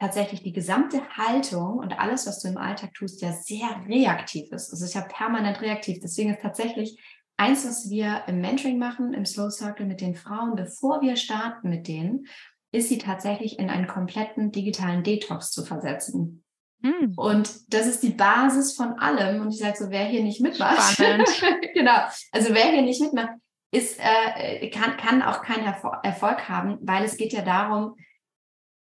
tatsächlich 0.00 0.42
die 0.42 0.52
gesamte 0.52 1.00
Haltung 1.16 1.78
und 1.78 1.98
alles, 1.98 2.26
was 2.26 2.40
du 2.40 2.48
im 2.48 2.56
Alltag 2.56 2.94
tust, 2.94 3.22
ja 3.22 3.32
sehr 3.32 3.68
reaktiv 3.86 4.50
ist. 4.52 4.72
Es 4.72 4.80
ist 4.80 4.94
ja 4.94 5.02
permanent 5.02 5.60
reaktiv. 5.60 5.98
Deswegen 6.02 6.30
ist 6.30 6.42
tatsächlich 6.42 6.98
eins, 7.36 7.66
was 7.66 7.90
wir 7.90 8.24
im 8.26 8.40
Mentoring 8.40 8.78
machen, 8.78 9.14
im 9.14 9.24
Slow 9.24 9.50
Circle 9.50 9.86
mit 9.86 10.00
den 10.00 10.14
Frauen, 10.14 10.56
bevor 10.56 11.00
wir 11.00 11.16
starten 11.16 11.68
mit 11.68 11.88
denen, 11.88 12.26
ist 12.72 12.88
sie 12.88 12.98
tatsächlich 12.98 13.58
in 13.58 13.70
einen 13.70 13.86
kompletten 13.86 14.50
digitalen 14.50 15.04
Detox 15.04 15.50
zu 15.50 15.64
versetzen. 15.64 16.43
Hm. 16.84 17.14
Und 17.16 17.72
das 17.72 17.86
ist 17.86 18.02
die 18.02 18.10
Basis 18.10 18.74
von 18.76 18.98
allem. 18.98 19.40
Und 19.40 19.50
ich 19.50 19.58
sage 19.58 19.76
so, 19.76 19.90
wer 19.90 20.04
hier 20.04 20.22
nicht 20.22 20.42
mitmacht, 20.42 20.98
genau, 21.74 21.96
also 22.30 22.54
wer 22.54 22.66
hier 22.66 22.82
nicht 22.82 23.00
mitmacht, 23.00 23.30
ist, 23.72 23.98
äh, 23.98 24.68
kann, 24.68 24.96
kann 24.98 25.22
auch 25.22 25.42
keinen 25.42 25.64
Erfolg 25.64 26.48
haben, 26.48 26.78
weil 26.82 27.04
es 27.04 27.16
geht 27.16 27.32
ja 27.32 27.42
darum, 27.42 27.96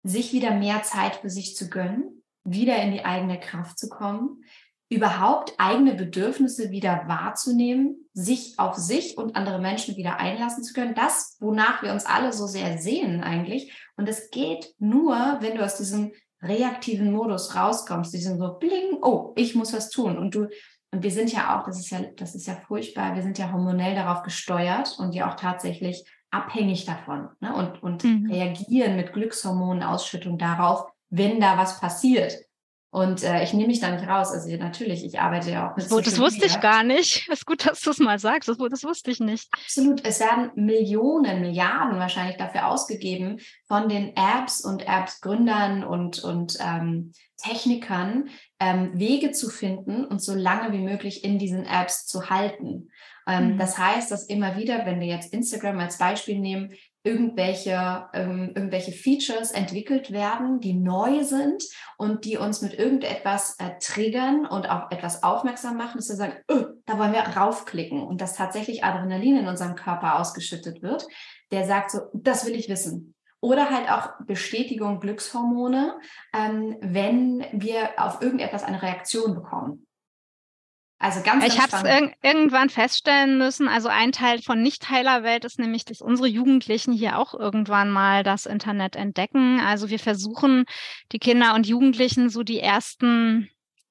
sich 0.04 0.32
wieder 0.32 0.52
mehr 0.52 0.84
Zeit 0.84 1.18
für 1.18 1.30
sich 1.30 1.56
zu 1.56 1.70
gönnen, 1.70 2.24
wieder 2.45 2.78
in 2.78 2.91
die 2.91 3.04
eigene 3.04 3.39
Kraft 3.39 3.80
zu 3.80 3.89
kommen, 3.89 4.43
überhaupt 4.89 5.56
eigene 5.58 5.95
Bedürfnisse 5.95 6.70
wieder 6.70 7.04
wahrzunehmen, 7.08 8.08
sich 8.14 8.58
auf 8.58 8.76
sich 8.76 9.18
und 9.18 9.36
andere 9.36 9.60
Menschen 9.60 9.98
wieder 9.98 10.18
einlassen 10.18 10.64
zu 10.64 10.74
können. 10.74 10.95
Das, 10.95 11.36
wonach 11.39 11.82
wir 11.82 11.91
uns 11.91 12.06
alle 12.06 12.32
so 12.32 12.45
sehr 12.45 12.78
sehen 12.78 13.22
eigentlich. 13.22 13.74
Und 13.98 14.08
es 14.08 14.30
geht 14.30 14.74
nur, 14.78 15.38
wenn 15.41 15.58
du 15.58 15.66
aus 15.66 15.76
diesem 15.76 16.14
reaktiven 16.42 17.12
Modus 17.12 17.56
rauskommst, 17.56 18.14
diesem 18.14 18.38
so 18.38 18.58
bling, 18.60 18.98
oh, 19.02 19.34
ich 19.36 19.56
muss 19.56 19.74
was 19.74 19.90
tun. 19.90 20.18
Und 20.18 20.36
du, 20.36 20.48
und 20.92 21.04
wir 21.04 21.12
sind 21.12 21.32
ja 21.32 21.60
auch, 21.60 21.66
das 21.66 21.80
ist 21.80 21.90
ja, 21.90 22.02
das 22.16 22.36
ist 22.36 22.48
ja 22.48 22.56
furchtbar, 22.68 23.16
wir 23.16 23.24
sind 23.24 23.38
ja 23.38 23.52
hormonell 23.52 23.96
darauf 23.96 24.24
gesteuert 24.24 24.96
und 25.00 25.14
ja 25.14 25.30
auch 25.30 25.36
tatsächlich 25.36 26.06
abhängig 26.32 26.86
davon 26.86 27.30
ne? 27.40 27.56
und, 27.56 27.82
und 27.84 28.04
mhm. 28.04 28.30
reagieren 28.32 28.96
mit 28.96 29.14
Glückshormonenausschüttung 29.14 30.38
darauf, 30.38 30.86
wenn 31.10 31.40
da 31.40 31.58
was 31.58 31.80
passiert. 31.80 32.38
Und 32.90 33.22
äh, 33.24 33.44
ich 33.44 33.54
nehme 33.54 33.68
mich 33.68 33.82
da 33.82 33.92
nicht 33.92 34.08
raus. 34.08 34.32
Also 34.32 34.50
natürlich, 34.56 35.04
ich 35.04 35.20
arbeite 35.20 35.52
ja 35.52 35.70
auch 35.70 35.76
mit. 35.76 35.90
So, 35.90 36.00
das 36.00 36.20
wusste 36.20 36.46
ich 36.46 36.60
gar 36.62 36.84
nicht. 36.84 37.28
Es 37.28 37.40
ist 37.40 37.46
gut, 37.46 37.66
dass 37.66 37.82
du 37.82 37.92
es 37.92 38.00
mal 38.00 38.18
sagst. 38.18 38.48
Das, 38.48 38.58
das, 38.58 38.84
wusste 38.84 39.12
ich 39.12 39.20
nicht. 39.20 39.50
Absolut. 39.52 40.06
Es 40.06 40.20
werden 40.22 40.52
Millionen, 40.56 41.42
Milliarden 41.42 42.00
wahrscheinlich 42.00 42.38
dafür 42.38 42.68
ausgegeben 42.68 43.40
von 43.68 43.90
den 43.90 44.16
Apps 44.16 44.64
und 44.64 44.88
Apps-Gründern 44.88 45.84
und, 45.84 46.24
und 46.24 46.58
ähm, 46.62 47.12
Technikern, 47.38 48.30
ähm, 48.60 48.92
Wege 48.94 49.32
zu 49.32 49.50
finden 49.50 50.06
und 50.06 50.22
so 50.22 50.34
lange 50.34 50.72
wie 50.72 50.82
möglich 50.82 51.24
in 51.24 51.38
diesen 51.40 51.66
Apps 51.66 52.08
zu 52.08 52.30
halten. 52.30 52.90
Ähm, 53.28 53.54
mhm. 53.54 53.58
Das 53.58 53.78
heißt, 53.78 54.10
dass 54.10 54.24
immer 54.24 54.56
wieder, 54.56 54.86
wenn 54.86 55.02
wir 55.02 55.08
jetzt 55.08 55.34
Instagram 55.34 55.80
als 55.80 55.98
Beispiel 55.98 56.40
nehmen, 56.40 56.72
irgendwelche, 57.04 58.08
ähm, 58.14 58.52
irgendwelche 58.54 58.91
Features 58.91 59.52
entwickelt 59.52 60.12
werden, 60.12 60.60
die 60.60 60.74
neu 60.74 61.24
sind 61.24 61.64
und 61.98 62.26
die 62.26 62.38
uns 62.38 62.62
mit 62.62 62.74
irgendetwas 62.74 63.56
äh, 63.60 63.72
triggern 63.80 64.45
und 64.45 64.70
auch 64.70 64.91
etwas 64.91 65.24
aufmerksam 65.24 65.78
machen, 65.78 65.98
dass 65.98 66.10
wir 66.10 66.16
sagen, 66.16 66.36
öh, 66.52 66.66
da 66.86 67.00
wollen 67.00 67.14
wir 67.14 67.22
raufklicken 67.22 68.02
und 68.02 68.22
dass 68.22 68.36
tatsächlich 68.36 68.84
Adrenalin 68.84 69.38
in 69.38 69.48
unserem 69.48 69.76
Körper 69.76 70.20
ausgeschüttet 70.20 70.82
wird, 70.82 71.08
der 71.52 71.66
sagt 71.66 71.91
so, 71.91 72.02
das 72.14 72.45
will 72.45 72.56
ich 72.56 72.70
wissen. 72.70 73.16
Oder 73.39 73.70
halt 73.70 73.89
auch 73.89 74.26
Bestätigung, 74.26 75.00
Glückshormone, 75.00 75.98
ähm, 76.34 76.76
wenn 76.82 77.45
wir 77.54 77.89
auf 77.98 78.22
irgendetwas 78.22 78.64
eine 78.64 78.82
Reaktion 78.82 79.36
bekommen. 79.36 79.87
Also 81.00 81.22
ganz, 81.22 81.45
Ich 81.45 81.60
habe 81.60 81.76
es 81.76 81.84
irg 81.84 82.16
irgendwann 82.24 82.70
feststellen 82.70 83.38
müssen. 83.38 83.68
Also 83.68 83.88
ein 83.88 84.12
Teil 84.12 84.41
von 84.41 84.62
Nicht-Heiler-Welt 84.62 85.45
ist 85.45 85.60
nämlich, 85.60 85.86
dass 85.86 86.02
unsere 86.02 86.28
Jugendlichen 86.28 86.91
hier 86.91 87.20
auch 87.20 87.36
irgendwann 87.36 87.91
mal 87.91 88.24
das 88.24 88.48
Internet 88.48 88.95
entdecken. 88.95 89.60
Also 89.60 89.89
wir 89.89 90.00
versuchen, 90.00 90.66
die 91.12 91.20
Kinder 91.20 91.54
und 91.54 91.68
Jugendlichen 91.68 92.30
so 92.30 92.41
die 92.41 92.60
ersten 92.60 93.50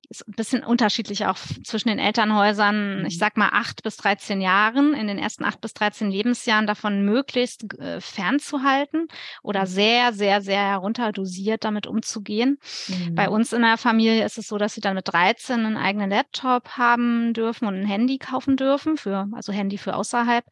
ist 0.08 0.26
ein 0.28 0.32
bisschen 0.32 0.64
unterschiedlich 0.64 1.26
auch 1.26 1.36
zwischen 1.64 1.88
den 1.88 1.98
Elternhäusern, 1.98 3.04
ich 3.06 3.14
mhm. 3.14 3.18
sag 3.18 3.36
mal 3.36 3.50
acht 3.52 3.82
bis 3.82 3.96
13 3.96 4.40
Jahren, 4.40 4.94
in 4.94 5.06
den 5.06 5.18
ersten 5.18 5.44
acht 5.44 5.60
bis 5.60 5.74
13 5.74 6.10
Lebensjahren 6.10 6.66
davon 6.66 7.04
möglichst 7.04 7.78
äh, 7.78 8.00
fernzuhalten 8.00 9.08
oder 9.42 9.62
mhm. 9.62 9.66
sehr, 9.66 10.12
sehr, 10.12 10.42
sehr 10.42 10.60
herunterdosiert 10.60 11.64
damit 11.64 11.86
umzugehen. 11.86 12.58
Mhm. 12.88 13.14
Bei 13.14 13.28
uns 13.28 13.52
in 13.52 13.62
der 13.62 13.78
Familie 13.78 14.24
ist 14.24 14.38
es 14.38 14.48
so, 14.48 14.58
dass 14.58 14.74
sie 14.74 14.80
dann 14.80 14.94
mit 14.94 15.08
13 15.12 15.64
einen 15.64 15.76
eigenen 15.76 16.10
Laptop 16.10 16.70
haben 16.70 17.32
dürfen 17.32 17.66
und 17.66 17.74
ein 17.74 17.86
Handy 17.86 18.18
kaufen 18.18 18.56
dürfen, 18.56 18.96
für, 18.96 19.28
also 19.32 19.52
Handy 19.52 19.78
für 19.78 19.94
außerhalb. 19.94 20.44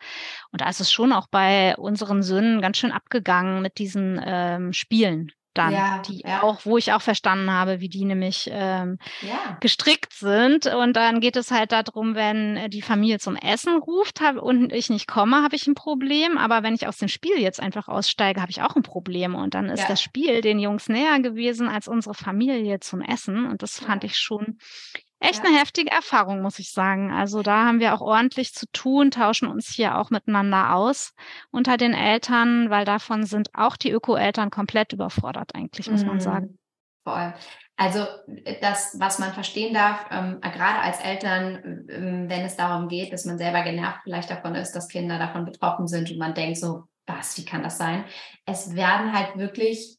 Und 0.51 0.61
da 0.61 0.69
ist 0.69 0.81
es 0.81 0.93
schon 0.93 1.13
auch 1.13 1.27
bei 1.29 1.77
unseren 1.77 2.23
Söhnen 2.23 2.61
ganz 2.61 2.79
schön 2.79 2.93
abgegangen 2.93 3.63
mit 3.63 3.79
diesen 3.79 4.21
ähm, 4.25 4.73
Spielen 4.73 5.33
dann, 5.55 5.73
ja, 5.73 6.03
die 6.07 6.23
ja. 6.25 6.43
auch, 6.43 6.65
wo 6.65 6.77
ich 6.77 6.93
auch 6.93 7.03
verstanden 7.03 7.51
habe, 7.51 7.81
wie 7.81 7.89
die 7.89 8.05
nämlich 8.05 8.51
ähm, 8.53 8.99
ja. 9.23 9.57
gestrickt 9.61 10.13
sind. 10.13 10.67
Und 10.67 10.95
dann 10.95 11.21
geht 11.21 11.37
es 11.37 11.51
halt 11.51 11.73
darum, 11.73 12.15
wenn 12.15 12.71
die 12.71 12.83
Familie 12.83 13.19
zum 13.19 13.37
Essen 13.37 13.77
ruft 13.77 14.21
hab, 14.21 14.37
und 14.37 14.73
ich 14.73 14.91
nicht 14.91 15.07
komme, 15.07 15.43
habe 15.43 15.57
ich 15.57 15.67
ein 15.67 15.75
Problem. 15.75 16.37
Aber 16.37 16.63
wenn 16.63 16.75
ich 16.75 16.87
aus 16.87 16.99
dem 16.99 17.09
Spiel 17.09 17.39
jetzt 17.39 17.61
einfach 17.61 17.89
aussteige, 17.89 18.41
habe 18.41 18.51
ich 18.51 18.63
auch 18.63 18.77
ein 18.77 18.83
Problem. 18.83 19.35
Und 19.35 19.55
dann 19.55 19.71
ist 19.71 19.89
das 19.89 20.03
Spiel 20.03 20.41
den 20.41 20.59
Jungs 20.59 20.89
näher 20.89 21.21
gewesen 21.21 21.69
als 21.69 21.89
unsere 21.89 22.15
Familie 22.15 22.81
zum 22.81 23.01
Essen. 23.01 23.47
Und 23.47 23.63
das 23.63 23.79
fand 23.79 24.05
ich 24.05 24.17
schon 24.17 24.59
echt 25.25 25.43
ja. 25.43 25.51
eine 25.51 25.59
heftige 25.59 25.91
Erfahrung, 25.91 26.43
muss 26.43 26.59
ich 26.59 26.71
sagen. 26.71 27.13
Also 27.13 27.43
da 27.43 27.65
haben 27.65 27.81
wir 27.81 27.95
auch 27.95 28.01
ordentlich 28.01 28.55
zu 28.55 28.67
tun, 28.73 29.11
tauschen 29.11 29.49
uns 29.49 29.69
hier 29.69 29.99
auch 29.99 30.11
miteinander 30.11 30.75
aus 30.75 31.15
unter 31.51 31.77
den 31.77 31.95
Eltern, 31.95 32.71
weil 32.71 32.85
davon 32.85 33.25
sind 33.25 33.49
auch 33.55 33.77
die 33.77 33.91
Öko-Eltern 33.91 34.51
komplett 34.51 34.93
überfordert, 34.93 35.55
eigentlich, 35.55 35.91
muss 35.91 36.03
mhm. 36.03 36.09
man 36.09 36.21
sagen. 36.21 36.59
Voll. 37.05 37.35
Also 37.77 38.07
das, 38.61 38.97
was 39.01 39.19
man 39.19 39.33
verstehen 39.33 39.75
darf, 39.75 40.07
ähm, 40.11 40.41
gerade 40.41 40.79
als 40.79 41.01
Eltern, 41.01 41.87
ähm, 41.91 42.27
wenn 42.29 42.43
es 42.43 42.57
darum 42.57 42.89
geht, 42.89 43.13
dass 43.13 43.25
man 43.25 43.37
selber 43.37 43.63
genervt 43.63 44.01
vielleicht 44.05 44.31
davon 44.31 44.55
ist, 44.55 44.73
dass 44.73 44.89
Kinder 44.89 45.19
davon 45.19 45.45
betroffen 45.45 45.89
sind 45.89 46.11
und 46.11 46.19
man 46.19 46.35
denkt 46.35 46.59
so, 46.59 46.85
was, 47.07 47.37
wie 47.37 47.45
kann 47.45 47.63
das 47.63 47.77
sein? 47.77 48.05
Es 48.47 48.75
werden 48.75 49.13
halt 49.13 49.37
wirklich 49.37 49.99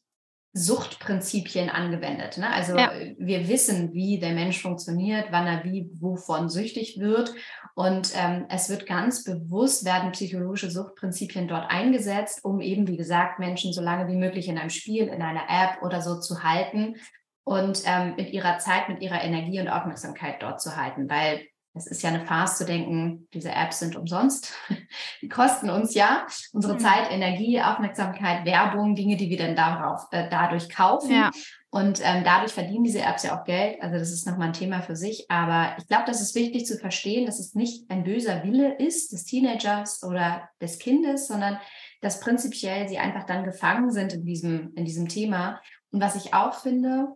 Suchtprinzipien 0.56 1.68
angewendet. 1.68 2.38
Ne? 2.38 2.50
Also 2.50 2.76
ja. 2.78 2.90
wir 3.18 3.46
wissen, 3.46 3.92
wie 3.92 4.18
der 4.18 4.32
Mensch 4.32 4.62
funktioniert, 4.62 5.26
wann 5.30 5.46
er 5.46 5.64
wie 5.64 5.90
wovon 6.00 6.48
süchtig 6.48 6.98
wird. 6.98 7.34
Und 7.74 8.12
ähm, 8.16 8.46
es 8.48 8.70
wird 8.70 8.86
ganz 8.86 9.22
bewusst, 9.22 9.84
werden 9.84 10.12
psychologische 10.12 10.70
Suchtprinzipien 10.70 11.46
dort 11.46 11.70
eingesetzt, 11.70 12.42
um 12.42 12.62
eben, 12.62 12.88
wie 12.88 12.96
gesagt, 12.96 13.38
Menschen 13.38 13.74
so 13.74 13.82
lange 13.82 14.10
wie 14.10 14.16
möglich 14.16 14.48
in 14.48 14.56
einem 14.56 14.70
Spiel, 14.70 15.08
in 15.08 15.20
einer 15.20 15.42
App 15.42 15.82
oder 15.82 16.00
so 16.00 16.18
zu 16.20 16.42
halten 16.42 16.96
und 17.44 17.82
ähm, 17.84 18.14
mit 18.16 18.32
ihrer 18.32 18.56
Zeit, 18.56 18.88
mit 18.88 19.02
ihrer 19.02 19.22
Energie 19.22 19.60
und 19.60 19.68
Aufmerksamkeit 19.68 20.42
dort 20.42 20.62
zu 20.62 20.74
halten. 20.74 21.10
Weil 21.10 21.42
es 21.76 21.86
ist 21.86 22.02
ja 22.02 22.10
eine 22.10 22.24
Farce 22.24 22.58
zu 22.58 22.64
denken, 22.64 23.28
diese 23.34 23.52
Apps 23.52 23.80
sind 23.80 23.96
umsonst. 23.96 24.54
Die 25.22 25.28
kosten 25.28 25.70
uns 25.70 25.94
ja 25.94 26.26
unsere 26.52 26.74
mhm. 26.74 26.78
Zeit, 26.78 27.10
Energie, 27.10 27.60
Aufmerksamkeit, 27.60 28.44
Werbung, 28.44 28.94
Dinge, 28.94 29.16
die 29.16 29.28
wir 29.28 29.38
dann 29.38 29.56
darauf, 29.56 30.06
äh, 30.10 30.28
dadurch 30.30 30.68
kaufen. 30.68 31.10
Ja. 31.10 31.30
Und 31.70 32.00
ähm, 32.02 32.24
dadurch 32.24 32.52
verdienen 32.52 32.84
diese 32.84 33.02
Apps 33.02 33.24
ja 33.24 33.38
auch 33.38 33.44
Geld. 33.44 33.82
Also 33.82 33.98
das 33.98 34.10
ist 34.10 34.26
nochmal 34.26 34.48
ein 34.48 34.52
Thema 34.54 34.80
für 34.80 34.96
sich. 34.96 35.30
Aber 35.30 35.76
ich 35.78 35.86
glaube, 35.86 36.04
das 36.06 36.22
ist 36.22 36.34
wichtig 36.34 36.64
zu 36.64 36.78
verstehen, 36.78 37.26
dass 37.26 37.38
es 37.38 37.54
nicht 37.54 37.90
ein 37.90 38.04
böser 38.04 38.42
Wille 38.44 38.76
ist 38.76 39.12
des 39.12 39.24
Teenagers 39.24 40.02
oder 40.02 40.48
des 40.62 40.78
Kindes, 40.78 41.28
sondern 41.28 41.58
dass 42.00 42.20
prinzipiell 42.20 42.88
sie 42.88 42.98
einfach 42.98 43.24
dann 43.24 43.44
gefangen 43.44 43.90
sind 43.90 44.14
in 44.14 44.24
diesem, 44.24 44.72
in 44.74 44.86
diesem 44.86 45.08
Thema. 45.08 45.60
Und 45.90 46.00
was 46.00 46.16
ich 46.16 46.32
auch 46.32 46.54
finde, 46.54 47.08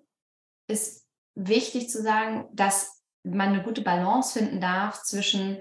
ist 0.66 1.06
wichtig 1.34 1.88
zu 1.88 2.02
sagen, 2.02 2.46
dass 2.52 2.99
man 3.24 3.48
eine 3.48 3.62
gute 3.62 3.82
Balance 3.82 4.38
finden 4.38 4.60
darf 4.60 5.02
zwischen 5.02 5.58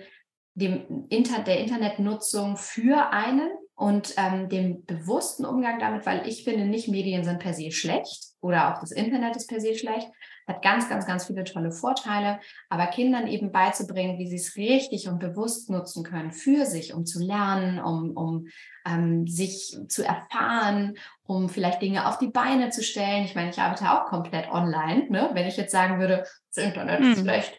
dem 0.56 1.06
Inter 1.10 1.42
der 1.44 1.60
Internetnutzung 1.60 2.58
für 2.58 3.12
einen 3.12 3.50
und 3.76 4.14
ähm, 4.18 4.50
dem 4.50 4.84
bewussten 4.86 5.46
Umgang 5.46 5.80
damit, 5.80 6.06
weil 6.06 6.28
ich 6.28 6.44
finde, 6.44 6.66
nicht 6.66 6.90
Medien 6.90 7.24
sind 7.24 7.40
per 7.40 7.54
se 7.54 7.72
schlecht 7.72 8.26
oder 8.42 8.74
auch 8.74 8.82
das 8.82 8.92
Internet 8.92 9.38
ist 9.38 9.48
per 9.48 9.62
se 9.62 9.74
schlecht, 9.74 10.10
hat 10.48 10.62
ganz, 10.62 10.90
ganz, 10.90 11.06
ganz 11.06 11.26
viele 11.28 11.46
tolle 11.46 11.72
Vorteile, 11.72 12.42
aber 12.70 12.88
Kindern 12.88 13.28
eben 13.28 13.54
beizubringen, 13.54 14.18
wie 14.18 14.28
sie 14.28 14.36
es 14.36 14.58
richtig 14.58 15.08
und 15.08 15.20
bewusst 15.20 15.70
nutzen 15.70 16.04
können 16.04 16.32
für 16.32 16.66
sich, 16.66 16.94
um 16.94 17.06
zu 17.06 17.24
lernen, 17.24 17.80
um, 17.80 18.18
um 18.18 18.48
ähm, 18.86 19.28
sich 19.28 19.78
zu 19.88 20.04
erfahren 20.04 20.98
um 21.30 21.48
vielleicht 21.48 21.80
Dinge 21.84 22.08
auf 22.08 22.18
die 22.18 22.30
Beine 22.30 22.72
zu 22.72 22.82
stellen. 22.82 23.24
Ich 23.24 23.36
meine, 23.36 23.52
ich 23.52 23.60
arbeite 23.60 23.92
auch 23.92 24.06
komplett 24.06 24.50
online. 24.50 25.06
Ne? 25.10 25.30
Wenn 25.34 25.46
ich 25.46 25.58
jetzt 25.58 25.72
sagen 25.72 26.00
würde, 26.00 26.26
das 26.54 26.64
Internet 26.64 27.02
mhm. 27.02 27.12
ist 27.12 27.20
schlecht, 27.20 27.54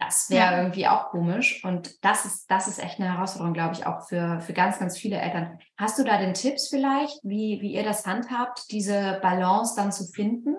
das 0.00 0.28
wäre 0.30 0.52
ja. 0.52 0.62
irgendwie 0.62 0.88
auch 0.88 1.10
komisch. 1.10 1.62
Und 1.64 2.04
das 2.04 2.24
ist, 2.24 2.50
das 2.50 2.66
ist 2.66 2.82
echt 2.82 2.98
eine 2.98 3.12
Herausforderung, 3.12 3.54
glaube 3.54 3.74
ich, 3.74 3.86
auch 3.86 4.08
für, 4.08 4.40
für 4.40 4.52
ganz, 4.52 4.80
ganz 4.80 4.98
viele 4.98 5.20
Eltern. 5.20 5.60
Hast 5.76 5.96
du 5.96 6.02
da 6.02 6.18
den 6.18 6.34
Tipps 6.34 6.68
vielleicht, 6.68 7.20
wie, 7.22 7.60
wie 7.60 7.74
ihr 7.74 7.84
das 7.84 8.04
handhabt, 8.04 8.72
diese 8.72 9.20
Balance 9.22 9.74
dann 9.76 9.92
zu 9.92 10.06
finden? 10.06 10.56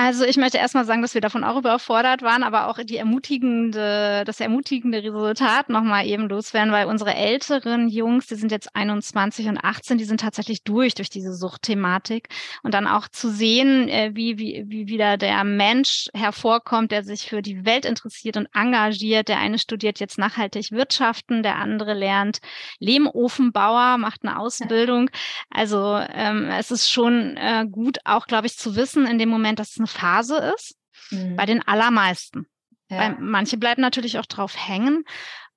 Also 0.00 0.24
ich 0.24 0.36
möchte 0.36 0.58
erstmal 0.58 0.84
sagen, 0.84 1.02
dass 1.02 1.14
wir 1.14 1.20
davon 1.20 1.42
auch 1.42 1.58
überfordert 1.58 2.22
waren, 2.22 2.44
aber 2.44 2.68
auch 2.68 2.78
die 2.84 2.98
ermutigende, 2.98 4.22
das 4.24 4.38
ermutigende 4.38 5.02
Resultat 5.02 5.70
nochmal 5.70 6.06
eben 6.06 6.28
loswerden, 6.28 6.70
weil 6.70 6.86
unsere 6.86 7.14
älteren 7.14 7.88
Jungs, 7.88 8.28
die 8.28 8.36
sind 8.36 8.52
jetzt 8.52 8.76
21 8.76 9.48
und 9.48 9.58
18, 9.58 9.98
die 9.98 10.04
sind 10.04 10.20
tatsächlich 10.20 10.62
durch, 10.62 10.94
durch 10.94 11.10
diese 11.10 11.34
Suchtthematik. 11.34 12.28
Und 12.62 12.74
dann 12.74 12.86
auch 12.86 13.08
zu 13.08 13.28
sehen, 13.28 13.88
äh, 13.88 14.12
wie, 14.14 14.38
wie, 14.38 14.66
wie 14.68 14.86
wieder 14.86 15.16
der 15.16 15.42
Mensch 15.42 16.08
hervorkommt, 16.14 16.92
der 16.92 17.02
sich 17.02 17.26
für 17.26 17.42
die 17.42 17.64
Welt 17.64 17.84
interessiert 17.84 18.36
und 18.36 18.46
engagiert. 18.54 19.26
Der 19.26 19.40
eine 19.40 19.58
studiert 19.58 19.98
jetzt 19.98 20.16
nachhaltig 20.16 20.70
Wirtschaften, 20.70 21.42
der 21.42 21.56
andere 21.56 21.94
lernt 21.94 22.38
Lehmofenbauer, 22.78 23.98
macht 23.98 24.20
eine 24.22 24.38
Ausbildung. 24.38 25.10
Also 25.50 25.98
ähm, 26.14 26.50
es 26.50 26.70
ist 26.70 26.88
schon 26.88 27.36
äh, 27.36 27.66
gut, 27.68 27.98
auch, 28.04 28.28
glaube 28.28 28.46
ich, 28.46 28.56
zu 28.56 28.76
wissen 28.76 29.04
in 29.04 29.18
dem 29.18 29.28
Moment, 29.28 29.58
dass 29.58 29.72
es 29.72 29.78
eine 29.78 29.87
Phase 29.88 30.52
ist, 30.54 30.76
mhm. 31.10 31.36
bei 31.36 31.46
den 31.46 31.66
allermeisten. 31.66 32.46
Ja. 32.88 32.98
Weil 32.98 33.16
manche 33.20 33.56
bleiben 33.56 33.82
natürlich 33.82 34.18
auch 34.18 34.26
drauf 34.26 34.54
hängen. 34.56 35.04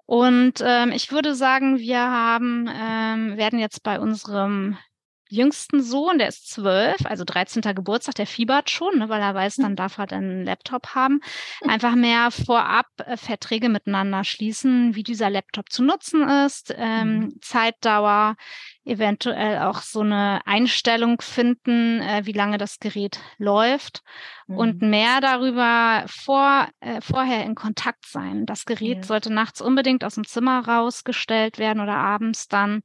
Und 0.06 0.56
ähm, 0.62 0.92
ich 0.92 1.12
würde 1.12 1.36
sagen, 1.36 1.80
wir 1.80 2.00
haben, 2.00 2.70
ähm, 2.70 3.38
werden 3.38 3.60
jetzt 3.60 3.84
bei 3.84 4.00
unserem 4.00 4.78
jüngsten 5.32 5.82
Sohn, 5.82 6.18
der 6.18 6.28
ist 6.28 6.50
zwölf, 6.50 7.06
also 7.06 7.24
13. 7.24 7.62
Geburtstag, 7.74 8.16
der 8.16 8.28
fiebert 8.28 8.70
schon, 8.70 9.00
ne, 9.00 9.10
weil 9.10 9.22
er 9.22 9.34
weiß, 9.34 9.58
dann 9.58 9.72
mhm. 9.72 9.76
darf 9.78 9.98
er 9.98 10.08
dann 10.08 10.24
einen 10.24 10.46
Laptop 10.46 10.90
haben. 10.94 11.22
Einfach 11.68 11.96
mehr 11.96 12.32
vorab 12.32 12.88
äh, 13.06 13.18
Verträge 13.18 13.70
miteinander 13.70 14.24
schließen, 14.24 14.94
wie 14.96 15.04
dieser 15.04 15.30
Laptop 15.30 15.72
zu 15.72 15.84
nutzen 15.84 16.28
ist, 16.28 16.74
ähm, 16.78 17.20
mhm. 17.20 17.34
Zeitdauer, 17.42 18.36
eventuell 18.84 19.60
auch 19.60 19.82
so 19.82 20.02
eine 20.02 20.42
Einstellung 20.46 21.22
finden, 21.22 22.02
äh, 22.02 22.26
wie 22.26 22.32
lange 22.32 22.58
das 22.58 22.80
Gerät 22.80 23.20
läuft 23.38 24.04
mhm. 24.48 24.58
und 24.58 24.82
mehr 24.82 25.22
darüber 25.22 26.04
vor, 26.08 26.68
äh, 26.80 27.00
vorher 27.02 27.46
in 27.46 27.56
Kontakt 27.56 28.06
sein. 28.06 28.46
Das 28.46 28.66
Gerät 28.66 28.98
ja. 28.98 29.04
sollte 29.04 29.32
nachts 29.32 29.62
unbedingt 29.62 30.04
aus 30.04 30.16
dem 30.16 30.26
Zimmer 30.26 30.68
rausgestellt 30.68 31.58
werden 31.58 31.80
oder 31.80 31.96
abends 31.96 32.48
dann 32.48 32.82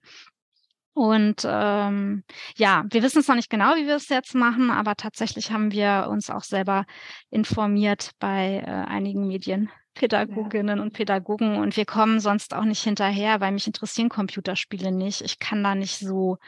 und 0.96 1.42
ähm, 1.44 2.24
ja, 2.56 2.86
wir 2.88 3.02
wissen 3.02 3.18
es 3.18 3.28
noch 3.28 3.34
nicht 3.34 3.50
genau, 3.50 3.74
wie 3.76 3.86
wir 3.86 3.96
es 3.96 4.08
jetzt 4.08 4.34
machen, 4.34 4.70
aber 4.70 4.96
tatsächlich 4.96 5.52
haben 5.52 5.70
wir 5.70 6.06
uns 6.08 6.30
auch 6.30 6.42
selber 6.42 6.86
informiert 7.28 8.12
bei 8.18 8.64
äh, 8.66 8.70
einigen 8.70 9.26
Medienpädagoginnen 9.26 10.78
ja. 10.78 10.82
und 10.82 10.94
Pädagogen 10.94 11.58
und 11.58 11.76
wir 11.76 11.84
kommen 11.84 12.18
sonst 12.18 12.54
auch 12.54 12.64
nicht 12.64 12.82
hinterher, 12.82 13.42
weil 13.42 13.52
mich 13.52 13.66
interessieren 13.66 14.08
Computerspiele 14.08 14.90
nicht. 14.90 15.20
Ich 15.20 15.38
kann 15.38 15.62
da 15.62 15.74
nicht 15.74 15.98
so 15.98 16.38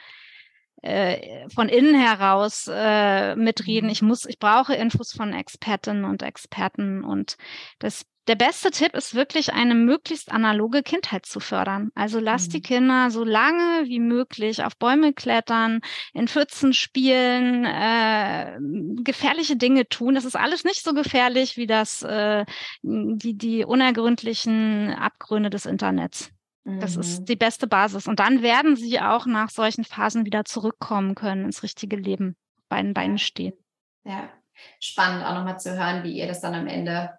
äh, 0.81 1.47
von 1.49 1.69
innen 1.69 1.93
heraus 1.93 2.67
äh, 2.73 3.35
mitreden. 3.35 3.85
Mhm. 3.85 3.91
Ich 3.91 4.01
muss, 4.01 4.25
ich 4.25 4.39
brauche 4.39 4.73
Infos 4.73 5.11
von 5.11 5.31
Expertinnen 5.31 6.05
und 6.05 6.23
Experten 6.23 7.03
und 7.03 7.37
das 7.77 8.03
der 8.29 8.35
beste 8.35 8.69
Tipp 8.69 8.95
ist 8.95 9.15
wirklich, 9.15 9.53
eine 9.53 9.73
möglichst 9.73 10.31
analoge 10.31 10.83
Kindheit 10.83 11.25
zu 11.25 11.39
fördern. 11.39 11.89
Also 11.95 12.19
lass 12.19 12.45
mhm. 12.45 12.51
die 12.51 12.61
Kinder 12.61 13.09
so 13.09 13.23
lange 13.23 13.87
wie 13.87 13.99
möglich 13.99 14.63
auf 14.63 14.77
Bäume 14.77 15.13
klettern, 15.13 15.81
in 16.13 16.27
Pfützen 16.27 16.73
spielen, 16.73 17.65
äh, 17.65 18.55
gefährliche 19.01 19.57
Dinge 19.57 19.89
tun. 19.89 20.13
Das 20.13 20.25
ist 20.25 20.35
alles 20.35 20.63
nicht 20.63 20.83
so 20.83 20.93
gefährlich 20.93 21.57
wie 21.57 21.65
das, 21.65 22.03
äh, 22.03 22.45
die, 22.83 23.35
die 23.35 23.65
unergründlichen 23.65 24.93
Abgründe 24.93 25.49
des 25.49 25.65
Internets. 25.65 26.29
Das 26.65 26.97
ist 26.97 27.21
mhm. 27.21 27.25
die 27.25 27.35
beste 27.35 27.65
Basis. 27.65 28.07
Und 28.07 28.19
dann 28.19 28.43
werden 28.43 28.75
sie 28.75 29.01
auch 29.01 29.25
nach 29.25 29.49
solchen 29.49 29.85
Phasen 29.85 30.27
wieder 30.27 30.45
zurückkommen 30.45 31.15
können 31.15 31.45
ins 31.45 31.63
richtige 31.63 31.95
Leben, 31.95 32.35
bei 32.67 32.79
den 32.79 32.93
Beinen 32.93 33.17
stehen. 33.17 33.53
Ja, 34.03 34.29
spannend 34.79 35.25
auch 35.25 35.33
nochmal 35.33 35.59
zu 35.59 35.75
hören, 35.75 36.03
wie 36.03 36.13
ihr 36.13 36.27
das 36.27 36.41
dann 36.41 36.53
am 36.53 36.67
Ende 36.67 37.18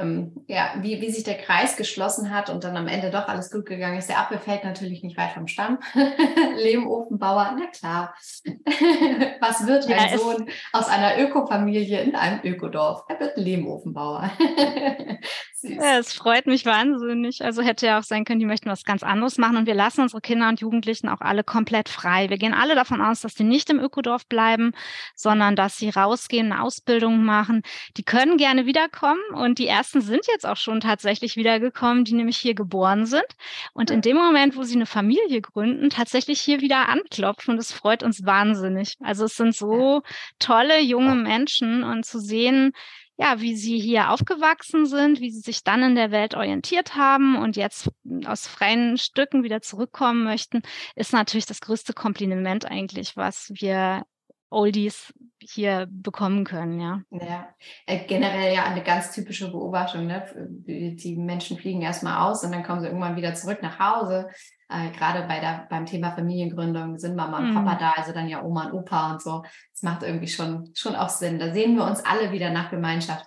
ähm, 0.00 0.44
ja, 0.46 0.74
wie, 0.80 1.00
wie 1.00 1.10
sich 1.10 1.24
der 1.24 1.36
Kreis 1.38 1.76
geschlossen 1.76 2.32
hat 2.34 2.50
und 2.50 2.64
dann 2.64 2.76
am 2.76 2.88
Ende 2.88 3.10
doch 3.10 3.28
alles 3.28 3.50
gut 3.50 3.66
gegangen 3.66 3.98
ist. 3.98 4.08
Der 4.08 4.18
Apfel 4.18 4.38
fällt 4.38 4.64
natürlich 4.64 5.02
nicht 5.02 5.16
weit 5.16 5.32
vom 5.32 5.48
Stamm. 5.48 5.78
Lehmofenbauer, 6.56 7.56
na 7.58 7.66
klar. 7.66 8.14
Was 9.40 9.66
wird 9.66 9.88
ja, 9.88 9.96
ein 9.96 10.18
Sohn 10.18 10.48
aus 10.72 10.88
einer 10.88 11.18
Ökofamilie 11.18 12.02
in 12.02 12.14
einem 12.14 12.40
Ökodorf? 12.44 13.04
Er 13.08 13.20
wird 13.20 13.36
Lehmofenbauer. 13.36 14.30
ja, 15.62 15.98
es 15.98 16.12
freut 16.12 16.46
mich 16.46 16.66
wahnsinnig. 16.66 17.42
Also 17.44 17.62
hätte 17.62 17.86
ja 17.86 17.98
auch 17.98 18.04
sein 18.04 18.24
können, 18.24 18.40
die 18.40 18.46
möchten 18.46 18.70
was 18.70 18.84
ganz 18.84 19.02
anderes 19.02 19.38
machen 19.38 19.56
und 19.56 19.66
wir 19.66 19.74
lassen 19.74 20.02
unsere 20.02 20.20
Kinder 20.20 20.48
und 20.48 20.60
Jugendlichen 20.60 21.08
auch 21.08 21.20
alle 21.20 21.44
komplett 21.44 21.88
frei. 21.88 22.28
Wir 22.30 22.38
gehen 22.38 22.54
alle 22.54 22.74
davon 22.74 23.00
aus, 23.00 23.20
dass 23.20 23.34
die 23.34 23.44
nicht 23.44 23.70
im 23.70 23.80
Ökodorf 23.80 24.26
bleiben, 24.26 24.72
sondern 25.14 25.56
dass 25.56 25.76
sie 25.76 25.90
rausgehen, 25.90 26.52
eine 26.52 26.62
Ausbildung 26.62 27.24
machen. 27.24 27.62
Die 27.96 28.02
können 28.02 28.36
gerne 28.36 28.66
wiederkommen 28.66 29.20
und 29.34 29.58
die 29.58 29.66
ersten 29.66 29.85
sind 29.90 30.26
jetzt 30.26 30.46
auch 30.46 30.56
schon 30.56 30.80
tatsächlich 30.80 31.36
wiedergekommen, 31.36 32.04
die 32.04 32.14
nämlich 32.14 32.38
hier 32.38 32.54
geboren 32.54 33.06
sind 33.06 33.26
und 33.72 33.90
in 33.90 34.00
dem 34.02 34.16
Moment, 34.16 34.56
wo 34.56 34.62
sie 34.62 34.76
eine 34.76 34.86
Familie 34.86 35.40
gründen, 35.40 35.90
tatsächlich 35.90 36.40
hier 36.40 36.60
wieder 36.60 36.88
anklopfen. 36.88 37.56
Das 37.56 37.72
freut 37.72 38.02
uns 38.02 38.24
wahnsinnig. 38.24 38.96
Also 39.00 39.24
es 39.24 39.36
sind 39.36 39.54
so 39.54 40.02
tolle 40.38 40.80
junge 40.80 41.14
Menschen 41.14 41.84
und 41.84 42.04
zu 42.04 42.18
sehen, 42.20 42.72
ja, 43.18 43.40
wie 43.40 43.56
sie 43.56 43.78
hier 43.78 44.10
aufgewachsen 44.10 44.86
sind, 44.86 45.20
wie 45.20 45.30
sie 45.30 45.40
sich 45.40 45.64
dann 45.64 45.82
in 45.82 45.94
der 45.94 46.10
Welt 46.10 46.34
orientiert 46.34 46.96
haben 46.96 47.36
und 47.36 47.56
jetzt 47.56 47.88
aus 48.26 48.46
freien 48.46 48.98
Stücken 48.98 49.42
wieder 49.42 49.62
zurückkommen 49.62 50.24
möchten, 50.24 50.62
ist 50.94 51.12
natürlich 51.12 51.46
das 51.46 51.60
größte 51.60 51.94
Kompliment 51.94 52.66
eigentlich, 52.66 53.16
was 53.16 53.50
wir 53.54 54.04
Oldies 54.50 55.12
hier 55.40 55.86
bekommen 55.90 56.44
können, 56.44 56.80
ja. 56.80 57.02
Ja, 57.10 57.48
äh, 57.86 58.04
generell 58.06 58.54
ja 58.54 58.64
eine 58.64 58.82
ganz 58.82 59.12
typische 59.12 59.50
Beobachtung. 59.50 60.06
Ne? 60.06 60.24
Die 60.66 61.16
Menschen 61.16 61.58
fliegen 61.58 61.82
erstmal 61.82 62.28
aus 62.28 62.44
und 62.44 62.52
dann 62.52 62.62
kommen 62.62 62.80
sie 62.80 62.86
irgendwann 62.86 63.16
wieder 63.16 63.34
zurück 63.34 63.58
nach 63.62 63.78
Hause. 63.78 64.28
Äh, 64.68 64.90
Gerade 64.90 65.26
bei 65.28 65.40
der, 65.40 65.66
beim 65.70 65.86
Thema 65.86 66.12
Familiengründung 66.12 66.98
sind 66.98 67.16
Mama 67.16 67.38
und 67.38 67.54
Papa 67.54 67.74
mhm. 67.74 67.78
da, 67.78 67.92
also 67.96 68.12
dann 68.12 68.28
ja 68.28 68.42
Oma 68.42 68.66
und 68.66 68.72
Opa 68.72 69.12
und 69.12 69.22
so. 69.22 69.42
Das 69.72 69.82
macht 69.82 70.02
irgendwie 70.02 70.28
schon, 70.28 70.70
schon 70.74 70.94
auch 70.94 71.08
Sinn. 71.08 71.38
Da 71.38 71.52
sehen 71.52 71.76
wir 71.76 71.84
uns 71.84 72.04
alle 72.04 72.32
wieder 72.32 72.50
nach 72.50 72.70
Gemeinschaft. 72.70 73.26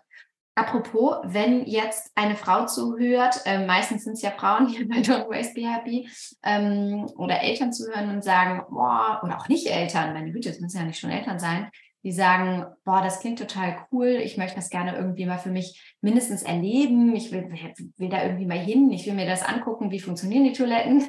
Apropos, 0.55 1.17
wenn 1.23 1.65
jetzt 1.65 2.11
eine 2.15 2.35
Frau 2.35 2.65
zuhört, 2.65 3.41
äh, 3.45 3.65
meistens 3.65 4.03
sind 4.03 4.13
es 4.13 4.21
ja 4.21 4.31
Frauen 4.31 4.67
hier 4.67 4.87
bei 4.89 4.97
Don't 4.97 5.29
Waste 5.29 5.53
Be 5.53 5.69
Happy, 5.69 6.09
ähm, 6.43 7.05
oder 7.15 7.41
Eltern 7.41 7.71
zuhören 7.71 8.09
und 8.09 8.23
sagen, 8.23 8.63
boah, 8.69 9.21
oder 9.23 9.37
auch 9.37 9.47
nicht 9.47 9.67
Eltern, 9.67 10.13
meine 10.13 10.31
Güte, 10.31 10.49
es 10.49 10.59
müssen 10.59 10.77
ja 10.77 10.83
nicht 10.83 10.99
schon 10.99 11.11
Eltern 11.11 11.39
sein, 11.39 11.69
die 12.03 12.11
sagen, 12.11 12.65
boah, 12.85 13.01
das 13.01 13.19
klingt 13.19 13.39
total 13.39 13.85
cool, 13.91 14.07
ich 14.07 14.37
möchte 14.37 14.55
das 14.55 14.69
gerne 14.69 14.95
irgendwie 14.95 15.25
mal 15.25 15.37
für 15.37 15.49
mich 15.49 15.95
mindestens 16.01 16.43
erleben, 16.43 17.15
ich 17.15 17.31
will, 17.31 17.49
will 17.97 18.09
da 18.09 18.23
irgendwie 18.23 18.45
mal 18.45 18.57
hin, 18.57 18.91
ich 18.91 19.05
will 19.05 19.13
mir 19.13 19.25
das 19.25 19.43
angucken, 19.43 19.91
wie 19.91 19.99
funktionieren 19.99 20.45
die 20.45 20.53
Toiletten. 20.53 21.07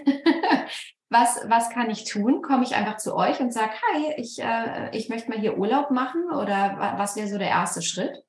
was, 1.11 1.41
was 1.49 1.71
kann 1.71 1.91
ich 1.91 2.05
tun? 2.05 2.43
Komme 2.43 2.65
ich 2.65 2.75
einfach 2.75 2.97
zu 2.97 3.15
euch 3.15 3.41
und 3.41 3.53
sage, 3.53 3.73
hi, 3.73 4.15
ich, 4.17 4.41
äh, 4.41 4.97
ich 4.97 5.09
möchte 5.09 5.29
mal 5.31 5.39
hier 5.39 5.59
Urlaub 5.59 5.91
machen 5.91 6.31
oder 6.31 6.95
was 6.99 7.17
wäre 7.17 7.29
so 7.29 7.39
der 7.39 7.49
erste 7.49 7.83
Schritt? 7.83 8.23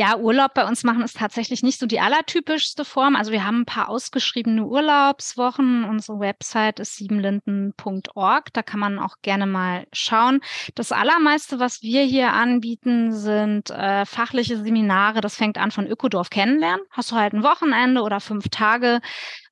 Ja, 0.00 0.16
Urlaub 0.16 0.54
bei 0.54 0.64
uns 0.64 0.84
machen 0.84 1.02
ist 1.02 1.16
tatsächlich 1.16 1.64
nicht 1.64 1.80
so 1.80 1.86
die 1.86 1.98
allertypischste 1.98 2.84
Form. 2.84 3.16
Also 3.16 3.32
wir 3.32 3.44
haben 3.44 3.62
ein 3.62 3.66
paar 3.66 3.88
ausgeschriebene 3.88 4.64
Urlaubswochen. 4.64 5.82
Unsere 5.82 6.20
Website 6.20 6.78
ist 6.78 6.94
siebenlinden.org. 6.94 8.52
Da 8.52 8.62
kann 8.62 8.78
man 8.78 9.00
auch 9.00 9.16
gerne 9.22 9.46
mal 9.46 9.88
schauen. 9.92 10.40
Das 10.76 10.92
allermeiste, 10.92 11.58
was 11.58 11.82
wir 11.82 12.04
hier 12.04 12.32
anbieten, 12.32 13.12
sind 13.12 13.70
äh, 13.70 14.06
fachliche 14.06 14.62
Seminare. 14.62 15.20
Das 15.20 15.34
fängt 15.34 15.58
an 15.58 15.72
von 15.72 15.88
Ökodorf 15.88 16.30
kennenlernen. 16.30 16.86
Hast 16.90 17.10
du 17.10 17.16
halt 17.16 17.32
ein 17.32 17.42
Wochenende 17.42 18.02
oder 18.02 18.20
fünf 18.20 18.50
Tage 18.50 19.00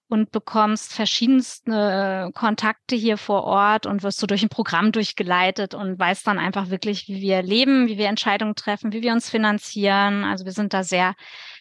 und 0.09 0.31
bekommst 0.31 0.93
verschiedenste 0.93 2.31
Kontakte 2.35 2.95
hier 2.95 3.17
vor 3.17 3.45
Ort 3.45 3.87
und 3.87 4.03
wirst 4.03 4.21
so 4.21 4.27
durch 4.27 4.43
ein 4.43 4.49
Programm 4.49 4.93
durchgeleitet 4.93 5.75
und 5.75 5.99
weißt 5.99 6.27
dann 6.27 6.39
einfach 6.39 6.71
wirklich, 6.71 7.09
wie 7.09 7.21
wir 7.21 7.43
leben, 7.43 7.89
wie 7.89 7.99
wir 7.99 8.07
Entscheidungen 8.07 8.55
treffen, 8.55 8.93
wie 8.93 9.03
wir 9.03 9.13
uns 9.13 9.29
finanzieren. 9.29 10.25
Also 10.25 10.45
wir 10.45 10.53
sind 10.53 10.75
da 10.75 10.85
sehr 10.85 11.15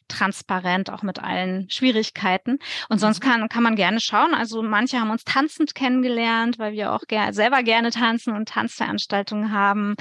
transparent, 0.07 0.89
auch 0.89 1.03
mit 1.03 1.19
allen 1.19 1.69
Schwierigkeiten. 1.69 2.59
Und 2.89 2.99
sonst 2.99 3.23
mhm. 3.23 3.27
kann, 3.27 3.49
kann 3.49 3.63
man 3.63 3.75
gerne 3.75 3.99
schauen. 3.99 4.33
Also 4.33 4.61
manche 4.61 4.99
haben 4.99 5.09
uns 5.09 5.23
tanzend 5.23 5.75
kennengelernt, 5.75 6.59
weil 6.59 6.73
wir 6.73 6.93
auch 6.93 7.01
ger 7.07 7.33
selber 7.33 7.63
gerne 7.63 7.91
tanzen 7.91 8.35
und 8.35 8.49
Tanzveranstaltungen 8.49 9.51
haben. 9.51 9.95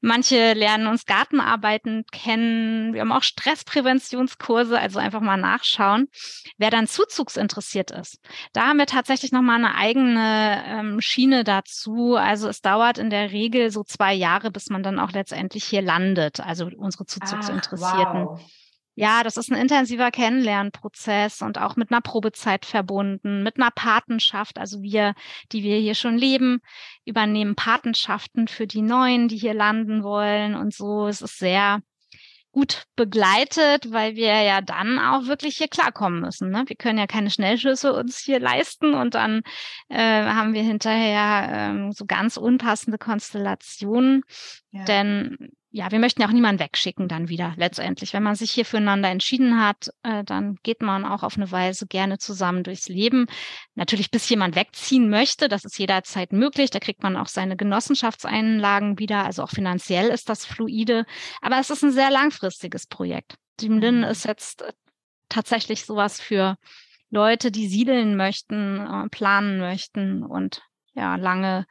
Manche 0.00 0.54
lernen 0.54 0.86
uns 0.86 1.06
Gartenarbeiten 1.06 2.04
kennen. 2.10 2.94
Wir 2.94 3.02
haben 3.02 3.12
auch 3.12 3.22
Stresspräventionskurse, 3.22 4.78
also 4.78 4.98
einfach 4.98 5.20
mal 5.20 5.36
nachschauen. 5.36 6.08
Wer 6.58 6.70
dann 6.70 6.86
zuzugsinteressiert 6.86 7.90
ist, 7.90 8.18
da 8.52 8.68
haben 8.68 8.78
wir 8.78 8.86
tatsächlich 8.86 9.32
nochmal 9.32 9.56
eine 9.56 9.74
eigene 9.74 10.64
ähm, 10.66 11.00
Schiene 11.00 11.44
dazu. 11.44 12.16
Also 12.16 12.48
es 12.48 12.60
dauert 12.60 12.98
in 12.98 13.10
der 13.10 13.32
Regel 13.32 13.70
so 13.70 13.84
zwei 13.84 14.14
Jahre, 14.14 14.50
bis 14.50 14.70
man 14.70 14.82
dann 14.82 14.98
auch 14.98 15.12
letztendlich 15.12 15.64
hier 15.64 15.82
landet. 15.82 16.40
Also 16.40 16.70
unsere 16.76 17.06
Zuzugsinteressierten. 17.06 18.26
Ach, 18.28 18.38
wow. 18.38 18.40
Ja, 18.94 19.22
das 19.22 19.36
ist 19.36 19.50
ein 19.50 19.58
intensiver 19.58 20.10
Kennenlernprozess 20.10 21.42
und 21.42 21.58
auch 21.58 21.76
mit 21.76 21.90
einer 21.90 22.00
Probezeit 22.00 22.66
verbunden, 22.66 23.42
mit 23.42 23.56
einer 23.56 23.70
Patenschaft. 23.70 24.58
Also 24.58 24.82
wir, 24.82 25.14
die 25.52 25.62
wir 25.62 25.76
hier 25.78 25.94
schon 25.94 26.18
leben, 26.18 26.60
übernehmen 27.04 27.54
Patenschaften 27.54 28.48
für 28.48 28.66
die 28.66 28.82
Neuen, 28.82 29.28
die 29.28 29.36
hier 29.36 29.54
landen 29.54 30.02
wollen 30.02 30.54
und 30.54 30.74
so. 30.74 31.06
Es 31.06 31.22
ist 31.22 31.38
sehr 31.38 31.80
gut 32.52 32.84
begleitet, 32.96 33.92
weil 33.92 34.16
wir 34.16 34.42
ja 34.42 34.60
dann 34.60 34.98
auch 34.98 35.26
wirklich 35.26 35.56
hier 35.56 35.68
klarkommen 35.68 36.20
müssen. 36.20 36.50
Ne? 36.50 36.64
Wir 36.66 36.76
können 36.76 36.98
ja 36.98 37.06
keine 37.06 37.30
Schnellschüsse 37.30 37.92
uns 37.92 38.18
hier 38.18 38.40
leisten 38.40 38.94
und 38.94 39.14
dann 39.14 39.42
äh, 39.88 40.24
haben 40.24 40.52
wir 40.52 40.62
hinterher 40.62 41.48
ähm, 41.52 41.92
so 41.92 42.06
ganz 42.06 42.36
unpassende 42.36 42.98
Konstellationen. 42.98 44.22
Ja. 44.72 44.84
Denn 44.84 45.36
ja, 45.72 45.92
wir 45.92 46.00
möchten 46.00 46.20
ja 46.20 46.26
auch 46.26 46.32
niemanden 46.32 46.60
wegschicken 46.60 47.06
dann 47.06 47.28
wieder 47.28 47.54
letztendlich. 47.56 48.12
Wenn 48.12 48.24
man 48.24 48.34
sich 48.34 48.50
hier 48.50 48.64
füreinander 48.64 49.08
entschieden 49.08 49.64
hat, 49.64 49.90
äh, 50.02 50.24
dann 50.24 50.56
geht 50.64 50.82
man 50.82 51.04
auch 51.04 51.22
auf 51.22 51.36
eine 51.36 51.50
Weise 51.52 51.86
gerne 51.86 52.18
zusammen 52.18 52.64
durchs 52.64 52.88
Leben. 52.88 53.26
Natürlich, 53.76 54.10
bis 54.10 54.28
jemand 54.28 54.56
wegziehen 54.56 55.08
möchte, 55.08 55.48
das 55.48 55.64
ist 55.64 55.78
jederzeit 55.78 56.32
möglich. 56.32 56.70
Da 56.70 56.80
kriegt 56.80 57.04
man 57.04 57.16
auch 57.16 57.28
seine 57.28 57.56
Genossenschaftseinlagen 57.56 58.98
wieder. 58.98 59.24
Also 59.24 59.44
auch 59.44 59.50
finanziell 59.50 60.08
ist 60.08 60.28
das 60.28 60.44
fluide. 60.44 61.06
Aber 61.40 61.60
es 61.60 61.70
ist 61.70 61.84
ein 61.84 61.92
sehr 61.92 62.10
langfristiges 62.10 62.88
Projekt. 62.88 63.36
Siebenlin 63.60 63.98
mhm. 63.98 64.04
ist 64.04 64.24
jetzt 64.24 64.62
äh, 64.62 64.72
tatsächlich 65.28 65.84
sowas 65.84 66.20
für 66.20 66.56
Leute, 67.10 67.52
die 67.52 67.68
siedeln 67.68 68.16
möchten, 68.16 68.80
äh, 68.80 69.08
planen 69.08 69.60
möchten 69.60 70.24
und 70.24 70.62
ja, 70.94 71.14
lange 71.14 71.66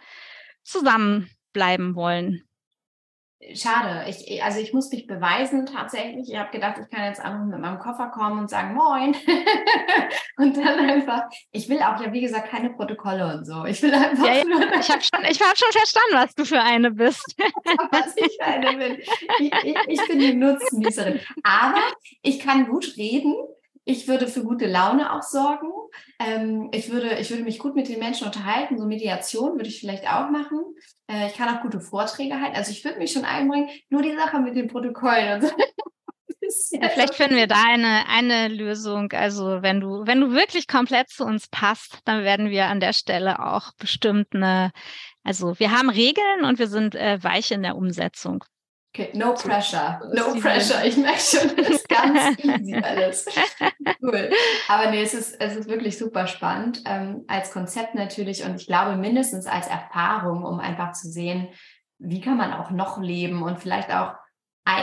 zusammenbleiben 0.64 1.96
wollen 1.96 2.49
schade. 3.54 4.10
Ich, 4.10 4.44
also 4.44 4.60
ich 4.60 4.74
muss 4.74 4.92
mich 4.92 5.08
beweisen 5.08 5.66
tatsächlich. 5.66 6.30
Ich 6.30 6.38
habe 6.38 6.52
gedacht, 6.52 6.78
ich 6.82 6.90
kann 6.90 7.06
jetzt 7.06 7.20
einfach 7.20 7.46
mit 7.46 7.60
meinem 7.60 7.80
Koffer 7.80 8.08
kommen 8.08 8.40
und 8.40 8.50
sagen 8.50 8.74
Moin. 8.74 9.16
und 10.38 10.58
dann 10.58 10.90
einfach, 10.90 11.24
ich 11.52 11.70
will 11.70 11.82
auch 11.82 12.02
ja, 12.02 12.12
wie 12.12 12.22
gesagt, 12.22 12.50
keine 12.50 12.70
Protokolle 12.72 13.38
und 13.38 13.46
so. 13.46 13.66
Ich 13.66 13.82
will 13.82 13.94
einfach 13.94 14.26
ja, 14.26 14.44
nur. 14.44 14.62
Ich 14.80 14.90
habe 14.90 15.02
schon, 15.02 15.24
ich 15.30 15.42
hab 15.42 15.58
schon 15.58 15.72
verstanden, 15.72 16.14
was 16.14 16.36
du 16.36 16.46
für 16.46 16.62
eine 16.62 16.92
bist. 16.92 17.36
was 17.92 18.16
ich 18.18 18.38
für 18.40 18.46
eine 18.46 18.78
bin. 18.78 18.98
Ich, 19.40 19.54
ich, 19.64 19.78
ich 19.88 20.08
bin 20.08 20.20
die 20.20 20.34
Nutznießerin. 20.34 21.20
Aber 21.44 21.82
ich 22.22 22.40
kann 22.40 22.68
gut 22.68 22.96
reden. 22.98 23.36
Ich 23.90 24.08
würde 24.08 24.28
für 24.28 24.44
gute 24.44 24.68
Laune 24.68 25.12
auch 25.12 25.24
sorgen. 25.24 25.72
Ähm, 26.20 26.70
ich, 26.72 26.92
würde, 26.92 27.18
ich 27.18 27.32
würde 27.32 27.42
mich 27.42 27.58
gut 27.58 27.74
mit 27.74 27.90
den 27.90 27.98
Menschen 27.98 28.28
unterhalten. 28.28 28.78
So 28.78 28.86
Mediation 28.86 29.56
würde 29.56 29.68
ich 29.68 29.80
vielleicht 29.80 30.08
auch 30.08 30.30
machen. 30.30 30.62
Äh, 31.08 31.26
ich 31.26 31.34
kann 31.34 31.50
auch 31.50 31.64
gute 31.64 31.82
Vorträge 31.82 32.40
halten. 32.40 32.56
Also 32.56 32.70
ich 32.70 32.86
würde 32.86 33.00
mich 33.00 33.12
schon 33.12 33.26
einbringen. 33.26 33.68
Nur 33.90 34.04
die 34.04 34.16
Sache 34.16 34.42
mit 34.42 34.56
den 34.56 34.68
Protokollen 34.68 35.42
und 35.42 35.50
so. 35.50 35.56
Ja, 36.72 36.90
vielleicht 36.90 37.14
finden 37.14 37.36
wir 37.36 37.46
da 37.46 37.62
eine, 37.64 38.08
eine 38.08 38.48
Lösung. 38.48 39.12
Also 39.12 39.62
wenn 39.62 39.80
du, 39.80 40.08
wenn 40.08 40.20
du 40.20 40.32
wirklich 40.32 40.68
komplett 40.68 41.10
zu 41.10 41.24
uns 41.24 41.48
passt, 41.48 42.00
dann 42.06 42.24
werden 42.24 42.50
wir 42.50 42.66
an 42.66 42.80
der 42.80 42.94
Stelle 42.94 43.46
auch 43.46 43.72
bestimmt 43.78 44.34
eine, 44.34 44.72
also 45.24 45.60
wir 45.60 45.72
haben 45.72 45.92
Regeln 45.92 46.46
und 46.46 46.58
wir 46.58 46.68
sind 46.68 46.96
äh, 46.96 47.24
weich 47.24 47.52
in 47.52 47.62
der 47.62 47.76
Umsetzung. 47.76 48.44
Okay, 48.94 49.12
no 49.14 49.34
pressure. 49.34 50.02
No 50.14 50.34
pressure. 50.42 50.84
Ich 50.84 50.98
merke 50.98 51.20
schon, 51.20 51.56
das 51.56 51.70
ist 51.70 51.90
ganz 51.90 52.40
easy 52.44 52.76
alles. 52.76 53.26
Cool. 54.02 54.32
Aber 54.68 54.90
nee, 54.90 55.04
es 55.04 55.14
ist, 55.14 55.40
es 55.40 55.56
ist 55.56 55.70
wirklich 55.70 55.98
super 55.98 56.26
spannend. 56.26 56.82
Ähm, 56.86 57.24
als 57.28 57.52
Konzept 57.52 57.94
natürlich 57.94 58.44
und 58.44 58.60
ich 58.60 58.68
glaube 58.68 58.96
mindestens 58.96 59.46
als 59.46 59.68
Erfahrung, 59.68 60.44
um 60.44 60.60
einfach 60.60 60.94
zu 60.94 61.08
sehen, 61.08 61.50
wie 62.00 62.22
kann 62.22 62.38
man 62.38 62.54
auch 62.54 62.72
noch 62.72 63.00
leben 63.00 63.44
und 63.44 63.60
vielleicht 63.60 63.92
auch 63.94 64.14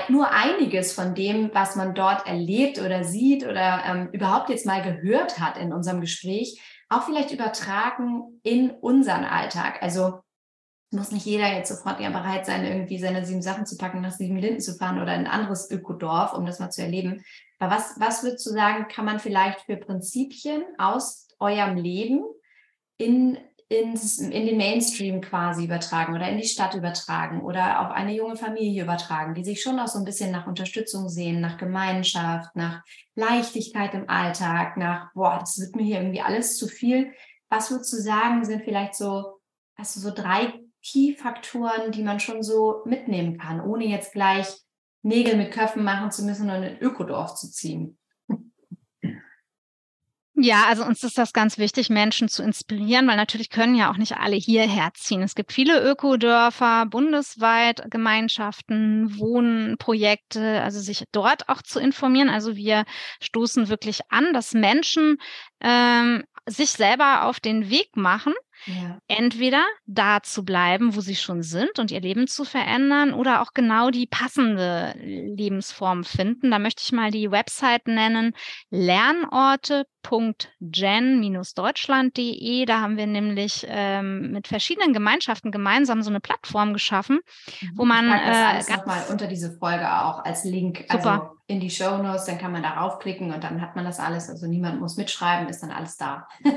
nur 0.09 0.31
einiges 0.31 0.93
von 0.93 1.15
dem, 1.15 1.51
was 1.55 1.77
man 1.77 1.95
dort 1.95 2.27
erlebt 2.27 2.81
oder 2.81 3.05
sieht 3.05 3.47
oder 3.47 3.83
ähm, 3.87 4.09
überhaupt 4.13 4.51
jetzt 4.51 4.67
mal 4.67 4.83
gehört 4.83 5.39
hat 5.39 5.57
in 5.57 5.73
unserem 5.73 6.01
Gespräch, 6.01 6.61
auch 6.89 7.05
vielleicht 7.05 7.33
übertragen 7.33 8.41
in 8.43 8.71
unseren 8.71 9.25
Alltag. 9.25 9.83
Also 9.83 10.21
muss 10.91 11.11
nicht 11.11 11.27
jeder 11.27 11.53
jetzt 11.53 11.69
sofort 11.69 12.01
ja 12.01 12.11
bereit 12.11 12.47
sein, 12.47 12.65
irgendwie 12.65 12.99
seine 12.99 13.25
sieben 13.25 13.43
Sachen 13.43 13.67
zu 13.67 13.77
packen, 13.77 14.01
nach 14.01 14.13
sieben 14.13 14.37
Linden 14.37 14.61
zu 14.61 14.75
fahren 14.75 15.01
oder 15.01 15.15
in 15.15 15.21
ein 15.23 15.27
anderes 15.27 15.71
Ökodorf, 15.71 16.33
um 16.33 16.47
das 16.47 16.61
mal 16.61 16.71
zu 16.71 16.83
erleben. 16.83 17.25
Aber 17.59 17.75
was, 17.75 17.95
was 17.99 18.23
würdest 18.23 18.47
du 18.47 18.51
sagen, 18.51 18.87
kann 18.89 19.05
man 19.05 19.19
vielleicht 19.19 19.63
für 19.63 19.77
Prinzipien 19.77 20.63
aus 20.79 21.29
eurem 21.39 21.77
Leben 21.77 22.23
in, 22.99 23.39
ins, 23.69 24.19
in 24.19 24.47
den 24.47 24.57
Mainstream 24.57 25.21
quasi 25.21 25.65
übertragen 25.65 26.15
oder 26.15 26.29
in 26.29 26.39
die 26.39 26.47
Stadt 26.47 26.75
übertragen 26.75 27.41
oder 27.41 27.81
auf 27.81 27.93
eine 27.93 28.15
junge 28.15 28.37
Familie 28.37 28.85
übertragen, 28.85 29.35
die 29.35 29.45
sich 29.45 29.63
schon 29.63 29.81
auch 29.81 29.89
so 29.89 29.99
ein 29.99 30.05
bisschen 30.05 30.31
nach 30.31 30.47
Unterstützung 30.47 31.09
sehen, 31.09 31.41
nach 31.41 31.59
Gemeinschaft, 31.59 32.55
nach 32.55 32.85
Leichtigkeit 33.15 33.93
im 33.95 34.09
Alltag, 34.09 34.77
nach, 34.77 35.13
boah, 35.15 35.39
das 35.41 35.59
wird 35.59 35.75
mir 35.75 35.85
hier 35.85 35.99
irgendwie 35.99 36.21
alles 36.21 36.57
zu 36.57 36.69
viel. 36.69 37.13
Was 37.49 37.71
würdest 37.71 37.93
du 37.93 37.97
sagen, 37.97 38.45
sind 38.45 38.65
vielleicht 38.65 38.95
so, 38.95 39.41
hast 39.77 39.97
du 39.97 40.01
so 40.01 40.13
drei 40.13 40.53
Key-Faktoren, 40.87 41.91
die 41.91 42.03
man 42.03 42.21
schon 42.21 42.43
so 42.43 42.83
mitnehmen 42.85 43.39
kann, 43.39 43.61
ohne 43.61 43.87
jetzt 43.87 44.13
gleich 44.13 44.47
Nägel 45.03 45.37
mit 45.37 45.53
Köpfen 45.53 45.85
machen 45.85 46.11
zu 46.11 46.25
müssen 46.25 46.51
und 46.51 46.57
ein 46.57 46.79
Ökodorf 46.81 47.35
zu 47.35 47.51
ziehen. 47.51 47.99
Ja, 50.39 50.67
also 50.67 50.85
uns 50.85 51.03
ist 51.03 51.17
das 51.17 51.33
ganz 51.33 51.57
wichtig, 51.57 51.89
Menschen 51.89 52.29
zu 52.29 52.43
inspirieren, 52.43 53.09
weil 53.09 53.17
natürlich 53.17 53.49
können 53.49 53.75
ja 53.75 53.91
auch 53.91 53.97
nicht 53.97 54.19
alle 54.19 54.37
hierher 54.37 54.91
ziehen. 54.93 55.23
Es 55.23 55.35
gibt 55.35 55.51
viele 55.51 55.83
Ökodörfer, 55.83 56.85
bundesweit 56.85 57.91
Gemeinschaften, 57.91 59.19
Wohnprojekte, 59.19 60.61
also 60.61 60.79
sich 60.81 61.05
dort 61.11 61.49
auch 61.49 61.63
zu 61.63 61.81
informieren. 61.81 62.29
Also 62.29 62.55
wir 62.55 62.85
stoßen 63.23 63.71
wirklich 63.71 64.01
an, 64.11 64.35
dass 64.35 64.53
Menschen 64.53 65.17
ähm, 65.61 66.25
sich 66.45 66.71
selber 66.71 67.25
auf 67.25 67.41
den 67.41 67.71
Weg 67.71 67.97
machen 67.97 68.35
ja. 68.65 68.99
Entweder 69.07 69.65
da 69.87 70.23
zu 70.23 70.45
bleiben, 70.45 70.97
wo 70.97 71.01
sie 71.01 71.15
schon 71.17 71.43
sind 71.43 71.79
und 71.79 71.91
ihr 71.91 72.01
Leben 72.01 72.27
zu 72.27 72.45
verändern 72.45 73.13
oder 73.13 73.43
auch 73.43 73.53
genau 73.53 73.91
die 73.91 74.07
passende 74.07 74.95
Lebensform 74.99 76.05
finden. 76.05 76.51
Da 76.51 76.59
möchte 76.59 76.83
ich 76.83 76.93
mal 76.93 77.11
die 77.11 77.31
Website 77.31 77.87
nennen, 77.87 78.33
lernorte.gen-deutschland.de. 80.11 82.65
Da 82.67 82.81
haben 82.81 82.97
wir 82.97 83.07
nämlich 83.07 83.67
ähm, 83.69 84.33
mit 84.33 84.49
verschiedenen 84.49 84.93
Gemeinschaften 84.93 85.51
gemeinsam 85.51 86.03
so 86.03 86.11
eine 86.11 86.21
Plattform 86.21 86.73
geschaffen, 86.73 87.21
wo 87.75 87.85
mhm. 87.85 87.89
man... 87.89 88.07
Ich 88.07 88.27
das 88.27 88.37
äh, 88.37 88.43
alles 88.43 88.69
nochmal 88.69 89.03
unter 89.11 89.27
diese 89.27 89.57
Folge 89.59 89.87
auch 89.87 90.25
als 90.25 90.45
Link. 90.45 90.85
Super. 90.91 91.13
Also 91.13 91.37
in 91.49 91.61
die 91.61 91.71
Show 91.71 91.99
Notes, 91.99 92.25
dann 92.25 92.39
kann 92.39 92.51
man 92.51 92.65
darauf 92.65 92.99
klicken 92.99 93.33
und 93.33 93.45
dann 93.45 93.61
hat 93.61 93.77
man 93.77 93.85
das 93.85 94.01
alles. 94.01 94.29
Also 94.29 94.49
niemand 94.49 94.81
muss 94.81 94.97
mitschreiben, 94.97 95.49
ist 95.49 95.63
dann 95.63 95.71
alles 95.71 95.97
da. 95.97 96.27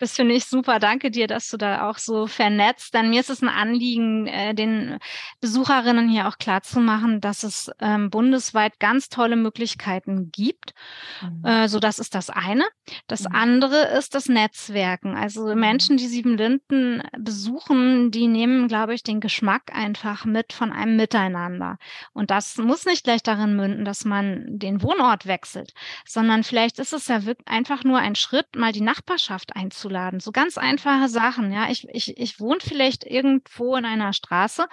das 0.00 0.16
finde 0.16 0.34
ich 0.34 0.44
super. 0.44 0.78
Danke 0.78 1.10
dir, 1.10 1.26
dass 1.26 1.48
du 1.48 1.56
da 1.56 1.88
auch 1.88 1.96
so 1.96 2.26
vernetzt. 2.26 2.92
Denn 2.92 3.08
mir 3.08 3.20
ist 3.20 3.30
es 3.30 3.40
ein 3.40 3.48
Anliegen, 3.48 4.26
äh, 4.26 4.54
den 4.54 4.98
Besucherinnen 5.40 6.10
hier 6.10 6.28
auch 6.28 6.36
klarzumachen, 6.36 7.22
dass 7.22 7.42
es 7.42 7.70
ähm, 7.80 8.10
bundesweit 8.10 8.78
ganz 8.80 9.08
tolle 9.08 9.36
Möglichkeiten 9.36 10.30
gibt. 10.30 10.74
Mhm. 11.22 11.44
Äh, 11.46 11.68
so, 11.68 11.80
das 11.80 11.98
ist 11.98 12.14
das 12.14 12.28
eine. 12.28 12.64
Das 13.06 13.28
mhm. 13.28 13.34
andere 13.34 13.96
ist 13.98 14.14
das 14.14 14.28
Netzwerken. 14.28 15.16
Also 15.16 15.46
mhm. 15.46 15.60
Menschen, 15.60 15.96
die 15.96 16.06
Sieben 16.06 16.36
Linden 16.36 17.02
besuchen, 17.18 18.10
die 18.10 18.26
nehmen, 18.26 18.68
glaube 18.68 18.94
ich, 18.94 19.02
den 19.02 19.20
Geschmack 19.20 19.72
einfach 19.72 20.24
mit 20.24 20.52
von 20.52 20.72
einem 20.72 20.96
Miteinander. 20.96 21.78
Und 22.12 22.30
das 22.30 22.56
muss 22.56 22.84
nicht 22.84 23.04
gleich 23.04 23.22
darin 23.22 23.56
münden, 23.56 23.84
dass 23.84 24.04
man 24.04 24.44
den 24.46 24.82
Wohnort 24.82 25.26
wechselt, 25.26 25.72
sondern 26.06 26.44
vielleicht 26.44 26.78
ist 26.78 26.92
es 26.92 27.08
ja 27.08 27.24
wirklich 27.24 27.48
einfach 27.48 27.84
nur 27.84 27.98
ein 27.98 28.14
Schritt, 28.14 28.46
mal 28.56 28.72
die 28.72 28.80
Nachbarschaft 28.80 29.54
einzuladen. 29.56 30.20
So 30.20 30.32
ganz 30.32 30.58
einfache 30.58 31.08
Sachen. 31.08 31.52
Ja, 31.52 31.70
ich, 31.70 31.86
ich, 31.90 32.16
ich 32.16 32.40
wohne 32.40 32.60
vielleicht 32.60 33.04
irgendwo 33.04 33.76
in 33.76 33.84
einer 33.84 34.12
Straße 34.12 34.66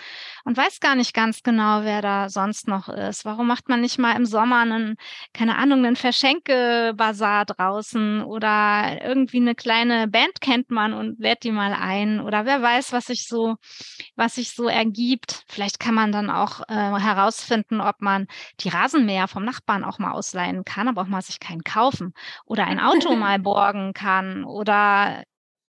und 0.43 0.57
weiß 0.57 0.79
gar 0.79 0.95
nicht 0.95 1.13
ganz 1.13 1.43
genau, 1.43 1.83
wer 1.83 2.01
da 2.01 2.29
sonst 2.29 2.67
noch 2.67 2.89
ist. 2.89 3.25
Warum 3.25 3.47
macht 3.47 3.69
man 3.69 3.81
nicht 3.81 3.99
mal 3.99 4.15
im 4.15 4.25
Sommer 4.25 4.59
einen, 4.59 4.95
keine 5.33 5.57
Ahnung, 5.57 5.85
einen 5.85 5.95
Verschenke-Bazar 5.95 7.45
draußen? 7.45 7.94
Tanzen 7.95 8.23
oder 8.23 9.01
irgendwie 9.03 9.37
eine 9.37 9.55
kleine 9.55 10.07
Band 10.07 10.41
kennt 10.41 10.69
man 10.69 10.93
und 10.93 11.19
lädt 11.19 11.43
die 11.43 11.51
mal 11.51 11.73
ein 11.73 12.19
oder 12.19 12.45
wer 12.45 12.61
weiß, 12.61 12.93
was 12.93 13.05
sich 13.05 13.27
so, 13.27 13.55
was 14.15 14.35
sich 14.35 14.53
so 14.53 14.67
ergibt. 14.67 15.43
Vielleicht 15.47 15.79
kann 15.79 15.95
man 15.95 16.11
dann 16.11 16.29
auch 16.29 16.61
äh, 16.67 16.73
herausfinden, 16.73 17.81
ob 17.81 18.01
man 18.01 18.27
die 18.59 18.69
Rasenmäher 18.69 19.27
vom 19.27 19.45
Nachbarn 19.45 19.83
auch 19.83 19.99
mal 19.99 20.11
ausleihen 20.11 20.63
kann, 20.65 20.87
aber 20.87 21.03
auch 21.03 21.07
mal 21.07 21.21
sich 21.21 21.39
keinen 21.39 21.63
kaufen 21.63 22.13
oder 22.45 22.65
ein 22.65 22.79
Auto 22.79 23.15
mal 23.15 23.39
borgen 23.39 23.93
kann 23.93 24.43
oder 24.43 25.23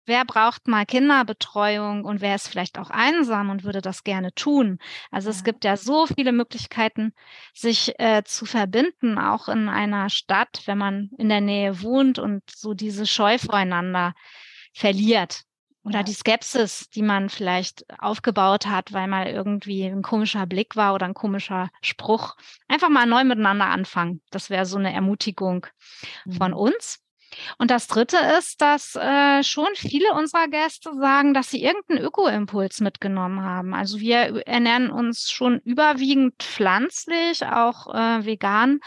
wer 0.05 0.25
braucht 0.25 0.67
mal 0.67 0.85
Kinderbetreuung 0.85 2.05
und 2.05 2.21
wer 2.21 2.35
ist 2.35 2.47
vielleicht 2.47 2.77
auch 2.77 2.89
einsam 2.89 3.49
und 3.49 3.63
würde 3.63 3.81
das 3.81 4.03
gerne 4.03 4.33
tun. 4.33 4.79
Also 5.11 5.29
es 5.29 5.43
gibt 5.43 5.63
ja 5.63 5.77
so 5.77 6.07
viele 6.07 6.31
Möglichkeiten, 6.31 7.13
sich 7.53 7.99
äh, 7.99 8.23
zu 8.23 8.45
verbinden, 8.45 9.17
auch 9.17 9.49
in 9.49 9.69
einer 9.69 10.09
Stadt, 10.09 10.61
wenn 10.65 10.77
man 10.77 11.09
in 11.17 11.29
der 11.29 11.41
Nähe 11.41 11.81
wohnt 11.81 12.19
und 12.19 12.43
so 12.49 12.73
diese 12.73 13.05
Scheu 13.05 13.37
voreinander 13.37 14.13
verliert. 14.73 15.43
Oder 15.85 15.99
ja. 15.99 16.03
die 16.03 16.13
Skepsis, 16.13 16.89
die 16.89 17.03
man 17.03 17.29
vielleicht 17.29 17.85
aufgebaut 17.99 18.65
hat, 18.65 18.91
weil 18.91 19.07
mal 19.07 19.27
irgendwie 19.27 19.85
ein 19.85 20.01
komischer 20.01 20.47
Blick 20.47 20.75
war 20.75 20.95
oder 20.95 21.05
ein 21.05 21.13
komischer 21.13 21.69
Spruch. 21.81 22.35
Einfach 22.67 22.89
mal 22.89 23.05
neu 23.05 23.23
miteinander 23.23 23.67
anfangen. 23.67 24.21
Das 24.31 24.49
wäre 24.49 24.65
so 24.65 24.77
eine 24.77 24.91
Ermutigung 24.91 25.67
mhm. 26.25 26.31
von 26.31 26.53
uns. 26.53 27.04
Und 27.57 27.71
das 27.71 27.87
Dritte 27.87 28.17
ist, 28.37 28.61
dass 28.61 28.95
äh, 28.95 29.43
schon 29.43 29.69
viele 29.75 30.13
unserer 30.13 30.47
Gäste 30.47 30.91
sagen, 30.95 31.33
dass 31.33 31.49
sie 31.49 31.63
irgendeinen 31.63 32.03
Öko-Impuls 32.03 32.81
mitgenommen 32.81 33.43
haben. 33.43 33.73
Also 33.73 33.99
wir 33.99 34.45
ernähren 34.47 34.91
uns 34.91 35.31
schon 35.31 35.59
überwiegend 35.59 36.35
pflanzlich, 36.39 37.45
auch 37.45 37.93
äh, 37.93 38.25
vegan. 38.25 38.79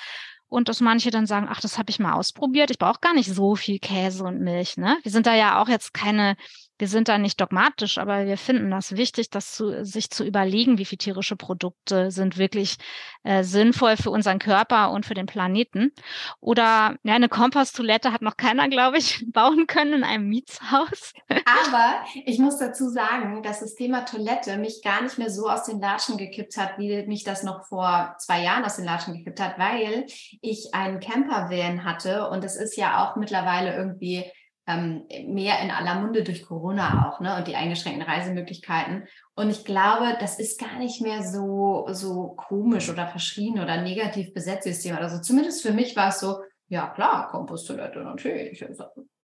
Und 0.48 0.68
dass 0.68 0.80
manche 0.80 1.10
dann 1.10 1.26
sagen, 1.26 1.46
ach, 1.50 1.60
das 1.60 1.76
habe 1.76 1.90
ich 1.90 1.98
mal 1.98 2.14
ausprobiert. 2.14 2.70
Ich 2.70 2.78
brauche 2.78 3.00
gar 3.00 3.12
nicht 3.12 3.30
so 3.30 3.54
viel 3.54 3.78
Käse 3.78 4.24
und 4.24 4.40
Milch. 4.40 4.78
Ne? 4.78 4.96
Wir 5.02 5.12
sind 5.12 5.26
da 5.26 5.34
ja 5.34 5.60
auch 5.60 5.68
jetzt 5.68 5.92
keine 5.92 6.36
wir 6.78 6.88
sind 6.88 7.08
da 7.08 7.18
nicht 7.18 7.40
dogmatisch, 7.40 7.98
aber 7.98 8.26
wir 8.26 8.38
finden 8.38 8.70
das 8.70 8.96
wichtig, 8.96 9.30
das 9.30 9.52
zu, 9.52 9.84
sich 9.84 10.10
zu 10.10 10.24
überlegen, 10.24 10.78
wie 10.78 10.84
viele 10.84 10.98
tierische 10.98 11.36
Produkte 11.36 12.10
sind 12.10 12.38
wirklich 12.38 12.76
äh, 13.24 13.42
sinnvoll 13.42 13.96
für 13.96 14.10
unseren 14.10 14.38
Körper 14.38 14.92
und 14.92 15.04
für 15.04 15.14
den 15.14 15.26
Planeten. 15.26 15.92
Oder 16.40 16.96
ja, 17.02 17.14
eine 17.14 17.28
Komposttoilette 17.28 18.12
hat 18.12 18.22
noch 18.22 18.36
keiner, 18.36 18.68
glaube 18.68 18.98
ich, 18.98 19.26
bauen 19.32 19.66
können 19.66 19.92
in 19.92 20.04
einem 20.04 20.28
Mietshaus. 20.28 21.12
Aber 21.28 22.04
ich 22.24 22.38
muss 22.38 22.58
dazu 22.58 22.88
sagen, 22.88 23.42
dass 23.42 23.60
das 23.60 23.74
Thema 23.74 24.02
Toilette 24.02 24.56
mich 24.56 24.80
gar 24.82 25.02
nicht 25.02 25.18
mehr 25.18 25.30
so 25.30 25.48
aus 25.48 25.64
den 25.64 25.80
Latschen 25.80 26.16
gekippt 26.16 26.56
hat, 26.56 26.78
wie 26.78 27.04
mich 27.06 27.24
das 27.24 27.42
noch 27.42 27.66
vor 27.66 28.14
zwei 28.18 28.42
Jahren 28.42 28.64
aus 28.64 28.76
den 28.76 28.84
Latschen 28.84 29.14
gekippt 29.14 29.40
hat, 29.40 29.58
weil 29.58 30.06
ich 30.40 30.74
einen 30.74 31.00
Campervan 31.00 31.84
hatte 31.84 32.28
und 32.30 32.44
es 32.44 32.56
ist 32.56 32.76
ja 32.76 33.04
auch 33.04 33.16
mittlerweile 33.16 33.74
irgendwie 33.74 34.24
ähm, 34.68 35.06
mehr 35.26 35.60
in 35.62 35.70
aller 35.70 35.94
Munde 36.00 36.22
durch 36.22 36.44
Corona 36.44 37.08
auch, 37.08 37.20
ne? 37.20 37.36
Und 37.38 37.48
die 37.48 37.56
eingeschränkten 37.56 38.06
Reisemöglichkeiten. 38.06 39.08
Und 39.34 39.48
ich 39.48 39.64
glaube, 39.64 40.16
das 40.20 40.38
ist 40.38 40.60
gar 40.60 40.78
nicht 40.78 41.00
mehr 41.00 41.22
so, 41.22 41.86
so 41.90 42.34
komisch 42.36 42.90
oder 42.90 43.08
verschrien 43.08 43.58
oder 43.58 43.80
negativ 43.80 44.34
besetztes 44.34 44.82
Thema. 44.82 44.98
Also 44.98 45.20
zumindest 45.22 45.62
für 45.62 45.72
mich 45.72 45.96
war 45.96 46.08
es 46.08 46.20
so, 46.20 46.42
ja 46.68 46.88
klar, 46.88 47.28
Komposttoilette 47.30 48.00
natürlich. 48.00 48.62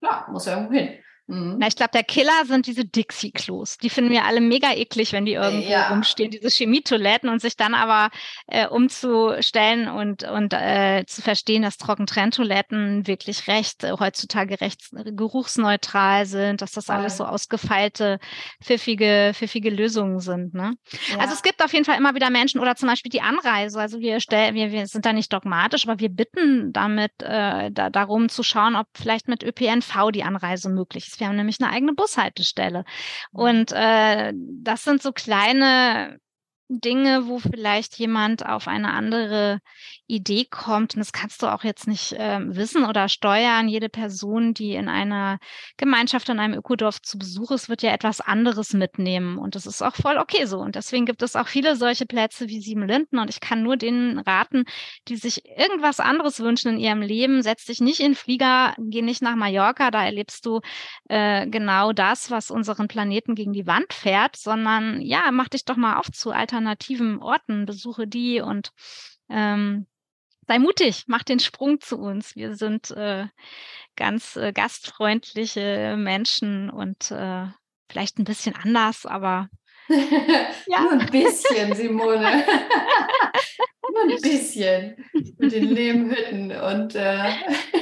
Klar, 0.01 0.30
muss 0.30 0.47
ja 0.47 0.55
irgendwo 0.55 0.74
hin. 0.74 0.99
Mhm. 1.27 1.57
Na, 1.59 1.68
ich 1.68 1.77
glaube, 1.77 1.93
der 1.95 2.05
Killer 2.05 2.45
sind 2.45 2.66
diese 2.66 2.85
Dixie-Klos. 2.85 3.79
Die 3.79 3.89
finden 3.89 4.11
wir 4.11 4.25
alle 4.25 4.43
mega 4.43 4.72
eklig, 4.75 5.12
wenn 5.12 5.25
die 5.25 5.33
irgendwo 5.33 5.70
ja. 5.70 5.89
rumstehen, 5.89 6.31
diese 6.31 6.49
Chemietoiletten 6.49 7.31
und 7.31 7.41
sich 7.41 7.57
dann 7.57 7.75
aber 7.75 8.11
äh, 8.47 8.66
umzustellen 8.66 9.89
und, 9.89 10.25
und 10.25 10.53
äh, 10.53 11.05
zu 11.07 11.22
verstehen, 11.22 11.62
dass 11.62 11.79
Trockentrenntoiletten 11.79 13.07
wirklich 13.07 13.49
recht, 13.49 13.85
äh, 13.85 13.93
heutzutage 13.99 14.61
recht 14.61 14.91
geruchsneutral 14.93 16.27
sind, 16.27 16.61
dass 16.61 16.72
das 16.72 16.87
Voll. 16.87 16.97
alles 16.97 17.16
so 17.16 17.25
ausgefeilte, 17.25 18.18
pfiffige, 18.62 19.33
pfiffige 19.35 19.70
Lösungen 19.70 20.20
sind. 20.20 20.53
Ne? 20.53 20.75
Ja. 21.11 21.20
Also 21.20 21.33
es 21.33 21.43
gibt 21.43 21.64
auf 21.64 21.72
jeden 21.72 21.87
Fall 21.87 21.97
immer 21.97 22.14
wieder 22.14 22.29
Menschen 22.29 22.61
oder 22.61 22.77
zum 22.77 22.89
Beispiel 22.89 23.11
die 23.11 23.22
Anreise. 23.22 23.81
Also 23.81 24.01
wir 24.01 24.20
stellen, 24.20 24.55
wir, 24.55 24.72
wir 24.72 24.87
sind 24.87 25.07
da 25.07 25.14
nicht 25.14 25.33
dogmatisch, 25.33 25.89
aber 25.89 25.99
wir 26.01 26.11
bitten 26.11 26.70
damit 26.75 27.12
äh, 27.20 27.70
da, 27.70 27.89
darum 27.89 28.29
zu 28.29 28.43
schauen, 28.43 28.77
ob 28.77 28.89
vielleicht 28.95 29.27
mit 29.27 29.43
ÖPNV 29.43 30.11
die 30.12 30.22
Anreise 30.22 30.68
möglich 30.68 31.07
ist 31.09 31.13
Wir 31.20 31.28
haben 31.28 31.36
nämlich 31.36 31.60
eine 31.60 31.70
eigene 31.70 31.94
Bushaltestelle. 31.94 32.84
Mhm. 33.32 33.40
Und 33.40 33.72
äh, 33.72 34.32
das 34.34 34.84
sind 34.84 35.02
so 35.02 35.12
kleine 35.12 36.18
Dinge, 36.68 37.26
wo 37.26 37.38
vielleicht 37.38 37.98
jemand 37.98 38.46
auf 38.46 38.68
eine 38.68 38.92
andere 38.92 39.60
Idee 40.07 40.44
kommt. 40.44 40.94
Und 40.94 41.00
das 41.00 41.12
kannst 41.12 41.42
du 41.42 41.46
auch 41.46 41.64
jetzt 41.64 41.86
nicht 41.86 42.12
äh, 42.12 42.40
wissen 42.42 42.84
oder 42.84 43.09
steuern. 43.09 43.68
Jede 43.68 43.88
Person, 43.88 44.55
die 44.55 44.74
in 44.74 44.88
einer 44.88 45.38
Gemeinschaft, 45.76 46.28
in 46.28 46.40
einem 46.40 46.55
Ökodorf 46.55 47.00
zu 47.02 47.18
Besuch 47.18 47.50
ist, 47.52 47.68
wird 47.68 47.82
ja 47.82 47.92
etwas 47.92 48.20
anderes 48.20 48.72
mitnehmen. 48.72 49.38
Und 49.38 49.55
das 49.55 49.66
ist 49.66 49.82
auch 49.82 49.94
voll 49.94 50.18
okay 50.18 50.46
so. 50.46 50.59
Und 50.59 50.74
deswegen 50.74 51.07
gibt 51.07 51.22
es 51.22 51.36
auch 51.36 51.48
viele 51.48 51.76
solche 51.76 52.07
Plätze 52.07 52.48
wie 52.48 52.61
Sieben 52.61 52.86
Linden. 52.86 53.18
Und 53.18 53.30
ich 53.30 53.40
kann 53.40 53.62
nur 53.62 53.76
denen 53.76 54.18
raten, 54.18 54.64
die 55.09 55.16
sich 55.16 55.46
irgendwas 55.46 56.00
anderes 56.00 56.40
wünschen 56.40 56.74
in 56.74 56.78
ihrem 56.78 57.02
Leben. 57.02 57.42
Setz 57.42 57.64
dich 57.64 57.80
nicht 57.80 58.00
in 58.00 58.14
Flieger, 58.14 58.74
geh 58.78 59.02
nicht 59.02 59.22
nach 59.22 59.36
Mallorca. 59.36 59.90
Da 59.90 60.05
erlebst 60.05 60.46
du 60.46 60.61
äh, 61.09 61.46
genau 61.46 61.92
das, 61.92 62.30
was 62.30 62.50
unseren 62.50 62.88
Planeten 62.88 63.34
gegen 63.34 63.52
die 63.52 63.66
Wand 63.66 63.92
fährt, 63.92 64.36
sondern 64.36 65.00
ja, 65.00 65.30
mach 65.30 65.48
dich 65.48 65.64
doch 65.64 65.76
mal 65.76 65.96
auf 65.96 66.11
zu 66.11 66.30
alternativen 66.30 66.55
alternativen 66.64 67.22
Orten, 67.22 67.66
besuche 67.66 68.07
die 68.07 68.40
und 68.40 68.72
ähm, 69.28 69.86
sei 70.47 70.59
mutig, 70.59 71.05
mach 71.07 71.22
den 71.22 71.40
Sprung 71.40 71.80
zu 71.80 71.99
uns. 71.99 72.36
Wir 72.36 72.55
sind 72.55 72.90
äh, 72.90 73.26
ganz 73.97 74.36
äh, 74.36 74.53
gastfreundliche 74.53 75.97
Menschen 75.99 76.70
und 76.70 77.11
äh, 77.11 77.47
vielleicht 77.88 78.18
ein 78.18 78.24
bisschen 78.24 78.55
anders, 78.55 79.07
aber 79.07 79.49
ja. 79.88 80.80
Nur 80.80 80.92
ein 80.92 81.07
bisschen, 81.11 81.74
Simone. 81.74 82.45
Nur 83.93 84.03
ein 84.03 84.20
bisschen 84.22 84.97
mit 85.39 85.53
den 85.53 85.70
Lehmhütten 85.70 86.51
und 86.53 86.95
äh 86.95 87.30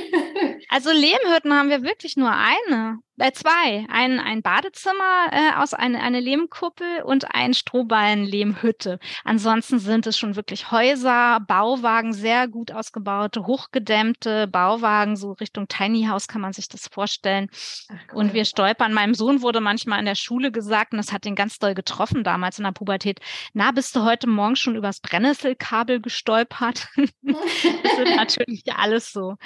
also 0.68 0.90
Lehmhütten 0.90 1.52
haben 1.52 1.70
wir 1.70 1.82
wirklich 1.82 2.16
nur 2.16 2.32
eine 2.32 2.98
äh, 3.22 3.32
zwei. 3.32 3.86
Ein, 3.88 4.18
ein 4.18 4.42
Badezimmer 4.42 5.28
äh, 5.30 5.54
aus 5.56 5.74
eine, 5.74 6.00
eine 6.02 6.18
Lehmkuppel 6.18 7.02
und 7.02 7.34
ein 7.34 7.54
Strohballen-Lehmhütte. 7.54 8.98
Ansonsten 9.22 9.78
sind 9.78 10.06
es 10.06 10.18
schon 10.18 10.34
wirklich 10.34 10.72
Häuser, 10.72 11.38
Bauwagen, 11.46 12.12
sehr 12.14 12.48
gut 12.48 12.72
ausgebaute, 12.72 13.46
hochgedämmte 13.46 14.48
Bauwagen, 14.48 15.16
so 15.16 15.32
Richtung 15.32 15.68
Tiny 15.68 16.06
House 16.06 16.26
kann 16.26 16.40
man 16.40 16.52
sich 16.52 16.68
das 16.68 16.88
vorstellen. 16.88 17.48
Ach, 17.88 17.94
cool. 18.12 18.18
Und 18.18 18.34
wir 18.34 18.44
stolpern. 18.44 18.92
Meinem 18.92 19.14
Sohn 19.14 19.42
wurde 19.42 19.60
manchmal 19.60 19.98
in 19.98 20.06
der 20.06 20.14
Schule 20.14 20.50
gesagt, 20.50 20.92
und 20.92 20.96
das 20.98 21.12
hat 21.12 21.26
ihn 21.26 21.34
ganz 21.34 21.58
doll 21.58 21.74
getroffen 21.74 22.24
damals 22.24 22.58
in 22.58 22.64
der 22.64 22.72
Pubertät, 22.72 23.20
na, 23.52 23.72
bist 23.72 23.94
du 23.94 24.04
heute 24.04 24.26
Morgen 24.26 24.56
schon 24.56 24.74
übers 24.74 25.00
Brennnesselkabel 25.00 25.91
gestolpert? 26.00 26.88
das 27.22 27.96
sind 27.96 28.16
natürlich 28.16 28.64
alles 28.74 29.12
so, 29.12 29.36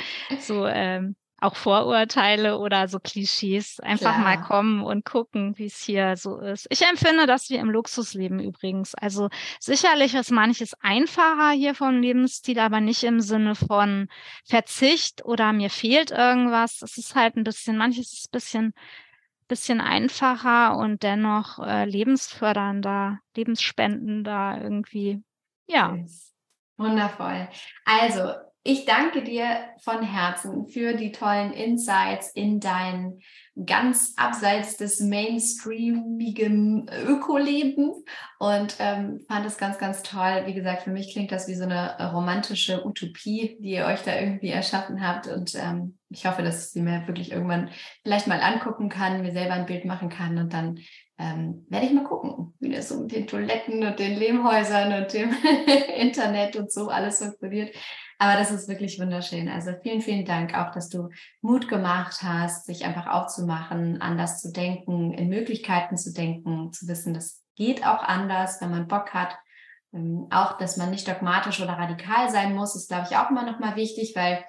so 0.40 0.66
ähm, 0.66 1.16
auch 1.38 1.54
Vorurteile 1.54 2.58
oder 2.58 2.88
so 2.88 2.98
Klischees 2.98 3.78
einfach 3.80 4.14
Klar. 4.14 4.24
mal 4.24 4.40
kommen 4.40 4.82
und 4.82 5.04
gucken, 5.04 5.56
wie 5.58 5.66
es 5.66 5.80
hier 5.80 6.16
so 6.16 6.38
ist. 6.38 6.66
Ich 6.70 6.82
empfinde, 6.82 7.26
dass 7.26 7.50
wir 7.50 7.60
im 7.60 7.70
Luxus 7.70 8.14
leben 8.14 8.40
übrigens. 8.40 8.94
Also 8.94 9.28
sicherlich 9.60 10.14
ist 10.14 10.30
manches 10.30 10.72
einfacher 10.80 11.50
hier 11.50 11.74
vom 11.74 12.00
Lebensstil, 12.00 12.58
aber 12.58 12.80
nicht 12.80 13.04
im 13.04 13.20
Sinne 13.20 13.54
von 13.54 14.08
Verzicht 14.44 15.24
oder 15.24 15.52
mir 15.52 15.68
fehlt 15.68 16.10
irgendwas. 16.10 16.80
Es 16.80 16.96
ist 16.96 17.14
halt 17.14 17.36
ein 17.36 17.44
bisschen, 17.44 17.76
manches 17.76 18.12
ist 18.14 18.28
ein 18.28 18.32
bisschen, 18.32 18.74
bisschen 19.46 19.80
einfacher 19.82 20.76
und 20.78 21.02
dennoch 21.02 21.58
äh, 21.58 21.84
lebensfördernder, 21.84 23.20
lebensspendender 23.36 24.58
irgendwie. 24.62 25.22
Ja. 25.66 25.98
Wundervoll. 26.76 27.48
Also 27.84 28.32
ich 28.68 28.84
danke 28.84 29.22
dir 29.22 29.60
von 29.78 30.02
Herzen 30.02 30.66
für 30.66 30.94
die 30.94 31.12
tollen 31.12 31.52
Insights 31.52 32.32
in 32.32 32.58
dein 32.58 33.20
ganz 33.64 34.14
abseits 34.16 34.76
des 34.76 34.98
mainstreamigen 34.98 36.90
Ökoleben 37.06 37.92
und 38.40 38.76
ähm, 38.80 39.20
fand 39.28 39.46
es 39.46 39.56
ganz, 39.56 39.78
ganz 39.78 40.02
toll. 40.02 40.42
Wie 40.46 40.52
gesagt, 40.52 40.82
für 40.82 40.90
mich 40.90 41.12
klingt 41.12 41.30
das 41.30 41.46
wie 41.46 41.54
so 41.54 41.62
eine 41.62 42.10
romantische 42.12 42.84
Utopie, 42.84 43.56
die 43.60 43.70
ihr 43.70 43.86
euch 43.86 44.02
da 44.02 44.18
irgendwie 44.18 44.50
erschaffen 44.50 45.06
habt. 45.06 45.28
Und 45.28 45.54
ähm, 45.54 45.96
ich 46.10 46.26
hoffe, 46.26 46.42
dass 46.42 46.66
ich 46.66 46.72
sie 46.72 46.82
mir 46.82 47.06
wirklich 47.06 47.30
irgendwann 47.30 47.70
vielleicht 48.02 48.26
mal 48.26 48.40
angucken 48.40 48.88
kann, 48.88 49.22
mir 49.22 49.32
selber 49.32 49.54
ein 49.54 49.66
Bild 49.66 49.84
machen 49.84 50.08
kann 50.08 50.38
und 50.38 50.52
dann 50.52 50.80
ähm, 51.18 51.66
werde 51.70 51.86
ich 51.86 51.92
mal 51.92 52.04
gucken, 52.04 52.54
wie 52.70 52.74
das 52.74 52.90
mit 52.90 53.12
den 53.12 53.26
Toiletten 53.26 53.84
und 53.84 53.98
den 53.98 54.16
Lehmhäusern 54.16 55.02
und 55.02 55.12
dem 55.12 55.34
Internet 55.96 56.56
und 56.56 56.72
so 56.72 56.88
alles 56.88 57.18
funktioniert. 57.18 57.74
Aber 58.18 58.38
das 58.38 58.50
ist 58.50 58.68
wirklich 58.68 58.98
wunderschön. 58.98 59.48
Also 59.48 59.72
vielen, 59.82 60.00
vielen 60.00 60.24
Dank 60.24 60.56
auch, 60.56 60.70
dass 60.72 60.88
du 60.88 61.10
Mut 61.42 61.68
gemacht 61.68 62.22
hast, 62.22 62.66
sich 62.66 62.84
einfach 62.84 63.06
aufzumachen, 63.06 64.00
anders 64.00 64.40
zu 64.40 64.52
denken, 64.52 65.12
in 65.12 65.28
Möglichkeiten 65.28 65.96
zu 65.96 66.12
denken, 66.12 66.72
zu 66.72 66.88
wissen, 66.88 67.12
das 67.12 67.42
geht 67.56 67.86
auch 67.86 68.02
anders, 68.02 68.60
wenn 68.60 68.70
man 68.70 68.88
Bock 68.88 69.12
hat. 69.12 69.36
Ähm, 69.92 70.28
auch, 70.30 70.56
dass 70.56 70.76
man 70.76 70.90
nicht 70.90 71.06
dogmatisch 71.06 71.60
oder 71.60 71.74
radikal 71.74 72.30
sein 72.30 72.54
muss, 72.54 72.74
ist, 72.74 72.88
glaube 72.88 73.06
ich, 73.10 73.16
auch 73.16 73.30
immer 73.30 73.44
noch 73.44 73.58
mal 73.58 73.76
wichtig, 73.76 74.14
weil 74.16 74.44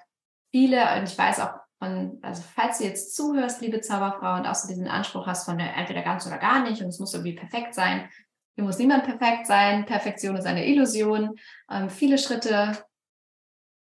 viele, 0.52 0.98
und 0.98 1.10
ich 1.10 1.18
weiß 1.18 1.42
auch 1.42 1.54
von, 1.80 2.18
also 2.22 2.44
falls 2.56 2.80
du 2.80 2.86
jetzt 2.86 3.16
zuhörst, 3.16 3.62
liebe 3.62 3.82
Zauberfrau, 3.82 4.36
und 4.36 4.48
auch 4.48 4.56
so 4.56 4.68
diesen 4.68 4.88
Anspruch 4.88 5.28
hast 5.28 5.46
von 5.46 5.58
der 5.58 5.76
entweder 5.76 6.02
ganz 6.02 6.26
oder 6.26 6.38
gar 6.38 6.64
nicht 6.64 6.82
und 6.82 6.90
es 6.90 7.00
muss 7.00 7.14
irgendwie 7.14 7.36
perfekt 7.36 7.76
sein, 7.76 8.10
hier 8.58 8.64
muss 8.64 8.80
niemand 8.80 9.04
perfekt 9.04 9.46
sein. 9.46 9.86
Perfektion 9.86 10.36
ist 10.36 10.48
eine 10.48 10.66
Illusion. 10.66 11.36
Ähm, 11.70 11.92
viele 11.92 12.18
Schritte 12.18 12.76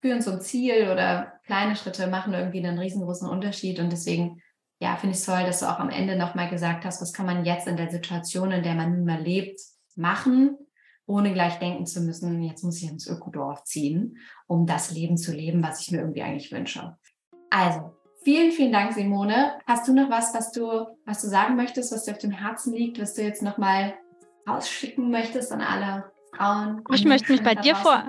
führen 0.03 0.21
zum 0.21 0.43
Ziel 0.43 0.91
oder 0.93 1.41
kleine 1.47 1.77
Schritte 1.77 2.07
machen 2.09 2.35
irgendwie 2.35 2.59
einen 2.59 2.79
riesengroßen 2.79 3.27
Unterschied. 3.27 3.81
Und 3.81 3.91
deswegen, 3.91 4.43
ja, 4.79 4.97
finde 4.97 5.15
ich 5.15 5.21
es 5.21 5.25
toll, 5.25 5.45
dass 5.45 5.61
du 5.61 5.67
auch 5.67 5.79
am 5.79 5.89
Ende 5.89 6.15
nochmal 6.15 6.51
gesagt 6.51 6.85
hast, 6.85 7.01
was 7.01 7.15
kann 7.15 7.25
man 7.25 7.47
jetzt 7.47 7.69
in 7.69 7.79
der 7.79 7.91
Situation, 7.91 8.53
in 8.53 8.63
der 8.63 8.75
man 8.75 8.95
nun 8.95 9.07
mal 9.07 9.23
lebt, 9.23 9.63
machen, 9.97 10.59
ohne 11.07 11.33
gleich 11.33 11.59
denken 11.59 11.87
zu 11.87 12.03
müssen, 12.03 12.43
jetzt 12.43 12.63
muss 12.63 12.83
ich 12.83 12.91
ins 12.91 13.07
Ökodorf 13.07 13.65
ziehen, 13.65 14.19
um 14.47 14.67
das 14.67 14.91
Leben 14.91 15.17
zu 15.17 15.33
leben, 15.33 15.63
was 15.63 15.81
ich 15.81 15.91
mir 15.91 16.01
irgendwie 16.01 16.23
eigentlich 16.23 16.53
wünsche. 16.53 16.99
Also, 17.51 17.93
vielen, 18.23 18.53
vielen 18.53 18.73
Dank, 18.73 18.93
Simone. 18.93 19.59
Hast 19.67 19.89
du 19.89 19.93
noch 19.93 20.09
was, 20.09 20.33
was 20.35 20.53
du, 20.53 20.87
was 21.05 21.21
du 21.21 21.29
sagen 21.29 21.57
möchtest, 21.57 21.93
was 21.93 22.05
dir 22.05 22.13
auf 22.13 22.19
dem 22.19 22.31
Herzen 22.31 22.73
liegt, 22.73 23.01
was 23.01 23.15
du 23.15 23.23
jetzt 23.23 23.43
nochmal 23.43 23.95
rausschicken 24.49 25.11
möchtest 25.11 25.53
an 25.53 25.61
alle 25.61 26.11
Frauen? 26.37 26.83
Ich 26.93 27.05
möchte 27.05 27.33
mich 27.33 27.43
bei 27.43 27.55
dir 27.55 27.75
vor, 27.75 28.05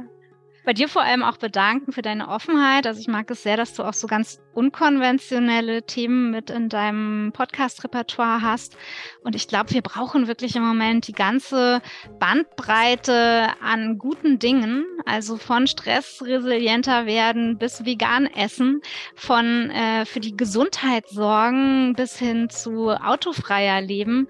bei 0.64 0.74
dir 0.74 0.88
vor 0.88 1.02
allem 1.02 1.24
auch 1.24 1.38
bedanken 1.38 1.92
für 1.92 2.04
deine 2.04 2.28
Offenheit. 2.28 2.86
Also 2.86 3.00
ich 3.00 3.08
mag 3.08 3.30
es 3.32 3.44
sehr, 3.44 3.58
dass 3.58 3.74
du 3.74 3.84
auch 3.84 3.94
so 3.94 4.08
ganz 4.08 4.40
unkonventionelle 4.54 5.84
Themen 5.84 6.32
mit 6.32 6.50
in 6.50 6.70
deinem 6.70 7.32
Podcast-Repertoire 7.34 8.42
hast. 8.42 8.78
Und 9.24 9.36
ich 9.36 9.48
glaube, 9.48 9.72
wir 9.72 9.82
brauchen 9.82 10.28
wirklich 10.28 10.56
im 10.56 10.64
Moment 10.64 11.08
die 11.08 11.14
ganze 11.14 11.82
Bandbreite 12.20 13.50
an 13.62 13.98
guten 13.98 14.40
Dingen. 14.40 14.86
Also 15.06 15.38
von 15.38 15.68
stressresilienter 15.68 17.06
werden 17.06 17.58
bis 17.58 17.86
vegan 17.86 18.26
essen, 18.28 18.82
von 19.16 19.70
äh, 19.72 20.06
für 20.06 20.20
die 20.20 20.36
Gesundheit 20.36 21.08
sorgen 21.08 21.94
bis 21.96 22.18
hin 22.18 22.50
zu 22.50 22.90
autofreier 22.90 23.82
Leben, 23.82 24.28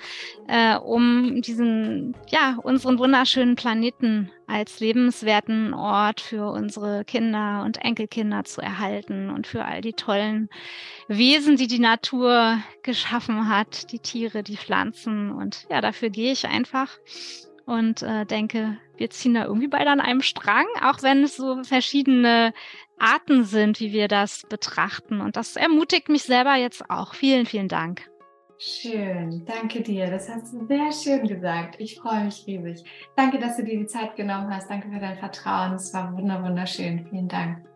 äh, 0.47 0.75
um 0.75 1.41
diesen, 1.41 2.15
ja, 2.29 2.57
unseren 2.61 2.99
wunderschönen 2.99 3.55
Planeten 3.55 4.31
als 4.47 4.81
lebenswerten 4.81 5.73
Ort 5.73 6.19
für 6.19 6.51
unsere 6.51 7.05
Kinder 7.05 7.63
und 7.65 7.77
Enkelkinder 7.83 8.43
zu 8.43 8.59
erhalten 8.59 9.29
und 9.29 9.47
für 9.47 9.63
all 9.63 9.79
die 9.81 9.93
tollen 9.93 10.10
Wesen, 11.07 11.55
die 11.55 11.67
die 11.67 11.79
Natur 11.79 12.59
geschaffen 12.83 13.49
hat, 13.49 13.91
die 13.91 13.99
Tiere, 13.99 14.43
die 14.43 14.57
Pflanzen. 14.57 15.31
Und 15.31 15.67
ja, 15.69 15.81
dafür 15.81 16.09
gehe 16.09 16.31
ich 16.31 16.47
einfach 16.47 16.97
und 17.65 18.01
äh, 18.01 18.25
denke, 18.25 18.77
wir 18.97 19.09
ziehen 19.09 19.33
da 19.33 19.45
irgendwie 19.45 19.67
beide 19.67 19.89
an 19.89 19.99
einem 19.99 20.21
Strang, 20.21 20.65
auch 20.83 21.01
wenn 21.03 21.23
es 21.23 21.35
so 21.35 21.63
verschiedene 21.63 22.53
Arten 22.99 23.43
sind, 23.43 23.79
wie 23.79 23.93
wir 23.93 24.07
das 24.07 24.43
betrachten. 24.49 25.21
Und 25.21 25.35
das 25.37 25.55
ermutigt 25.55 26.09
mich 26.09 26.23
selber 26.23 26.55
jetzt 26.55 26.89
auch. 26.89 27.15
Vielen, 27.15 27.45
vielen 27.45 27.67
Dank. 27.67 28.09
Schön, 28.63 29.43
danke 29.45 29.81
dir. 29.81 30.11
Das 30.11 30.29
hast 30.29 30.53
du 30.53 30.67
sehr 30.67 30.91
schön 30.91 31.27
gesagt. 31.27 31.77
Ich 31.79 31.99
freue 31.99 32.25
mich 32.25 32.45
riesig. 32.45 32.83
Danke, 33.15 33.39
dass 33.39 33.57
du 33.57 33.63
dir 33.63 33.79
die 33.79 33.87
Zeit 33.87 34.15
genommen 34.15 34.53
hast. 34.55 34.69
Danke 34.69 34.91
für 34.91 34.99
dein 34.99 35.17
Vertrauen. 35.17 35.73
Es 35.73 35.91
war 35.95 36.15
wunderschön. 36.15 37.07
Vielen 37.09 37.27
Dank. 37.27 37.70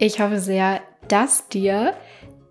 Ich 0.00 0.20
hoffe 0.20 0.38
sehr, 0.38 0.80
dass 1.08 1.48
dir 1.48 1.94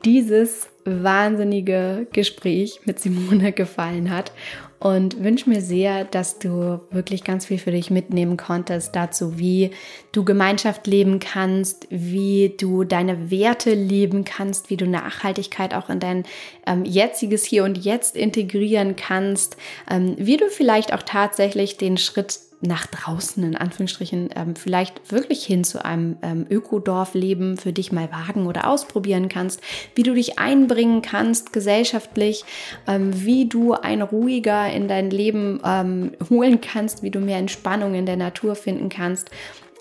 dieses 0.03 0.67
wahnsinnige 0.83 2.07
Gespräch 2.11 2.81
mit 2.85 2.99
Simone 2.99 3.51
gefallen 3.53 4.11
hat 4.11 4.33
und 4.79 5.23
wünsche 5.23 5.49
mir 5.49 5.61
sehr, 5.61 6.03
dass 6.03 6.39
du 6.39 6.81
wirklich 6.91 7.23
ganz 7.23 7.45
viel 7.45 7.57
für 7.57 7.71
dich 7.71 7.89
mitnehmen 7.89 8.35
konntest 8.35 8.95
dazu, 8.95 9.39
wie 9.39 9.71
du 10.11 10.25
Gemeinschaft 10.25 10.87
leben 10.87 11.19
kannst, 11.19 11.87
wie 11.89 12.53
du 12.57 12.83
deine 12.83 13.31
Werte 13.31 13.73
leben 13.73 14.25
kannst, 14.25 14.69
wie 14.69 14.77
du 14.77 14.85
Nachhaltigkeit 14.85 15.73
auch 15.73 15.89
in 15.89 15.99
dein 15.99 16.25
ähm, 16.65 16.83
jetziges 16.83 17.45
Hier 17.45 17.63
und 17.63 17.77
Jetzt 17.77 18.17
integrieren 18.17 18.95
kannst, 18.97 19.55
ähm, 19.89 20.15
wie 20.17 20.37
du 20.37 20.49
vielleicht 20.49 20.93
auch 20.93 21.03
tatsächlich 21.03 21.77
den 21.77 21.97
Schritt 21.97 22.39
nach 22.61 22.87
draußen, 22.87 23.43
in 23.43 23.55
Anführungsstrichen, 23.55 24.29
ähm, 24.35 24.55
vielleicht 24.55 25.11
wirklich 25.11 25.45
hin 25.45 25.63
zu 25.63 25.83
einem 25.83 26.17
ähm, 26.23 26.45
Ökodorfleben 26.49 27.57
für 27.57 27.71
dich 27.71 27.91
mal 27.91 28.09
wagen 28.11 28.47
oder 28.47 28.67
ausprobieren 28.67 29.29
kannst, 29.29 29.61
wie 29.95 30.03
du 30.03 30.13
dich 30.13 30.39
einbringen 30.39 31.01
kannst 31.01 31.53
gesellschaftlich, 31.53 32.45
ähm, 32.87 33.11
wie 33.23 33.47
du 33.47 33.73
ein 33.73 34.01
ruhiger 34.01 34.71
in 34.71 34.87
dein 34.87 35.11
Leben 35.11 35.61
ähm, 35.63 36.13
holen 36.29 36.59
kannst, 36.59 37.03
wie 37.03 37.11
du 37.11 37.19
mehr 37.19 37.37
Entspannung 37.37 37.93
in 37.93 38.05
der 38.07 38.17
Natur 38.17 38.55
finden 38.55 38.89
kannst. 38.89 39.29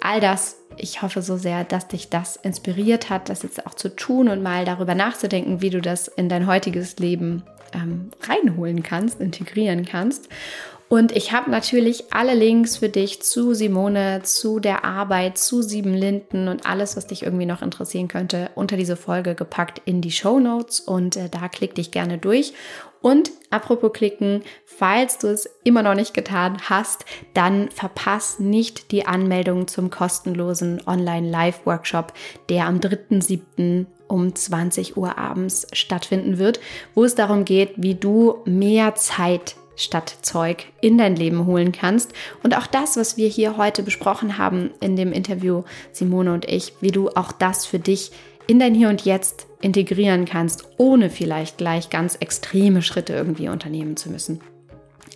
All 0.03 0.21
das, 0.21 0.57
ich 0.77 1.01
hoffe 1.01 1.23
so 1.23 1.39
sehr, 1.39 1.65
dass 1.65 1.89
dich 1.89 2.11
das 2.11 2.37
inspiriert 2.37 3.09
hat, 3.09 3.31
das 3.31 3.43
jetzt 3.43 3.67
auch 3.67 3.75
zu 3.75 3.97
tun 3.97 4.29
und 4.29 4.43
mal 4.43 4.67
darüber 4.67 4.95
nachzudenken, 4.95 5.63
wie 5.63 5.71
du 5.71 5.81
das 5.81 6.09
in 6.09 6.29
dein 6.29 6.47
heutiges 6.47 6.99
Leben 6.99 7.43
ähm, 7.73 8.11
reinholen 8.23 8.83
kannst, 8.83 9.21
integrieren 9.21 9.87
kannst. 9.87 10.29
Und 10.89 11.11
ich 11.11 11.33
habe 11.33 11.51
natürlich 11.51 12.13
alle 12.13 12.35
Links 12.35 12.77
für 12.77 12.89
dich 12.89 13.21
zu 13.21 13.55
Simone, 13.55 14.23
zu 14.23 14.61
der 14.61 14.85
Arbeit, 14.85 15.37
zu 15.37 15.61
Sieben 15.61 15.95
Linden 15.95 16.47
und 16.47 16.65
alles, 16.65 16.97
was 16.97 17.09
dich 17.09 17.25
irgendwie 17.25 17.47
noch 17.47 17.61
interessieren 17.61 18.07
könnte, 18.07 18.51
unter 18.55 18.77
diese 18.77 18.97
Folge 18.97 19.35
gepackt 19.35 19.83
in 19.85 20.01
die 20.01 20.13
Show 20.13 20.39
Notes 20.39 20.79
und 20.79 21.17
äh, 21.17 21.29
da 21.29 21.49
klick 21.49 21.75
dich 21.75 21.91
gerne 21.91 22.19
durch. 22.19 22.53
Und 23.03 23.31
apropos 23.51 23.93
klicken, 23.93 24.43
falls 24.65 25.19
du 25.19 25.27
es 25.27 25.49
immer 25.65 25.83
noch 25.83 25.95
nicht 25.95 26.15
getan 26.15 26.59
hast, 26.69 27.05
dann 27.35 27.69
verpass 27.71 28.39
nicht 28.39 28.93
die 28.93 29.07
Anmeldung 29.07 29.67
zum 29.67 29.91
kostenlosen 29.91 30.83
Online-Live-Workshop, 30.87 32.13
der 32.49 32.67
am 32.67 32.79
3.7 32.79 33.87
um 34.09 34.35
20 34.35 34.97
Uhr 34.97 35.19
abends 35.19 35.67
stattfinden 35.73 36.39
wird, 36.39 36.61
wo 36.95 37.05
es 37.05 37.17
darum 37.17 37.45
geht, 37.45 37.73
wie 37.77 37.97
du 37.97 38.37
mehr 38.45 38.95
Zeit 38.95 39.57
statt 39.77 40.17
Zeug 40.23 40.67
in 40.81 40.99
dein 40.99 41.17
Leben 41.17 41.47
holen 41.47 41.73
kannst. 41.73 42.13
Und 42.43 42.57
auch 42.57 42.67
das, 42.67 42.97
was 42.97 43.17
wir 43.17 43.29
hier 43.29 43.57
heute 43.57 43.83
besprochen 43.83 44.39
haben 44.39 44.71
in 44.81 44.97
dem 44.97 45.13
Interview, 45.13 45.63
Simone 45.93 46.33
und 46.33 46.47
ich, 46.47 46.73
wie 46.81 46.91
du 46.91 47.11
auch 47.11 47.33
das 47.33 47.67
für 47.67 47.79
dich 47.79 48.11
in 48.47 48.59
dein 48.59 48.75
Hier 48.75 48.89
und 48.89 49.05
Jetzt 49.05 49.47
integrieren 49.61 50.25
kannst, 50.25 50.65
ohne 50.79 51.11
vielleicht 51.11 51.59
gleich 51.59 51.91
ganz 51.91 52.17
extreme 52.17 52.83
Schritte 52.83 53.13
irgendwie 53.13 53.49
unternehmen 53.49 53.97
zu 53.97 54.11
müssen. 54.11 54.41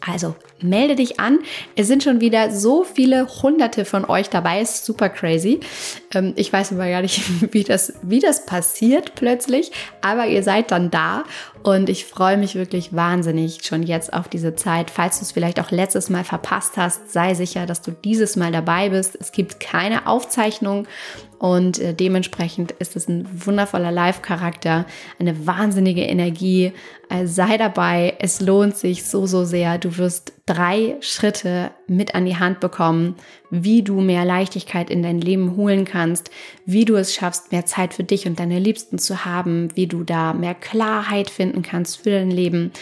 Also 0.01 0.35
melde 0.63 0.97
dich 0.97 1.21
an. 1.21 1.41
Es 1.77 1.87
sind 1.87 2.03
schon 2.03 2.21
wieder 2.21 2.51
so 2.51 2.85
viele 2.85 3.27
Hunderte 3.43 3.85
von 3.85 4.07
euch 4.07 4.31
dabei. 4.31 4.63
Ist 4.63 4.87
super 4.87 5.11
crazy. 5.11 5.61
Ähm, 6.15 6.33
ich 6.37 6.53
weiß 6.53 6.73
aber 6.73 6.89
gar 6.89 7.03
nicht, 7.03 7.23
wie 7.53 7.65
das, 7.65 7.93
wie 8.03 8.21
das 8.21 8.47
passiert 8.47 9.15
plötzlich. 9.15 9.73
Aber 10.01 10.27
ihr 10.27 10.43
seid 10.43 10.71
dann 10.71 10.91
da 10.91 11.25
und 11.63 11.91
ich 11.91 12.07
freue 12.07 12.39
mich 12.39 12.55
wirklich 12.55 12.95
wahnsinnig 12.95 13.65
schon 13.65 13.83
jetzt 13.83 14.13
auf 14.13 14.29
diese 14.29 14.55
Zeit. 14.55 14.91
Falls 14.91 15.19
du 15.19 15.25
es 15.25 15.33
vielleicht 15.33 15.61
auch 15.61 15.71
letztes 15.71 16.09
Mal 16.09 16.25
verpasst 16.25 16.77
hast, 16.77 17.13
sei 17.13 17.35
sicher, 17.35 17.67
dass 17.67 17.83
du 17.83 17.91
dieses 17.91 18.37
Mal 18.37 18.51
dabei 18.51 18.89
bist. 18.89 19.17
Es 19.21 19.33
gibt 19.33 19.61
keine 19.61 20.07
Aufzeichnung 20.07 20.87
und 21.39 21.79
äh, 21.79 21.93
dementsprechend 21.93 22.73
ist 22.73 22.97
es 22.97 23.09
ein 23.09 23.27
wundervoller 23.47 23.91
Live-Charakter, 23.91 24.87
eine 25.19 25.47
wahnsinnige 25.47 26.03
Energie. 26.03 26.73
Äh, 27.11 27.27
sei 27.27 27.59
dabei, 27.59 28.17
es 28.19 28.41
lohnt 28.41 28.77
sich 28.77 29.05
so, 29.05 29.27
so 29.27 29.45
sehr. 29.45 29.79
Du 29.79 29.99
wirst 29.99 30.33
drei 30.51 30.97
Schritte 31.01 31.71
mit 31.87 32.17
an 32.17 32.25
die 32.25 32.37
Hand 32.37 32.59
bekommen, 32.59 33.15
wie 33.51 33.83
du 33.83 34.01
mehr 34.01 34.25
Leichtigkeit 34.25 34.91
in 34.91 35.01
dein 35.01 35.21
Leben 35.21 35.55
holen 35.55 35.85
kannst, 35.85 36.31
wie 36.67 36.85
du 36.85 36.97
es 36.97 37.15
schaffst, 37.15 37.53
mehr 37.53 37.67
Zeit 37.67 37.95
für 37.95 38.03
dich 38.03 38.27
und 38.27 38.41
deine 38.41 38.59
Liebsten 38.59 38.99
zu 38.99 39.25
haben, 39.25 39.69
wie 39.77 39.87
du 39.87 40.03
da 40.03 40.33
mehr 40.33 40.55
Klarheit 40.55 41.31
finden 41.31 41.63
kannst 41.63 42.03
für 42.03 42.11
dein 42.11 42.33
Leben, 42.33 42.73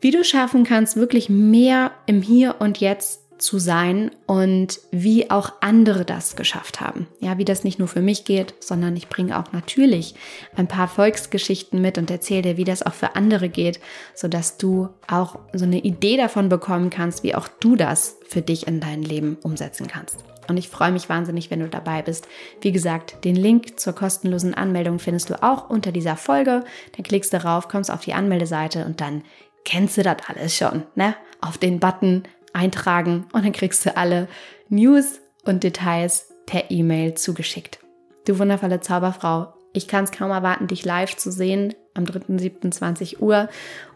wie 0.00 0.12
du 0.12 0.24
schaffen 0.24 0.64
kannst, 0.64 0.96
wirklich 0.96 1.28
mehr 1.28 1.90
im 2.06 2.22
Hier 2.22 2.56
und 2.58 2.78
Jetzt 2.78 3.23
zu 3.38 3.58
sein 3.58 4.10
und 4.26 4.80
wie 4.90 5.30
auch 5.30 5.52
andere 5.60 6.04
das 6.04 6.36
geschafft 6.36 6.80
haben. 6.80 7.06
Ja, 7.20 7.38
wie 7.38 7.44
das 7.44 7.64
nicht 7.64 7.78
nur 7.78 7.88
für 7.88 8.00
mich 8.00 8.24
geht, 8.24 8.54
sondern 8.60 8.96
ich 8.96 9.08
bringe 9.08 9.38
auch 9.38 9.52
natürlich 9.52 10.14
ein 10.56 10.68
paar 10.68 10.88
Volksgeschichten 10.88 11.80
mit 11.80 11.98
und 11.98 12.10
erzähle 12.10 12.42
dir, 12.42 12.56
wie 12.56 12.64
das 12.64 12.82
auch 12.82 12.94
für 12.94 13.16
andere 13.16 13.48
geht, 13.48 13.80
sodass 14.14 14.56
du 14.56 14.88
auch 15.08 15.38
so 15.52 15.64
eine 15.64 15.80
Idee 15.80 16.16
davon 16.16 16.48
bekommen 16.48 16.90
kannst, 16.90 17.22
wie 17.22 17.34
auch 17.34 17.48
du 17.48 17.76
das 17.76 18.16
für 18.26 18.42
dich 18.42 18.66
in 18.66 18.80
dein 18.80 19.02
Leben 19.02 19.36
umsetzen 19.42 19.88
kannst. 19.88 20.18
Und 20.48 20.56
ich 20.56 20.68
freue 20.68 20.92
mich 20.92 21.08
wahnsinnig, 21.08 21.50
wenn 21.50 21.60
du 21.60 21.68
dabei 21.68 22.02
bist. 22.02 22.28
Wie 22.60 22.72
gesagt, 22.72 23.24
den 23.24 23.36
Link 23.36 23.80
zur 23.80 23.94
kostenlosen 23.94 24.54
Anmeldung 24.54 24.98
findest 24.98 25.30
du 25.30 25.42
auch 25.42 25.70
unter 25.70 25.92
dieser 25.92 26.16
Folge. 26.16 26.64
Dann 26.96 27.02
klickst 27.02 27.32
du 27.32 27.38
drauf, 27.38 27.68
kommst 27.68 27.90
auf 27.90 28.02
die 28.02 28.14
Anmeldeseite 28.14 28.84
und 28.84 29.00
dann 29.00 29.22
kennst 29.64 29.96
du 29.96 30.02
das 30.02 30.16
alles 30.28 30.54
schon. 30.56 30.84
Ne? 30.94 31.14
Auf 31.40 31.58
den 31.58 31.80
Button 31.80 32.24
eintragen 32.54 33.26
und 33.32 33.44
dann 33.44 33.52
kriegst 33.52 33.84
du 33.84 33.96
alle 33.96 34.28
News 34.68 35.20
und 35.44 35.62
Details 35.62 36.32
per 36.46 36.70
E-Mail 36.70 37.14
zugeschickt. 37.14 37.80
Du 38.26 38.38
wundervolle 38.38 38.80
Zauberfrau, 38.80 39.52
ich 39.72 39.88
kann 39.88 40.04
es 40.04 40.12
kaum 40.12 40.30
erwarten, 40.30 40.68
dich 40.68 40.84
live 40.84 41.16
zu 41.16 41.30
sehen 41.30 41.74
am 41.94 42.04
3.7.20 42.04 43.20
Uhr 43.20 43.48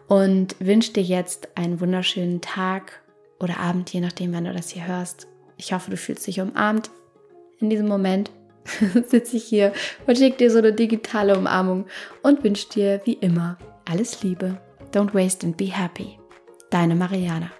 und 0.07 0.55
wünsche 0.59 0.93
dir 0.93 1.03
jetzt 1.03 1.49
einen 1.55 1.79
wunderschönen 1.79 2.41
Tag 2.41 3.01
oder 3.39 3.57
Abend, 3.57 3.91
je 3.91 4.01
nachdem, 4.01 4.33
wann 4.33 4.45
du 4.45 4.53
das 4.53 4.69
hier 4.69 4.87
hörst. 4.87 5.27
Ich 5.57 5.73
hoffe, 5.73 5.91
du 5.91 5.97
fühlst 5.97 6.27
dich 6.27 6.41
umarmt. 6.41 6.89
In 7.59 7.69
diesem 7.69 7.87
Moment 7.87 8.31
sitze 9.07 9.37
ich 9.37 9.43
hier 9.43 9.73
und 10.07 10.17
schicke 10.17 10.37
dir 10.37 10.51
so 10.51 10.59
eine 10.59 10.73
digitale 10.73 11.37
Umarmung 11.37 11.85
und 12.21 12.43
wünsche 12.43 12.69
dir 12.69 13.01
wie 13.05 13.13
immer 13.13 13.57
alles 13.85 14.21
Liebe. 14.23 14.59
Don't 14.93 15.13
waste 15.13 15.45
and 15.45 15.57
be 15.57 15.65
happy. 15.65 16.19
Deine 16.69 16.95
Mariana. 16.95 17.51